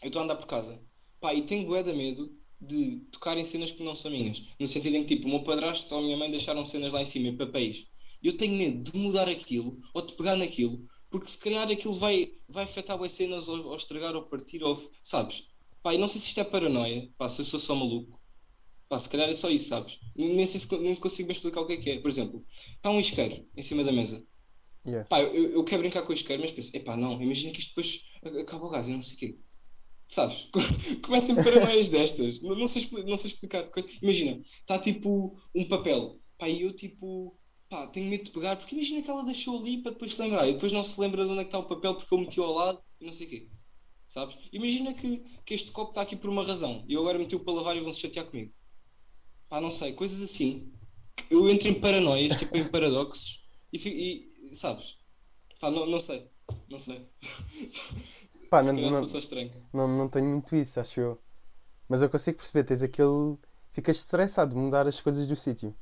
eu 0.02 0.08
estou 0.08 0.22
a 0.22 0.26
andar 0.26 0.36
por 0.36 0.48
casa, 0.48 0.82
pá, 1.20 1.34
e 1.34 1.42
tenho 1.44 1.68
bué 1.68 1.84
de 1.84 1.94
medo 1.94 2.36
de 2.60 2.98
tocar 3.12 3.38
em 3.38 3.46
cenas 3.46 3.72
que 3.72 3.84
não 3.84 3.96
são 3.96 4.12
minhas. 4.12 4.44
No 4.60 4.68
sentido 4.68 4.96
em 4.98 5.06
que, 5.06 5.16
tipo, 5.16 5.28
o 5.28 5.32
meu 5.32 5.44
padrasto 5.44 5.94
ou 5.94 6.02
a 6.02 6.04
minha 6.04 6.18
mãe 6.18 6.30
deixaram 6.30 6.66
cenas 6.66 6.92
lá 6.92 7.02
em 7.02 7.06
cima, 7.06 7.28
em 7.30 7.38
papéis. 7.38 7.88
Eu 8.22 8.36
tenho 8.36 8.58
medo 8.58 8.92
de 8.92 8.98
mudar 8.98 9.30
aquilo 9.30 9.80
ou 9.94 10.02
de 10.02 10.14
pegar 10.14 10.36
naquilo, 10.36 10.86
porque 11.10 11.28
se 11.28 11.38
calhar 11.38 11.70
aquilo 11.70 11.94
vai, 11.94 12.32
vai 12.48 12.66
afetar 12.66 13.02
as 13.02 13.14
cenas 13.14 13.48
ou, 13.48 13.68
ou 13.68 13.78
estragar 13.78 14.16
ou 14.16 14.24
partir, 14.24 14.62
ou, 14.64 14.92
sabes? 15.04 15.44
Pá, 15.82 15.94
e 15.94 15.98
não 15.98 16.08
sei 16.08 16.20
se 16.20 16.28
isto 16.28 16.40
é 16.40 16.44
paranoia, 16.44 17.10
pá, 17.18 17.30
se 17.30 17.42
eu 17.42 17.46
sou 17.46 17.60
só 17.60 17.76
maluco. 17.76 18.19
Pá, 18.90 18.98
se 18.98 19.08
calhar 19.08 19.30
é 19.30 19.34
só 19.34 19.50
isso, 19.52 19.70
sabes? 19.70 20.00
Nem 20.16 20.46
sei 20.48 20.60
se 20.60 20.78
nem 20.80 20.96
consigo 20.96 21.28
bem 21.28 21.36
explicar 21.36 21.62
o 21.62 21.68
que 21.68 21.74
é 21.74 21.78
que 21.78 21.90
é. 21.92 22.00
Por 22.00 22.10
exemplo, 22.10 22.44
está 22.76 22.90
um 22.90 23.00
isqueiro 23.00 23.48
em 23.56 23.62
cima 23.62 23.84
da 23.84 23.92
mesa. 23.92 24.26
Yeah. 24.86 25.08
Pá, 25.08 25.22
eu, 25.22 25.52
eu 25.52 25.64
quero 25.64 25.84
brincar 25.84 26.02
com 26.02 26.10
o 26.10 26.14
isqueiro, 26.14 26.42
mas 26.42 26.52
penso, 26.52 26.76
epá, 26.76 26.98
não, 26.98 27.22
imagina 27.22 27.54
que 27.54 27.60
isto 27.60 27.70
depois 27.70 28.06
acaba 28.42 28.66
o 28.66 28.70
gás 28.72 28.88
e 28.88 28.92
não 28.92 29.04
sei 29.04 29.16
o 29.16 29.18
quê. 29.20 29.40
Sabes? 30.08 30.50
Começam 31.06 31.36
paranoias 31.36 31.90
destas. 31.90 32.42
Não, 32.42 32.56
não, 32.56 32.66
sei, 32.66 32.88
não 33.06 33.16
sei 33.16 33.32
explicar. 33.32 33.70
Imagina, 34.02 34.42
está 34.42 34.80
tipo 34.80 35.40
um 35.54 35.68
papel. 35.68 36.20
Pá, 36.36 36.50
e 36.50 36.64
eu 36.64 36.76
tipo, 36.76 37.38
pá, 37.70 37.86
tenho 37.88 38.10
medo 38.10 38.24
de 38.24 38.32
pegar, 38.32 38.56
porque 38.56 38.74
imagina 38.74 39.04
que 39.04 39.12
ela 39.12 39.24
deixou 39.24 39.60
ali 39.60 39.84
para 39.84 39.92
depois 39.92 40.16
se 40.16 40.22
lembrar 40.22 40.48
e 40.48 40.54
depois 40.54 40.72
não 40.72 40.84
se 40.84 41.00
lembra 41.00 41.26
de 41.26 41.30
onde 41.32 41.42
é 41.42 41.44
que 41.44 41.50
está 41.50 41.60
o 41.60 41.68
papel 41.68 41.94
porque 41.94 42.12
eu 42.12 42.18
meti 42.18 42.40
ao 42.40 42.52
lado 42.52 42.82
e 43.00 43.06
não 43.06 43.14
sei 43.14 43.28
o 43.28 43.30
quê. 43.30 43.50
Sabes? 44.08 44.36
Imagina 44.52 44.96
que, 44.96 45.24
que 45.46 45.54
este 45.54 45.70
copo 45.70 45.92
está 45.92 46.02
aqui 46.02 46.16
por 46.16 46.32
uma 46.32 46.44
razão 46.44 46.84
e 46.88 46.94
eu 46.94 47.02
agora 47.02 47.20
meti-o 47.20 47.42
para 47.42 47.54
lavar 47.54 47.78
e 47.78 47.82
vão 47.82 47.92
se 47.94 48.00
chatear 48.00 48.26
comigo. 48.26 48.52
Pá, 49.50 49.62
não 49.62 49.72
sei, 49.72 49.94
coisas 49.94 50.22
assim. 50.22 50.72
Eu 51.30 51.50
entro 51.50 51.68
em 51.68 51.80
paranoias, 51.80 52.38
tipo 52.38 52.58
em 52.58 52.70
paradoxos, 52.70 53.44
e, 53.74 53.80
e 54.52 54.56
sabes? 54.56 54.98
Pá, 55.60 55.72
não, 55.72 55.86
não 55.88 56.00
sei, 56.02 56.30
não 56.70 56.80
sei. 56.80 57.08
Pá, 58.50 58.62
Se 58.62 58.72
não, 58.74 58.74
não, 58.90 59.06
sou 59.08 59.20
estranho. 59.20 59.52
não, 59.74 59.88
não 59.88 60.10
tenho 60.10 60.28
muito 60.30 60.56
isso, 60.56 60.80
acho 60.80 61.00
eu. 61.02 61.24
Mas 61.90 62.02
eu 62.02 62.10
consigo 62.10 62.38
perceber, 62.38 62.66
tens 62.66 62.84
aquele. 62.84 63.38
Ficas 63.74 63.98
estressado 63.98 64.54
de 64.56 64.58
mudar 64.62 64.88
as 64.88 65.02
coisas 65.02 65.28
do 65.28 65.36
sítio. 65.36 65.76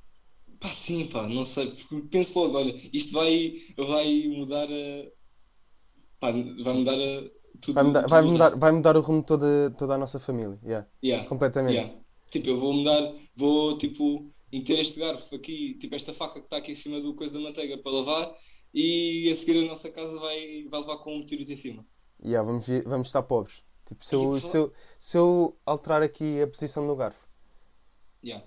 Pá, 0.59 0.67
sim, 0.69 1.07
pá, 1.07 1.27
não 1.27 1.45
sei. 1.45 1.71
porque 1.89 2.07
Penso 2.09 2.39
logo, 2.39 2.57
olha, 2.57 2.73
isto 2.93 3.13
vai, 3.13 3.53
vai 3.77 4.27
mudar 4.27 4.67
a. 4.69 5.11
Pá, 6.19 6.31
vai 6.31 6.73
mudar 6.73 6.93
a. 6.99 7.29
Tudo, 7.61 7.75
Vai 7.75 7.83
mudar, 7.83 8.07
vai 8.07 8.21
o 8.21 8.27
mudar, 8.31 8.55
vai 8.57 8.71
mudar 8.71 8.95
o 8.97 9.01
rumo 9.01 9.21
de 9.21 9.25
toda, 9.27 9.71
toda 9.77 9.95
a 9.95 9.97
nossa 9.97 10.19
família. 10.19 10.59
Yeah, 10.63 10.87
Yeah, 11.03 11.27
completamente. 11.29 11.73
yeah. 11.73 11.93
Tipo, 12.31 12.49
eu 12.49 12.59
vou 12.59 12.73
mudar, 12.73 13.01
vou 13.37 13.77
tipo 13.77 14.33
meter 14.51 14.79
este 14.79 14.99
garfo 14.99 15.35
aqui, 15.35 15.75
tipo 15.75 15.95
esta 15.95 16.13
faca 16.13 16.39
que 16.39 16.45
está 16.47 16.57
aqui 16.57 16.71
em 16.71 16.75
cima 16.75 16.99
do 17.01 17.15
coisa 17.15 17.33
da 17.33 17.39
manteiga 17.39 17.77
para 17.77 17.91
lavar 17.91 18.35
e 18.73 19.29
a 19.31 19.35
seguir 19.35 19.63
a 19.63 19.67
nossa 19.69 19.91
casa 19.91 20.19
vai, 20.19 20.65
vai 20.69 20.79
levar 20.81 20.97
com 20.97 21.15
um 21.15 21.19
meteorito 21.19 21.51
em 21.51 21.57
cima. 21.57 21.87
Yeah, 22.23 22.45
vamos, 22.45 22.65
vamos 22.85 23.07
estar 23.07 23.23
pobres. 23.23 23.63
Tipo, 23.85 24.03
se 24.03 24.15
eu, 24.15 24.39
se, 24.41 24.57
eu, 24.57 24.73
se 24.99 25.17
eu 25.17 25.57
alterar 25.65 26.01
aqui 26.03 26.41
a 26.41 26.47
posição 26.47 26.85
do 26.85 26.95
garfo. 26.95 27.25
Yeah. 28.23 28.45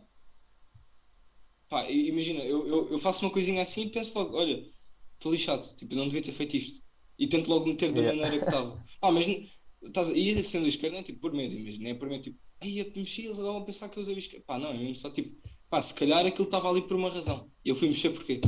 Pá, 1.69 1.89
imagina, 1.89 2.41
eu, 2.41 2.67
eu, 2.67 2.93
eu 2.93 2.99
faço 2.99 3.25
uma 3.25 3.33
coisinha 3.33 3.63
assim 3.63 3.83
e 3.83 3.91
penso 3.91 4.19
logo, 4.19 4.37
olha, 4.37 4.67
estou 5.15 5.33
lixado, 5.33 5.75
tipo, 5.77 5.95
não 5.95 6.07
devia 6.07 6.23
ter 6.23 6.33
feito 6.33 6.57
isto. 6.57 6.83
E 7.19 7.29
tento 7.29 7.49
logo 7.49 7.67
meter 7.67 7.93
da 7.93 8.01
Yeah. 8.01 8.21
maneira 8.21 8.39
que 8.45 8.51
estava. 8.51 8.83
Ah, 9.01 9.11
mas 9.13 9.27
estás 9.83 10.11
a... 10.11 10.15
e 10.15 10.45
sendo 10.45 10.67
isqueiro 10.69 10.95
não 10.95 11.01
é 11.01 11.05
tipo 11.05 11.21
por 11.21 11.33
medo, 11.33 11.57
imagina, 11.57 11.91
é 11.91 11.95
por 11.95 12.09
medo, 12.09 12.23
tipo, 12.23 12.39
ai, 12.63 12.81
eu 12.81 12.93
mexi, 12.97 13.25
eles 13.27 13.39
agora 13.39 13.55
vão 13.55 13.65
pensar 13.65 13.89
que 13.89 13.99
eu 13.99 14.03
usei 14.03 14.17
isqueiro. 14.19 14.45
Pá, 14.45 14.59
não, 14.59 14.71
é 14.71 14.79
mesmo 14.79 14.97
só 14.97 15.11
tipo, 15.11 15.41
pá, 15.69 15.81
se 15.83 15.95
calhar 15.95 16.25
aquilo 16.27 16.45
estava 16.47 16.69
ali 16.71 16.83
por 16.87 16.97
uma 16.97 17.11
razão. 17.11 17.53
E 17.65 17.69
eu 17.71 17.75
fui 17.77 17.89
mexer 17.89 18.11
porquê? 18.11 18.41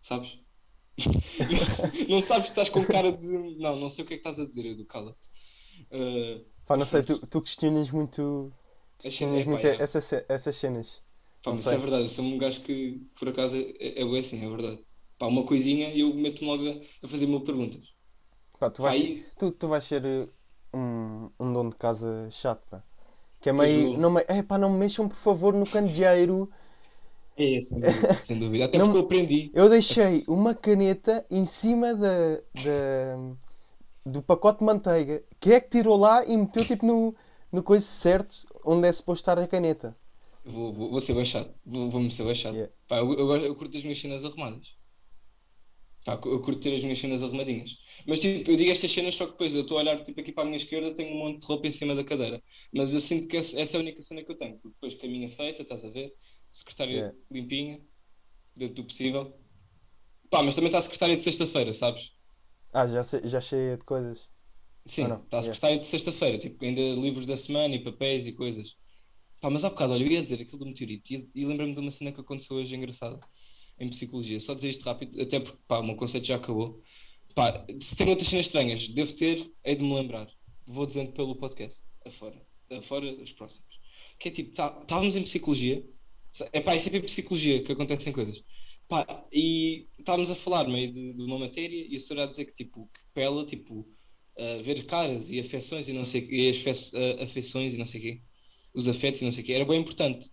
Sabes? 0.00 0.38
não, 2.08 2.20
sabes 2.20 2.46
se 2.46 2.52
estás 2.52 2.68
com 2.70 2.86
cara 2.88 3.12
de. 3.12 3.26
Não, 3.58 3.76
não 3.76 3.90
sei 3.90 4.04
o 4.04 4.08
que 4.08 4.14
é 4.14 4.18
que 4.18 4.28
estás 4.28 4.38
a 4.40 4.46
dizer, 4.46 4.66
Edu, 4.66 4.86
cala-te. 4.86 5.28
Ah, 5.92 6.44
Pá, 6.66 6.76
não 6.76 6.84
sei, 6.86 7.02
tu, 7.02 7.18
tu 7.26 7.42
questionas 7.42 7.90
muito. 7.90 8.52
Questionas 8.98 9.44
Epá, 9.44 9.44
muito 9.44 9.66
essas, 9.66 10.04
ce- 10.04 10.24
essas 10.28 10.56
cenas. 10.56 11.02
Pá, 11.42 11.52
mas 11.52 11.60
isso 11.60 11.74
é 11.74 11.78
verdade, 11.78 12.04
eu 12.04 12.08
sou 12.08 12.24
um 12.24 12.36
gajo 12.38 12.62
que 12.64 13.00
por 13.18 13.28
acaso 13.28 13.56
é, 13.56 13.60
é, 14.00 14.02
é 14.02 14.18
assim, 14.20 14.44
é 14.44 14.48
verdade. 14.48 14.84
Pá, 15.18 15.26
uma 15.26 15.44
coisinha 15.46 15.92
e 15.94 16.00
eu 16.00 16.14
meto-me 16.14 16.46
logo 16.48 16.68
a, 16.68 17.06
a 17.06 17.08
fazer 17.08 17.26
mil 17.26 17.42
perguntas. 17.44 17.82
Pá, 18.58 18.70
tu 18.70 18.82
Pá, 18.82 18.90
vais, 18.90 19.04
tu, 19.38 19.52
tu 19.52 19.68
vais 19.68 19.84
ser 19.84 20.04
uh, 20.04 20.28
um, 20.76 21.26
um 21.40 21.52
dono 21.52 21.70
de 21.70 21.76
casa 21.76 22.28
chato, 22.30 22.66
pá. 22.70 22.82
Que 23.40 23.50
é 23.50 23.52
meio. 23.52 23.98
Não 23.98 24.10
me, 24.10 24.24
é 24.28 24.42
pá, 24.42 24.58
não 24.58 24.70
me 24.70 24.78
mexam 24.78 25.08
por 25.08 25.16
favor 25.16 25.54
no 25.54 25.66
candeeiro. 25.66 26.50
É, 27.36 27.60
sem 27.60 27.80
dúvida, 27.80 28.16
sem 28.18 28.38
dúvida. 28.38 28.64
Até 28.64 28.78
Não- 28.78 28.86
porque 28.86 28.98
eu 28.98 29.04
aprendi. 29.04 29.50
Eu 29.54 29.68
deixei 29.68 30.24
uma 30.26 30.54
caneta 30.54 31.24
em 31.30 31.44
cima 31.44 31.94
da, 31.94 32.36
da- 32.54 33.36
do 34.04 34.22
pacote 34.22 34.60
de 34.60 34.64
manteiga. 34.64 35.22
Quem 35.40 35.52
é 35.54 35.60
que 35.60 35.70
tirou 35.70 35.96
lá 35.96 36.24
e 36.24 36.36
meteu 36.36 36.64
tipo 36.64 36.86
no, 36.86 37.14
no 37.52 37.62
coisa 37.62 37.86
certo 37.86 38.46
onde 38.64 38.88
é 38.88 38.92
suposto 38.92 39.22
estar 39.22 39.38
a 39.38 39.46
caneta? 39.46 39.96
Vou, 40.44 40.72
vou, 40.72 40.90
vou 40.90 41.00
ser 41.00 41.24
chato. 41.26 41.56
Vou, 41.66 41.90
vou-me 41.90 42.10
ser 42.10 42.34
chato. 42.34 42.54
Yeah. 42.54 42.72
Pá, 42.88 42.98
eu, 42.98 43.12
eu, 43.14 43.36
eu 43.36 43.54
curto 43.54 43.76
as 43.76 43.82
minhas 43.84 43.98
cenas 44.00 44.24
arrumadas. 44.24 44.77
Pá, 46.08 46.18
eu 46.24 46.40
curto 46.40 46.60
ter 46.62 46.74
as 46.74 46.82
minhas 46.82 46.98
cenas 46.98 47.22
arrumadinhas. 47.22 47.76
Mas 48.06 48.20
tipo, 48.20 48.50
eu 48.50 48.56
digo 48.56 48.70
estas 48.70 48.90
cenas 48.90 49.14
só 49.14 49.26
que 49.26 49.32
depois 49.32 49.54
eu 49.54 49.60
estou 49.62 49.76
a 49.78 49.80
olhar 49.82 50.00
tipo, 50.02 50.18
aqui 50.20 50.32
para 50.32 50.44
a 50.44 50.46
minha 50.46 50.56
esquerda 50.56 50.94
tenho 50.94 51.14
um 51.14 51.18
monte 51.18 51.40
de 51.40 51.46
roupa 51.46 51.66
em 51.66 51.70
cima 51.72 51.94
da 51.94 52.02
cadeira. 52.04 52.42
Mas 52.72 52.94
eu 52.94 53.00
sinto 53.00 53.28
que 53.28 53.36
essa 53.36 53.60
é 53.60 53.76
a 53.76 53.80
única 53.80 54.00
cena 54.02 54.24
que 54.24 54.32
eu 54.32 54.36
tenho. 54.36 54.54
Porque 54.58 54.74
depois 54.80 54.94
caminha 54.94 55.28
feita, 55.28 55.62
estás 55.62 55.84
a 55.84 55.90
ver? 55.90 56.14
Secretária 56.50 56.96
Yeah. 56.96 57.12
limpinha, 57.30 57.82
dentro 58.56 58.76
do 58.76 58.84
possível. 58.86 59.34
Pá, 60.30 60.42
mas 60.42 60.54
também 60.56 60.68
está 60.68 60.78
a 60.78 60.82
secretária 60.82 61.16
de 61.16 61.22
sexta-feira, 61.22 61.74
sabes? 61.74 62.12
Ah, 62.72 62.86
já, 62.86 63.02
sei- 63.02 63.28
já 63.28 63.40
cheia 63.42 63.76
de 63.76 63.84
coisas. 63.84 64.30
Sim, 64.86 65.20
está 65.24 65.38
a 65.38 65.42
Yeah. 65.42 65.42
secretária 65.42 65.76
de 65.78 65.84
sexta-feira, 65.84 66.38
tipo, 66.38 66.64
ainda 66.64 66.80
livros 66.80 67.26
da 67.26 67.36
semana 67.36 67.74
e 67.74 67.84
papéis 67.84 68.26
e 68.26 68.32
coisas. 68.32 68.74
Pá, 69.40 69.50
mas 69.50 69.64
há 69.64 69.70
bocado, 69.70 69.94
olha, 69.94 70.04
eu 70.04 70.08
ia 70.12 70.22
dizer 70.22 70.42
aquilo 70.42 70.58
do 70.60 70.66
meteorito 70.66 71.12
e, 71.12 71.30
e 71.34 71.46
lembrei-me 71.46 71.74
de 71.74 71.80
uma 71.80 71.90
cena 71.92 72.12
que 72.12 72.20
aconteceu 72.20 72.56
hoje 72.56 72.76
engraçada 72.76 73.20
em 73.80 73.88
psicologia. 73.90 74.40
Só 74.40 74.54
dizer 74.54 74.70
isto 74.70 74.84
rápido, 74.84 75.20
até 75.20 75.40
porque, 75.40 75.58
pá, 75.66 75.78
o 75.78 75.82
meu 75.84 75.96
conceito 75.96 76.26
já 76.26 76.36
acabou. 76.36 76.82
Pá, 77.34 77.66
se 77.80 77.96
tem 77.96 78.08
outras 78.08 78.28
cenas 78.28 78.46
estranhas, 78.46 78.88
devo 78.88 79.12
ter, 79.14 79.50
hei 79.64 79.76
de 79.76 79.82
me 79.82 79.94
lembrar. 79.94 80.28
Vou 80.66 80.86
dizendo 80.86 81.12
pelo 81.12 81.36
podcast, 81.36 81.82
afora, 82.06 82.40
afora 82.70 83.06
os 83.22 83.32
próximos. 83.32 83.68
Que 84.18 84.28
é 84.28 84.30
tipo, 84.32 84.52
tá- 84.54 84.78
estávamos 84.82 85.16
em 85.16 85.22
psicologia, 85.22 85.84
é 86.52 86.60
pá, 86.60 86.74
é 86.74 86.78
sempre 86.78 86.98
em 87.00 87.02
psicologia 87.02 87.62
que 87.62 87.72
acontecem 87.72 88.12
coisas. 88.12 88.42
Pá, 88.86 89.06
e 89.32 89.88
estávamos 89.98 90.30
a 90.30 90.34
falar 90.34 90.66
meio 90.68 90.92
de, 90.92 91.14
de 91.14 91.22
uma 91.22 91.38
matéria 91.38 91.86
e 91.88 91.96
a 91.96 92.00
senhora 92.00 92.24
a 92.24 92.26
dizer 92.28 92.44
que, 92.46 92.54
tipo, 92.54 92.90
que 93.14 93.46
tipo, 93.46 93.80
uh, 94.38 94.62
ver 94.62 94.84
caras 94.86 95.30
e 95.30 95.40
afeições 95.40 95.88
e 95.88 95.92
não 95.92 96.04
sei 96.04 96.26
e 96.30 96.48
as 96.50 96.58
fe- 96.58 97.22
afeições 97.22 97.74
e 97.74 97.78
não 97.78 97.86
sei 97.86 98.00
o 98.00 98.02
quê, 98.04 98.22
os 98.74 98.88
afetos 98.88 99.20
e 99.22 99.24
não 99.24 99.32
sei 99.32 99.42
o 99.42 99.46
quê, 99.46 99.52
era 99.54 99.64
bem 99.64 99.80
importante. 99.80 100.30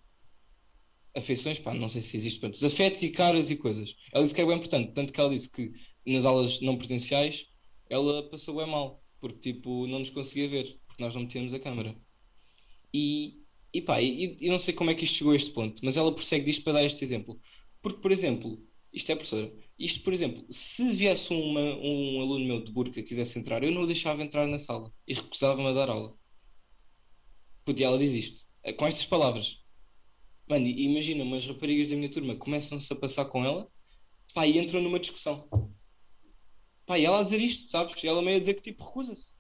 Afeições, 1.16 1.60
pá, 1.60 1.74
não 1.74 1.88
sei 1.90 2.02
se 2.02 2.18
existe, 2.18 2.40
pronto, 2.40 2.56
os 2.56 2.64
afetos 2.64 3.02
e 3.04 3.12
caras 3.12 3.50
e 3.50 3.56
coisas. 3.58 3.96
Ela 4.12 4.24
disse 4.24 4.36
que 4.36 4.42
é 4.42 4.46
bem 4.46 4.58
importante, 4.58 4.94
tanto 4.94 5.14
que 5.14 5.20
ela 5.20 5.30
disse 5.30 5.50
que 5.50 5.72
nas 6.06 6.26
aulas 6.26 6.62
não 6.62 6.78
presenciais 6.78 7.48
ela 7.90 8.30
passou 8.30 8.56
bem 8.58 8.68
mal, 8.68 9.04
porque 9.20 9.54
tipo, 9.54 9.88
não 9.88 10.00
nos 10.00 10.10
conseguia 10.10 10.48
ver, 10.48 10.80
porque 10.88 11.04
nós 11.04 11.16
não 11.16 11.22
metíamos 11.24 11.54
a 11.54 11.60
câmara. 11.60 11.96
E, 12.94 13.42
e 13.74 13.82
pá, 13.82 14.02
e, 14.02 14.38
e 14.40 14.50
não 14.50 14.60
sei 14.60 14.74
como 14.74 14.90
é 14.90 14.96
que 14.96 15.04
isto 15.06 15.18
chegou 15.18 15.34
a 15.34 15.36
este 15.36 15.52
ponto, 15.52 15.82
mas 15.84 15.98
ela 15.98 16.14
prossegue 16.14 16.46
disto 16.46 16.64
para 16.64 16.74
dar 16.74 16.86
este 16.86 17.04
exemplo. 17.04 17.40
Porque, 17.82 18.02
por 18.02 18.12
exemplo, 18.12 18.62
isto 18.92 19.12
é 19.12 19.16
professora, 19.16 19.54
isto, 19.78 20.04
por 20.04 20.14
exemplo, 20.14 20.46
se 20.50 20.92
viesse 20.94 21.34
uma, 21.34 21.62
um 21.62 22.22
aluno 22.22 22.46
meu 22.46 22.64
de 22.64 22.72
burca 22.72 22.94
que 22.94 23.04
quisesse 23.04 23.38
entrar, 23.38 23.64
eu 23.64 23.72
não 23.72 23.84
o 23.84 23.88
deixava 23.88 24.24
entrar 24.24 24.48
na 24.48 24.58
sala 24.60 24.92
e 25.08 25.14
recusava-me 25.14 25.68
a 25.68 25.74
dar 25.74 25.90
aula. 25.90 26.16
E 27.68 27.84
ela 27.84 27.98
diz 27.98 28.14
isto, 28.14 28.46
com 28.78 28.88
estas 28.88 29.06
palavras. 29.06 29.65
Mano, 30.50 30.68
imagina, 30.68 31.24
umas 31.24 31.46
raparigas 31.46 31.90
da 31.90 31.96
minha 31.96 32.10
turma 32.10 32.36
começam-se 32.36 32.92
a 32.94 32.96
passar 32.96 33.26
com 33.26 33.44
ela, 33.46 33.72
pá, 34.34 34.48
e 34.48 34.58
entram 34.60 34.82
numa 34.82 35.00
discussão. 35.00 35.50
Pá, 36.86 36.98
e 37.00 37.06
ela 37.06 37.20
a 37.20 37.24
dizer 37.24 37.40
isto, 37.42 37.70
sabes? 37.72 38.02
E 38.04 38.08
ela 38.08 38.22
meio 38.24 38.38
a 38.38 38.40
dizer 38.40 38.56
que 38.56 38.62
tipo 38.62 38.84
recusa-se. 38.84 39.34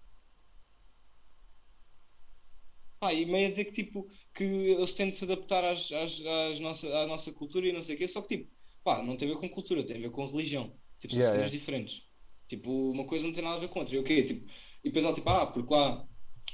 Pá, 2.99 3.13
e 3.13 3.25
meio 3.25 3.47
a 3.47 3.49
dizer 3.49 3.65
que 3.65 3.71
tipo 3.71 4.07
que 4.33 4.43
eles 4.43 4.93
têm 4.93 5.09
de 5.09 5.15
se 5.15 5.23
adaptar 5.25 5.63
às, 5.63 5.91
às, 5.91 6.21
às 6.25 6.59
nossa, 6.59 6.87
à 6.99 7.05
nossa 7.07 7.31
cultura 7.33 7.67
e 7.67 7.73
não 7.73 7.83
sei 7.83 7.95
o 7.95 7.97
quê, 7.97 8.07
só 8.07 8.21
que 8.21 8.37
tipo, 8.37 8.51
pá, 8.83 9.03
não 9.03 9.17
tem 9.17 9.29
a 9.29 9.33
ver 9.33 9.39
com 9.39 9.49
cultura, 9.49 9.85
tem 9.85 9.97
a 9.97 9.99
ver 9.99 10.11
com 10.11 10.25
religião. 10.25 10.79
Tipo, 10.99 11.13
são 11.13 11.23
Yeah, 11.23 11.23
cenas 11.23 11.51
yeah. 11.51 11.51
diferentes. 11.51 12.03
Tipo, 12.47 12.71
uma 12.91 13.05
coisa 13.05 13.25
não 13.25 13.33
tem 13.33 13.43
nada 13.43 13.57
a 13.57 13.59
ver 13.59 13.69
com 13.69 13.79
outra. 13.79 13.95
E 13.95 13.99
o 13.99 14.03
quê? 14.03 14.23
Tipo, 14.23 14.45
e 14.83 14.89
depois 14.89 15.03
ela 15.05 15.13
tipo, 15.13 15.29
ah, 15.29 15.45
porque 15.47 15.73
lá 15.73 16.07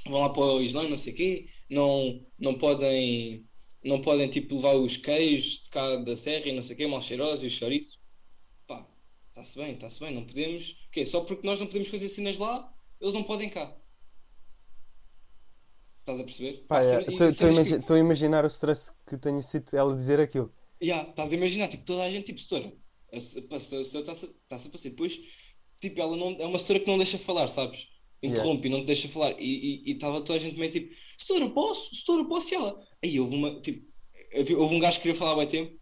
vão 0.06 0.20
lá 0.20 0.30
para 0.30 0.42
o 0.42 0.60
Islã, 0.62 0.88
não 0.88 0.98
sei 0.98 1.12
o 1.12 1.16
quê, 1.16 1.48
não, 1.70 2.26
não 2.38 2.58
podem, 2.58 3.46
não 3.84 4.00
podem 4.00 4.28
tipo 4.28 4.54
levar 4.54 4.74
os 4.74 4.96
queijos 4.96 5.62
de 5.64 5.70
cá 5.70 5.96
da 5.96 6.16
serra 6.16 6.48
e 6.48 6.52
não 6.52 6.62
sei 6.62 6.74
o 6.74 6.76
quê, 6.78 6.86
mal 6.86 7.02
cheirosos 7.02 7.42
e 7.44 7.46
os 7.48 7.52
chouriços. 7.54 8.00
Pá, 8.66 8.86
está-se 9.28 9.58
bem, 9.58 9.74
está-se 9.74 10.00
bem, 10.00 10.14
não 10.14 10.24
podemos. 10.24 10.70
O 10.88 10.90
quê? 10.92 11.04
Só 11.06 11.22
porque 11.22 11.46
nós 11.46 11.60
não 11.60 11.66
podemos 11.66 11.88
fazer 11.88 12.08
cenas 12.08 12.38
lá, 12.38 12.72
eles 13.00 13.14
não 13.14 13.22
podem 13.24 13.48
cá. 13.48 13.76
Estás 16.00 16.18
a 16.20 16.24
perceber? 16.24 16.64
Pá, 16.66 16.80
é, 16.80 17.00
Estou 17.00 17.32
que- 17.32 17.44
imagi- 17.54 17.80
tô 17.80 17.94
a 17.94 17.98
imaginar 17.98 18.44
o 18.44 18.48
stress 18.48 18.92
que 19.06 19.16
tenha 19.16 19.40
sido 19.40 19.74
ela 19.76 19.94
dizer 19.94 20.18
aquilo. 20.18 20.52
Ya, 20.82 21.02
estás 21.08 21.32
a 21.32 21.36
imaginar, 21.36 21.68
tipo, 21.68 21.84
toda 21.84 22.02
a 22.02 22.10
gente, 22.10 22.26
tipo, 22.26 22.40
setora. 22.40 22.72
A 23.12 23.20
setora 23.20 23.82
está-se 23.82 24.26
está-se 24.26 24.68
a 24.68 24.70
passar. 24.70 24.88
Depois, 24.90 25.20
tipo, 25.80 26.00
ela 26.00 26.16
não, 26.16 26.32
é 26.40 26.46
uma 26.46 26.58
setora 26.58 26.80
que 26.80 26.86
não 26.88 26.98
deixa 26.98 27.18
falar, 27.18 27.46
sabes? 27.48 27.91
Interrompe 28.22 28.68
e 28.68 28.70
não 28.70 28.80
te 28.80 28.86
deixa 28.86 29.08
falar. 29.08 29.34
E 29.40 29.82
estava 29.86 30.20
toda 30.20 30.38
a 30.38 30.42
gente 30.42 30.58
meio 30.58 30.70
tipo, 30.70 30.94
setora, 31.18 31.48
posso? 31.50 31.94
Setora, 31.94 32.24
posso? 32.26 32.52
E 32.54 32.56
ela, 32.56 32.80
aí 33.02 33.20
houve 33.20 33.34
uma, 33.36 33.60
tipo, 33.60 33.86
houve 34.58 34.74
um 34.76 34.78
gajo 34.78 34.98
que 34.98 35.02
queria 35.02 35.16
falar 35.18 35.32
há 35.32 35.36
bem 35.36 35.46
tempo 35.46 35.80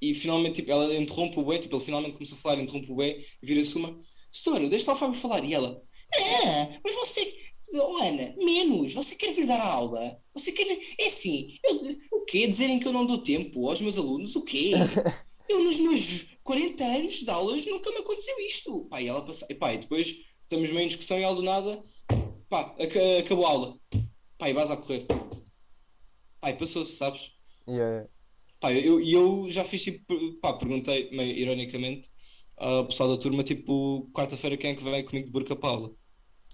e 0.00 0.12
finalmente, 0.14 0.56
tipo, 0.56 0.70
ela 0.70 0.94
interrompe 0.94 1.38
o 1.38 1.42
bué, 1.42 1.58
tipo, 1.58 1.76
ele 1.76 1.84
finalmente 1.84 2.14
começou 2.14 2.36
a 2.36 2.40
falar, 2.40 2.60
interrompe 2.60 2.90
o 2.92 2.94
bué 2.94 3.22
vira-se 3.42 3.76
uma, 3.76 3.98
setora, 4.30 4.68
deixa 4.68 4.86
lá 4.90 4.96
o 4.96 4.98
Fábio 5.00 5.18
falar. 5.18 5.42
E 5.44 5.54
ela, 5.54 5.82
ah, 6.14 6.68
mas 6.84 6.94
você, 6.94 7.34
oh, 7.74 8.02
Ana, 8.02 8.34
menos, 8.36 8.92
você 8.92 9.14
quer 9.14 9.32
vir 9.32 9.46
dar 9.46 9.60
a 9.60 9.72
aula? 9.72 10.20
Você 10.34 10.52
quer 10.52 10.64
vir, 10.66 10.94
é 11.00 11.06
assim, 11.06 11.56
eu- 11.64 11.96
o 12.12 12.24
quê? 12.24 12.46
Dizerem 12.46 12.78
que 12.78 12.86
eu 12.86 12.92
não 12.92 13.06
dou 13.06 13.18
tempo 13.18 13.68
aos 13.68 13.80
meus 13.80 13.96
alunos? 13.98 14.36
O 14.36 14.42
quê? 14.42 14.72
Eu, 15.48 15.62
nos 15.62 15.78
meus 15.78 16.26
40 16.42 16.82
anos 16.84 17.22
de 17.22 17.30
aulas, 17.30 17.64
nunca 17.66 17.88
me 17.92 17.98
aconteceu 17.98 18.36
isto. 18.40 18.84
Pá, 18.86 19.00
e 19.00 19.06
ela 19.06 19.24
passa... 19.24 19.46
e, 19.48 19.54
pá, 19.54 19.72
e 19.72 19.78
depois 19.78 20.24
estamos 20.46 20.70
meio 20.70 20.82
em 20.84 20.88
discussão 20.88 21.18
e 21.18 21.22
ela 21.22 21.34
do 21.34 21.42
nada, 21.42 21.82
pá, 22.48 22.74
aca- 22.80 23.18
acabou 23.20 23.46
a 23.46 23.50
aula. 23.50 23.80
Pá, 24.38 24.50
e 24.50 24.54
vais 24.54 24.70
a 24.70 24.76
correr. 24.78 25.06
Pá, 26.40 26.50
e 26.50 26.54
passou-se, 26.56 26.96
sabes? 26.96 27.30
E 27.68 27.78
é- 27.80 28.08
Pá, 28.60 28.72
eu, 28.72 29.00
e 29.00 29.12
eu 29.12 29.50
já 29.50 29.64
fiz 29.64 29.82
tipo, 29.84 30.38
pá, 30.40 30.54
perguntei, 30.58 31.10
meio 31.10 31.36
ironicamente, 31.38 32.10
ao 32.56 32.86
pessoal 32.86 33.10
da 33.10 33.18
turma, 33.22 33.42
tipo, 33.44 34.10
quarta-feira 34.12 34.56
quem 34.56 34.70
é 34.70 34.74
que 34.76 34.82
vem 34.84 35.04
comigo 35.04 35.26
de 35.26 35.32
burca 35.32 35.54
para 35.56 35.68
a 35.70 35.72
aula? 35.72 35.96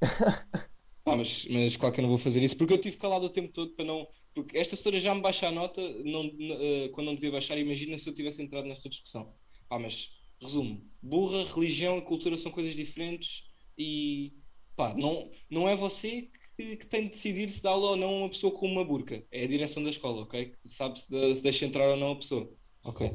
Pá, 1.05 1.17
mas, 1.17 1.47
mas 1.47 1.77
claro 1.77 1.93
que 1.95 2.01
eu 2.01 2.03
não 2.03 2.11
vou 2.11 2.19
fazer 2.19 2.43
isso, 2.43 2.57
porque 2.57 2.75
eu 2.75 2.81
tive 2.81 2.97
calado 2.97 3.27
o 3.27 3.31
tempo 3.31 3.53
todo 3.53 3.75
para 3.75 3.85
não, 3.85 4.07
Porque 4.35 4.57
esta 4.57 4.77
setora 4.77 5.01
já 5.01 5.15
me 5.15 5.21
baixa 5.21 5.49
a 5.49 5.53
nota 5.53 5.81
não, 6.05 6.25
eh, 6.41 6.89
quando 6.93 7.07
não 7.09 7.15
devia 7.15 7.33
baixar. 7.33 7.59
Imagina 7.59 7.99
se 7.99 8.09
eu 8.09 8.15
tivesse 8.15 8.41
entrado 8.43 8.67
nesta 8.69 8.89
discussão. 8.89 9.35
Pá, 9.69 9.79
mas 9.79 10.11
resumo: 10.41 10.89
burra, 11.03 11.45
religião 11.55 11.99
e 11.99 12.03
cultura 12.03 12.37
são 12.39 12.53
coisas 12.53 12.75
diferentes 12.77 13.52
e 13.79 14.35
pá, 14.77 14.95
não, 14.95 15.31
não 15.51 15.69
é 15.69 15.77
você 15.77 16.31
que, 16.57 16.77
que 16.77 16.87
tem 16.87 17.05
de 17.05 17.11
decidir 17.11 17.51
se 17.51 17.63
dá 17.63 17.71
aula 17.71 17.91
ou 17.91 17.97
não 17.97 18.09
a 18.09 18.19
uma 18.19 18.29
pessoa 18.31 18.53
com 18.55 18.67
uma 18.67 18.85
burca. 18.85 19.25
É 19.31 19.45
a 19.45 19.49
direção 19.49 19.83
da 19.83 19.91
escola, 19.91 20.23
ok? 20.23 20.47
Que 20.51 20.69
sabe 20.69 21.01
se, 21.01 21.11
de- 21.11 21.35
se 21.35 21.43
deixa 21.43 21.65
entrar 21.67 21.89
ou 21.89 21.97
não 21.97 22.13
a 22.13 22.17
pessoa. 22.17 22.51
Ok. 22.85 23.11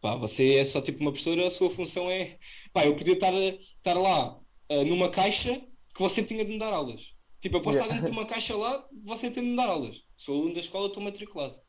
Pá, 0.00 0.14
você 0.16 0.54
é 0.56 0.64
só 0.64 0.80
tipo 0.80 1.00
uma 1.00 1.10
professora, 1.10 1.46
a 1.46 1.50
sua 1.50 1.70
função 1.70 2.10
é. 2.10 2.38
Pá, 2.72 2.86
eu 2.86 2.96
podia 2.96 3.14
estar, 3.14 3.32
estar 3.34 3.94
lá 3.94 4.38
ah, 4.68 4.84
numa 4.84 5.10
caixa 5.10 5.60
que 5.94 6.00
você 6.00 6.22
tinha 6.22 6.44
de 6.44 6.52
me 6.52 6.58
dar 6.58 6.72
aulas. 6.72 7.14
Tipo, 7.40 7.56
eu 7.58 7.62
posso 7.62 7.80
estar 7.80 7.92
dentro 7.92 8.06
de 8.06 8.12
uma 8.12 8.26
caixa 8.26 8.56
lá, 8.56 8.86
você 9.04 9.30
tem 9.30 9.42
de 9.42 9.50
me 9.50 9.56
dar 9.56 9.68
aulas. 9.68 10.02
Sou 10.16 10.36
aluno 10.38 10.54
da 10.54 10.60
escola, 10.60 10.86
estou 10.88 11.02
matriculado. 11.02 11.60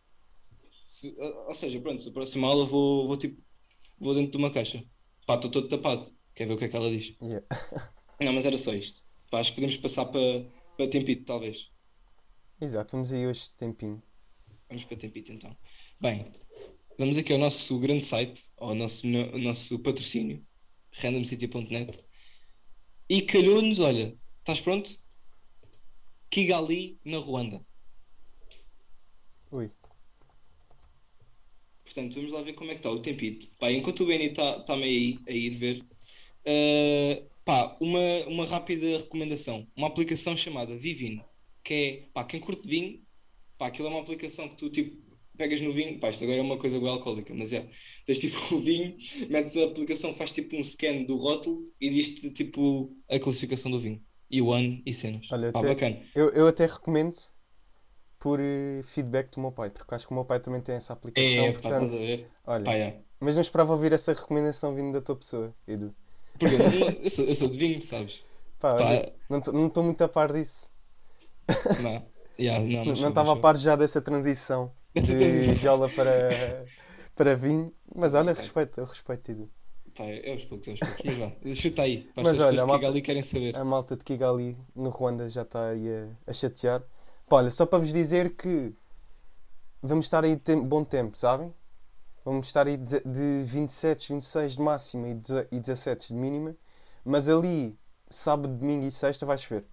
Se- 0.86 1.16
ah, 1.20 1.46
ou 1.48 1.56
seja, 1.56 1.80
pronto, 1.82 2.02
se 2.02 2.10
a 2.10 2.12
próxima 2.12 2.48
aula 2.48 2.66
vou, 2.66 3.08
vou 3.08 3.18
tipo, 3.18 3.42
vou 4.00 4.14
dentro 4.16 4.32
de 4.32 4.38
uma 4.38 4.52
caixa. 4.52 4.84
Pá, 5.26 5.36
estou 5.36 5.50
todo 5.52 5.68
tapado. 5.68 6.06
Quer 6.36 6.48
ver 6.48 6.54
o 6.54 6.58
que 6.58 6.66
é 6.66 6.70
que 6.70 6.76
ela 6.76 6.90
diz? 6.90 7.16
Yeah. 7.22 7.46
Não, 8.22 8.34
mas 8.34 8.46
era 8.46 8.58
só 8.58 8.74
isto. 8.74 9.02
Pá, 9.32 9.40
acho 9.40 9.52
que 9.52 9.56
podemos 9.56 9.78
passar 9.78 10.06
para, 10.06 10.46
para 10.76 10.90
Tempito, 10.90 11.24
talvez. 11.24 11.72
Exato, 12.60 12.92
vamos 12.92 13.14
aí 13.14 13.26
hoje 13.26 13.52
tempinho. 13.58 14.04
Vamos 14.68 14.84
para 14.84 14.98
Tempito 14.98 15.32
então. 15.32 15.56
Bem, 16.00 16.26
vamos 16.98 17.18
aqui 17.18 17.32
ao 17.32 17.40
nosso 17.40 17.80
grande 17.80 18.04
site, 18.04 18.52
ao 18.58 18.76
nosso, 18.76 19.08
ao 19.08 19.40
nosso 19.40 19.80
patrocínio, 19.80 20.46
randomcity.net. 20.92 21.98
E 23.08 23.22
calhou-nos, 23.22 23.80
olha, 23.80 24.18
estás 24.40 24.60
pronto? 24.60 24.94
Kigali, 26.30 27.00
na 27.06 27.18
Ruanda. 27.18 27.66
Ui. 29.52 29.72
Portanto, 31.84 32.16
vamos 32.16 32.34
lá 32.34 32.42
ver 32.42 32.54
como 32.54 32.72
é 32.72 32.74
que 32.74 32.80
está 32.80 32.92
o 32.92 33.00
Tempito. 33.00 33.48
Pá, 33.58 33.72
enquanto 33.72 34.04
o 34.04 34.06
Benny 34.06 34.26
está 34.26 34.60
tá 34.60 34.76
meio 34.76 35.18
aí 35.18 35.20
a 35.28 35.32
ir 35.32 35.50
ver, 35.52 35.86
eh, 36.46 37.29
pá, 37.50 37.76
uma, 37.82 38.00
uma 38.28 38.46
rápida 38.46 38.86
recomendação. 39.00 39.68
Uma 39.76 39.88
aplicação 39.88 40.38
chamada 40.38 40.78
Vivino, 40.78 41.26
que 41.64 41.74
é, 41.74 42.10
pá, 42.14 42.24
quem 42.24 42.40
curte 42.40 42.68
vinho, 42.68 43.02
pá, 43.58 43.68
aquilo 43.68 43.88
é 43.88 43.92
uma 43.92 44.02
aplicação 44.02 44.48
que 44.48 44.56
tu, 44.56 44.70
tipo, 44.70 44.96
pegas 45.36 45.60
no 45.60 45.74
vinho, 45.74 46.00
pá, 46.00 46.12
isto 46.12 46.24
agora 46.26 46.38
é 46.38 46.44
uma 46.44 46.60
coisa 46.60 46.80
bem 46.80 46.88
alcoólica, 46.88 47.34
mas 47.34 47.52
é, 47.52 47.68
tens 48.06 48.20
tipo 48.20 48.38
o 48.54 48.60
vinho, 48.60 48.96
metes 49.32 49.58
a 49.58 49.64
aplicação, 49.66 50.14
faz 50.14 50.32
tipo 50.32 50.56
um 50.56 50.64
scan 50.64 51.04
do 51.06 51.16
rótulo 51.16 51.64
e 51.82 51.90
diz-te, 51.90 52.32
tipo, 52.32 52.96
a 53.10 53.18
classificação 53.18 53.72
do 53.72 53.80
vinho. 53.80 54.00
E 54.30 54.44
o 54.44 54.54
ano 54.54 54.80
e 54.86 54.94
cenas. 54.94 55.28
Olha, 55.32 55.52
Pá, 55.52 55.58
até- 55.62 55.70
bacana. 55.70 56.04
Eu, 56.14 56.30
eu 56.30 56.48
até 56.48 56.68
recomendo 56.68 57.18
por 58.20 58.40
eh, 58.40 58.84
feedback 58.84 59.32
do 59.32 59.42
meu 59.42 59.52
pai, 59.52 59.72
porque 59.72 59.96
acho 59.96 60.06
que 60.06 60.12
o 60.12 60.16
meu 60.16 60.24
pai 60.26 60.40
também 60.40 60.62
tem 60.62 60.76
essa 60.76 60.94
aplicação. 60.94 61.46
É, 61.46 61.52
pá, 61.54 61.62
portanto, 61.62 61.84
estás 61.86 61.96
a 61.96 61.98
ver? 61.98 62.28
olha, 62.46 62.64
Pá, 62.64 62.76
é. 62.76 63.02
mas 63.20 63.34
não 63.34 63.42
esperava 63.42 63.74
ouvir 63.74 63.92
essa 63.92 64.14
recomendação 64.14 64.76
vindo 64.76 64.94
da 64.94 65.02
tua 65.02 65.16
pessoa, 65.16 65.56
Edu. 65.68 65.96
Porque 66.40 67.00
eu, 67.04 67.10
sou, 67.10 67.26
eu 67.26 67.36
sou 67.36 67.50
de 67.50 67.58
vinho, 67.58 67.84
sabes? 67.84 68.26
Pá, 68.60 68.76
Pá. 68.78 69.06
não 69.30 69.40
estou 69.68 69.84
muito 69.84 70.04
a 70.04 70.08
par 70.10 70.32
disso. 70.34 70.70
Não, 71.78 72.06
yeah, 72.40 72.60
não, 72.66 72.86
Não 72.96 73.10
estava 73.10 73.34
a 73.34 73.36
par 73.36 73.56
já 73.58 73.76
dessa 73.76 74.02
transição 74.02 74.72
de 74.94 75.54
jola 75.56 75.90
para, 75.90 76.68
para 77.16 77.36
vinho. 77.36 77.74
Mas 77.96 78.14
olha, 78.14 78.34
respeito, 78.34 78.80
eu 78.80 78.86
respeito, 78.86 79.32
sou. 79.32 79.50
Pá, 79.96 80.04
é 80.06 80.32
aos 80.32 80.46
poucos, 80.46 80.68
é 80.68 80.72
aos 80.72 80.82
poucos. 80.82 81.04
Mas 81.06 81.18
vá, 81.18 81.32
chuta 81.56 81.82
aí. 81.84 82.04
Para 82.14 82.24
Mas 82.24 82.32
as 82.34 82.38
pessoas 82.38 82.50
olha, 82.52 82.64
a 82.64 82.66
que 82.66 82.72
malta- 82.72 82.88
ali 82.88 83.02
querem 83.02 83.24
saber. 83.24 83.56
A 83.56 83.64
malta 83.66 83.96
de 83.98 84.04
Kigali 84.04 84.58
no 84.76 84.90
Ruanda 84.90 85.28
já 85.28 85.42
está 85.44 85.70
aí 85.70 85.88
a, 85.90 86.08
a 86.32 86.34
chatear. 86.34 86.82
Pá, 87.28 87.38
olha, 87.38 87.52
só 87.52 87.66
para 87.66 87.80
vos 87.80 87.92
dizer 87.94 88.36
que 88.36 88.74
vamos 89.82 90.06
estar 90.06 90.24
aí 90.24 90.38
tem- 90.38 90.66
bom 90.66 90.84
tempo, 90.86 91.18
sabem? 91.18 91.54
Vamos 92.30 92.48
estar 92.48 92.68
aí 92.68 92.78
de, 92.78 93.00
de 93.02 93.44
27, 93.46 94.14
26 94.14 94.54
de 94.54 94.62
máxima 94.62 95.08
e, 95.10 95.14
deze- 95.16 95.48
e 95.52 95.60
17 95.60 96.08
de 96.10 96.14
mínima. 96.14 96.56
Mas 97.04 97.28
ali, 97.28 97.76
sábado, 98.10 98.54
domingo 98.56 98.86
e 98.86 98.92
sexta 98.92 99.26
vai 99.26 99.38
chover. 99.38 99.66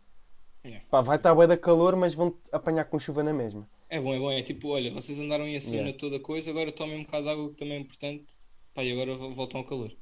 Yeah. 0.64 0.80
Pá, 0.90 1.00
vai 1.02 1.16
estar 1.16 1.34
bué 1.34 1.46
da 1.46 1.57
calor, 1.57 1.96
mas 1.96 2.14
vão 2.14 2.36
apanhar 2.52 2.84
com 2.86 2.98
chuva 2.98 3.22
na 3.22 3.32
mesma. 3.32 3.68
É 3.88 4.00
bom, 4.00 4.14
é 4.14 4.18
bom. 4.20 4.30
É 4.30 4.42
tipo, 4.42 4.68
olha, 4.68 4.92
vocês 4.92 5.18
andaram 5.18 5.44
aí 5.44 5.57
a 5.57 5.61
semana 5.61 5.88
Yeah. 5.88 5.98
toda 5.98 6.20
coisa, 6.20 6.50
agora 6.50 6.70
tomem 6.72 7.00
um 7.00 7.04
bocado 7.04 7.24
de 7.24 7.30
água 7.30 7.50
que 7.50 7.57
também 7.57 7.78
é 7.78 7.80
importante. 7.80 8.40
Pá, 8.74 8.84
e 8.84 8.92
agora 8.92 9.16
vo- 9.16 9.34
voltam 9.34 9.61
ao 9.61 9.66
calor. 9.66 9.92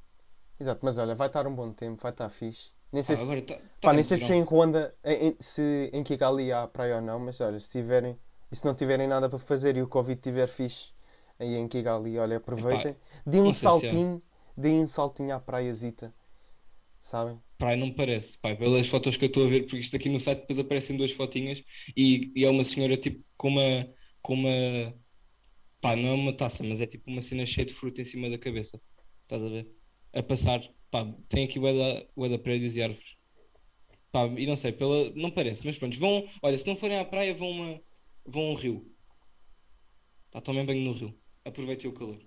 Exato, 0.59 0.81
mas 0.85 0.99
olha, 0.99 1.15
vai 1.15 1.27
estar 1.29 1.47
um 1.47 1.55
bom 1.55 1.73
tempo, 1.73 2.01
vai 2.03 2.13
estar 2.13 2.29
fixe. 2.29 2.73
Nem 2.93 3.03
sei 3.03 3.17
Pá, 3.17 3.23
se, 3.23 3.23
agora 3.23 3.43
tá, 3.43 3.55
pá, 3.83 3.93
tá 3.93 3.93
nem 3.93 4.03
sei 4.05 4.19
se 4.19 4.33
em 4.33 4.43
Ruanda, 4.43 4.97
em, 5.05 5.37
se 5.41 5.91
em 5.93 6.03
Kigali 6.05 6.53
há 6.53 6.67
praia 6.69 6.97
ou 6.97 7.03
não, 7.03 7.19
mas 7.19 7.41
olha, 7.41 7.59
se 7.59 7.71
tiverem, 7.71 8.19
e 8.51 8.57
se 8.57 8.65
não 8.65 8.75
tiverem 8.75 9.09
nada 9.09 9.29
para 9.29 9.39
fazer 9.39 9.77
e 9.77 9.83
o 9.83 9.89
Covid 9.89 10.19
estiver 10.19 10.47
fixe 10.47 10.93
aí 11.45 11.55
em 11.57 11.69
Kigali, 11.69 12.19
olha, 12.19 12.39
aproveitem. 12.39 12.97
Deem 13.27 13.43
um 13.43 13.49
há. 13.49 13.53
saltinho, 13.53 14.23
deem 14.57 14.83
um 14.83 14.89
saltinho 14.89 15.35
à 15.35 15.41
praiazita, 15.41 16.15
sabem? 17.01 17.39
Praia 17.59 17.77
não 17.77 17.87
me 17.89 17.95
parece, 17.95 18.39
pá, 18.39 18.55
pelas 18.55 18.89
fotos 18.89 19.17
que 19.17 19.25
eu 19.25 19.29
estou 19.29 19.47
a 19.47 19.49
ver, 19.49 19.63
porque 19.63 19.79
isto 19.79 19.95
aqui 19.97 20.09
no 20.09 20.19
site 20.19 20.41
depois 20.41 20.59
aparecem 20.59 20.97
duas 20.97 21.13
fotinhas 21.13 21.63
e, 21.97 22.33
e 22.35 22.45
é 22.45 22.51
uma 22.51 22.65
senhora 22.65 22.97
tipo 22.97 23.25
com 23.37 23.49
uma, 23.49 23.89
com 24.21 24.35
uma, 24.35 24.95
pá, 25.81 25.95
não 25.97 26.09
é 26.09 26.13
uma 26.13 26.33
taça, 26.33 26.65
mas 26.65 26.81
é 26.81 26.87
tipo 26.87 27.11
uma 27.11 27.23
cena 27.23 27.47
cheia 27.47 27.67
de 27.67 27.75
fruta 27.75 28.01
em 28.01 28.05
cima 28.05 28.31
da 28.31 28.39
cabeça, 28.39 28.81
estás 29.23 29.45
a 29.45 29.49
ver? 29.49 29.71
A 30.13 30.23
passar, 30.23 30.61
pá, 30.91 31.05
tem 31.29 31.45
aqui 31.45 31.59
o 31.59 32.29
da 32.29 32.39
prédios 32.39 32.75
e 32.77 32.83
árvores, 32.83 33.17
pá, 34.11 34.27
e 34.27 34.47
não 34.47 34.57
sei, 34.57 34.73
pela, 34.73 35.11
não 35.15 35.31
parece, 35.31 35.67
mas 35.67 35.77
pronto, 35.77 35.99
vão, 35.99 36.27
olha, 36.43 36.59
se 36.59 36.67
não 36.67 36.77
forem 36.77 36.99
à 36.99 37.05
praia, 37.05 37.35
vão, 37.35 37.51
uma, 37.51 37.81
vão 38.27 38.49
a 38.49 38.51
um 38.53 38.55
rio, 38.55 38.91
pá, 40.31 40.41
tomem 40.41 40.65
banho 40.65 40.81
no 40.81 40.93
rio, 40.93 41.19
aproveitem 41.45 41.91
o 41.91 41.95
calor. 41.95 42.21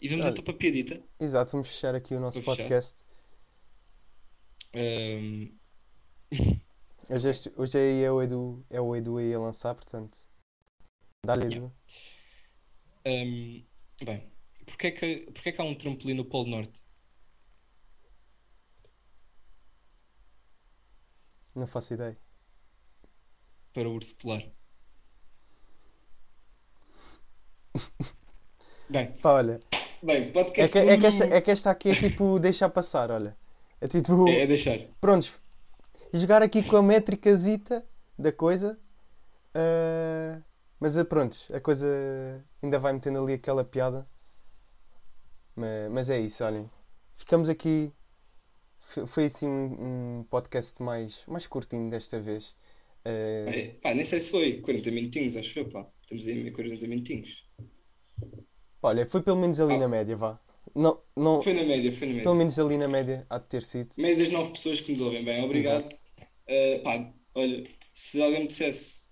E 0.00 0.08
vamos 0.08 0.26
Olha. 0.26 0.32
então 0.32 0.44
para 0.44 0.54
a 0.54 0.56
piadita. 0.56 1.02
Exato, 1.18 1.52
vamos 1.52 1.68
fechar 1.68 1.94
aqui 1.94 2.14
o 2.14 2.20
nosso 2.20 2.40
Vou 2.40 2.54
podcast. 2.56 3.04
Ahm, 4.74 5.58
Hoje, 7.10 7.28
este- 7.28 7.52
hoje 7.56 7.76
aí 7.76 8.02
é 8.04 8.10
o 8.12 8.22
Edu, 8.22 8.64
é 8.70 8.80
o 8.80 8.94
Edu 8.94 9.16
aí 9.18 9.34
a 9.34 9.38
lançar, 9.40 9.74
portanto. 9.74 10.16
Dá-lhe 11.26 11.46
Yeah. 11.54 11.56
Edu. 11.56 11.74
Hum, 13.06 13.64
bem, 14.04 14.32
porque 14.64 14.86
é 14.86 14.90
que, 14.92 15.16
porque 15.32 15.48
é 15.48 15.52
que 15.52 15.60
há 15.60 15.64
um 15.64 15.74
trampolim 15.74 16.14
no 16.14 16.24
Polo 16.24 16.48
Norte? 16.48 16.88
Não 21.54 21.66
faço 21.66 21.94
ideia. 21.94 22.16
Para 23.72 23.88
o 23.88 23.92
urso 23.94 24.16
polar. 24.16 24.42
Bem, 28.88 29.12
Pá, 29.22 29.34
olha, 29.34 29.60
bem, 30.02 30.16
é 30.16 30.30
podcast 30.32 30.72
que, 30.72 30.78
é, 30.78 30.98
que 30.98 31.06
esta, 31.06 31.24
é 31.24 31.40
que 31.40 31.50
esta 31.50 31.70
aqui 31.70 31.90
é 31.90 31.94
tipo 31.94 32.40
deixar 32.40 32.68
passar, 32.70 33.10
olha. 33.10 33.36
É 33.80 33.86
tipo. 33.86 34.28
É, 34.28 34.40
é 34.40 34.46
deixar. 34.46 34.78
Prontos, 35.00 35.32
jogar 36.12 36.42
aqui 36.42 36.62
com 36.62 36.76
a 36.76 36.82
métricazita 36.82 37.84
da 38.18 38.32
coisa. 38.32 38.78
ah, 39.54 40.40
mas 40.80 40.96
ah, 40.96 41.04
prontos, 41.04 41.46
a 41.52 41.60
coisa 41.60 41.86
ainda 42.62 42.78
vai 42.78 42.92
metendo 42.92 43.22
ali 43.22 43.34
aquela 43.34 43.62
piada. 43.62 44.06
Mas, 45.54 45.90
mas 45.92 46.10
é 46.10 46.18
isso, 46.18 46.42
olhem. 46.44 46.68
Ficamos 47.16 47.48
aqui. 47.48 47.92
Foi 49.06 49.26
assim 49.26 49.46
um, 49.46 50.18
um 50.20 50.24
podcast 50.24 50.82
mais, 50.82 51.22
mais 51.28 51.46
curtinho 51.46 51.90
desta 51.90 52.18
vez. 52.18 52.56
Ah, 53.04 53.10
É, 53.46 53.68
pá, 53.80 53.94
nem 53.94 54.04
sei 54.04 54.20
se 54.20 54.30
foi 54.30 54.60
40 54.60 54.90
minutinhos, 54.90 55.36
acho 55.36 55.58
eu, 55.58 55.68
pá. 55.68 55.86
Estamos 56.10 56.26
aí 56.26 56.48
a 56.48 56.52
40 56.52 56.86
minutinhos. 56.88 57.44
olha, 58.82 59.06
foi 59.06 59.22
pelo 59.22 59.36
menos 59.36 59.60
ali 59.60 59.74
Ah. 59.74 59.78
na 59.78 59.88
média, 59.88 60.16
vá. 60.16 60.40
Não, 60.74 61.00
não, 61.16 61.40
Foi 61.42 61.52
na 61.52 61.64
média, 61.64 61.92
foi 61.92 62.06
na 62.08 62.12
média. 62.14 62.22
pelo 62.24 62.34
menos 62.34 62.58
ali 62.58 62.78
na 62.78 62.88
média 62.88 63.26
há 63.30 63.38
de 63.38 63.46
ter 63.46 63.62
sido. 63.62 63.90
Média 63.98 64.24
das 64.24 64.32
9 64.32 64.52
pessoas 64.52 64.80
que 64.80 64.92
nos 64.92 65.00
ouvem. 65.00 65.24
Bem, 65.24 65.42
obrigado. 65.44 65.84
Uh, 65.88 66.82
pá, 66.82 67.12
olha, 67.34 67.66
se 67.92 68.20
alguém 68.22 68.40
me 68.40 68.46
dissesse 68.48 69.10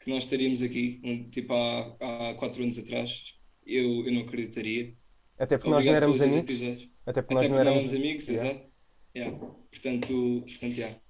que 0.00 0.10
nós 0.10 0.24
estaríamos 0.24 0.62
aqui, 0.62 1.00
um, 1.04 1.28
tipo 1.30 1.52
há, 1.52 2.30
há 2.30 2.34
4 2.34 2.62
anos 2.62 2.78
atrás, 2.78 3.34
eu, 3.66 4.06
eu 4.06 4.12
não 4.12 4.22
acreditaria. 4.22 4.96
Até 5.38 5.56
porque 5.58 5.70
nós 5.70 5.84
não 5.84 5.92
Obrigado 5.92 5.96
éramos 5.96 6.20
amigos. 6.20 6.38
episódios. 6.60 6.88
Até 7.06 7.22
porque 7.22 7.34
Até 7.34 7.48
nós 7.48 7.50
não 7.50 7.58
éramos 7.70 7.94
amigos, 7.94 8.28
Yeah. 8.28 8.48
exato. 8.50 8.72
Yeah. 9.16 9.38
Portanto, 9.70 10.42
portanto, 10.46 10.76
yeah. 10.76 11.00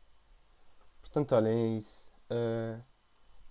Portanto, 1.00 1.32
olhem, 1.34 1.74
é 1.74 1.78
isso. 1.78 2.06
Uh, 2.30 2.82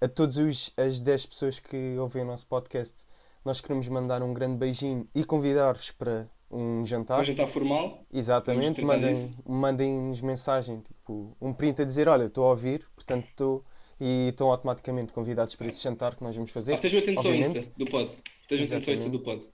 a 0.01 0.07
todos 0.07 0.37
os, 0.37 0.73
as 0.75 0.99
10 0.99 1.27
pessoas 1.27 1.59
que 1.59 1.95
ouvem 1.99 2.23
o 2.23 2.25
nosso 2.25 2.47
podcast, 2.47 3.05
nós 3.45 3.61
queremos 3.61 3.87
mandar 3.87 4.23
um 4.23 4.33
grande 4.33 4.57
beijinho 4.57 5.07
e 5.13 5.23
convidar-vos 5.23 5.91
para 5.91 6.27
um 6.49 6.83
jantar. 6.83 7.15
Para 7.15 7.23
jantar 7.23 7.47
formal, 7.47 8.03
Exatamente, 8.11 8.81
tratar 8.81 8.97
mandem, 8.97 9.35
mandem-nos 9.47 10.21
mensagem, 10.21 10.81
tipo, 10.81 11.37
um 11.39 11.53
print 11.53 11.83
a 11.83 11.85
dizer, 11.85 12.07
olha, 12.07 12.25
estou 12.25 12.45
a 12.45 12.49
ouvir, 12.49 12.85
portanto 12.95 13.27
estou, 13.27 13.63
e 13.99 14.29
estão 14.29 14.49
automaticamente 14.51 15.13
convidados 15.13 15.53
para 15.53 15.67
esse 15.67 15.81
jantar 15.81 16.15
que 16.15 16.23
nós 16.23 16.35
vamos 16.35 16.49
fazer. 16.49 16.73
ah, 16.73 16.75
estejam 16.75 16.99
atentos 16.99 17.25
ao. 17.25 17.35
Insta 17.35 17.67
do 17.77 17.85
pod. 17.85 18.11
Estejam 18.41 18.65
atentos 18.65 18.87
ao 18.87 18.93
Insta 18.95 19.09
do 19.11 19.19
pod. 19.19 19.47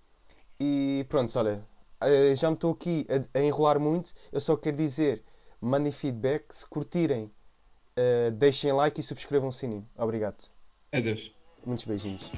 E 0.60 1.06
pronto, 1.10 1.38
olha, 1.38 1.68
eh, 2.02 2.34
já 2.36 2.50
me 2.50 2.56
estou 2.56 2.72
aqui 2.72 3.06
a, 3.10 3.38
a 3.38 3.44
enrolar 3.44 3.80
muito. 3.80 4.14
Eu 4.32 4.40
só 4.40 4.56
quero 4.56 4.78
dizer, 4.78 5.24
mandem 5.60 5.92
feedback, 5.92 6.46
se 6.56 6.66
curtirem, 6.66 7.30
eh, 7.98 8.32
deixem 8.32 8.72
like 8.72 9.02
e 9.02 9.04
subscrevam 9.04 9.50
o 9.50 9.52
sininho. 9.52 9.88
Obrigado. 9.98 10.50
Adeus. 10.92 11.32
Muitos 11.66 11.86
beijinhos. 11.86 12.32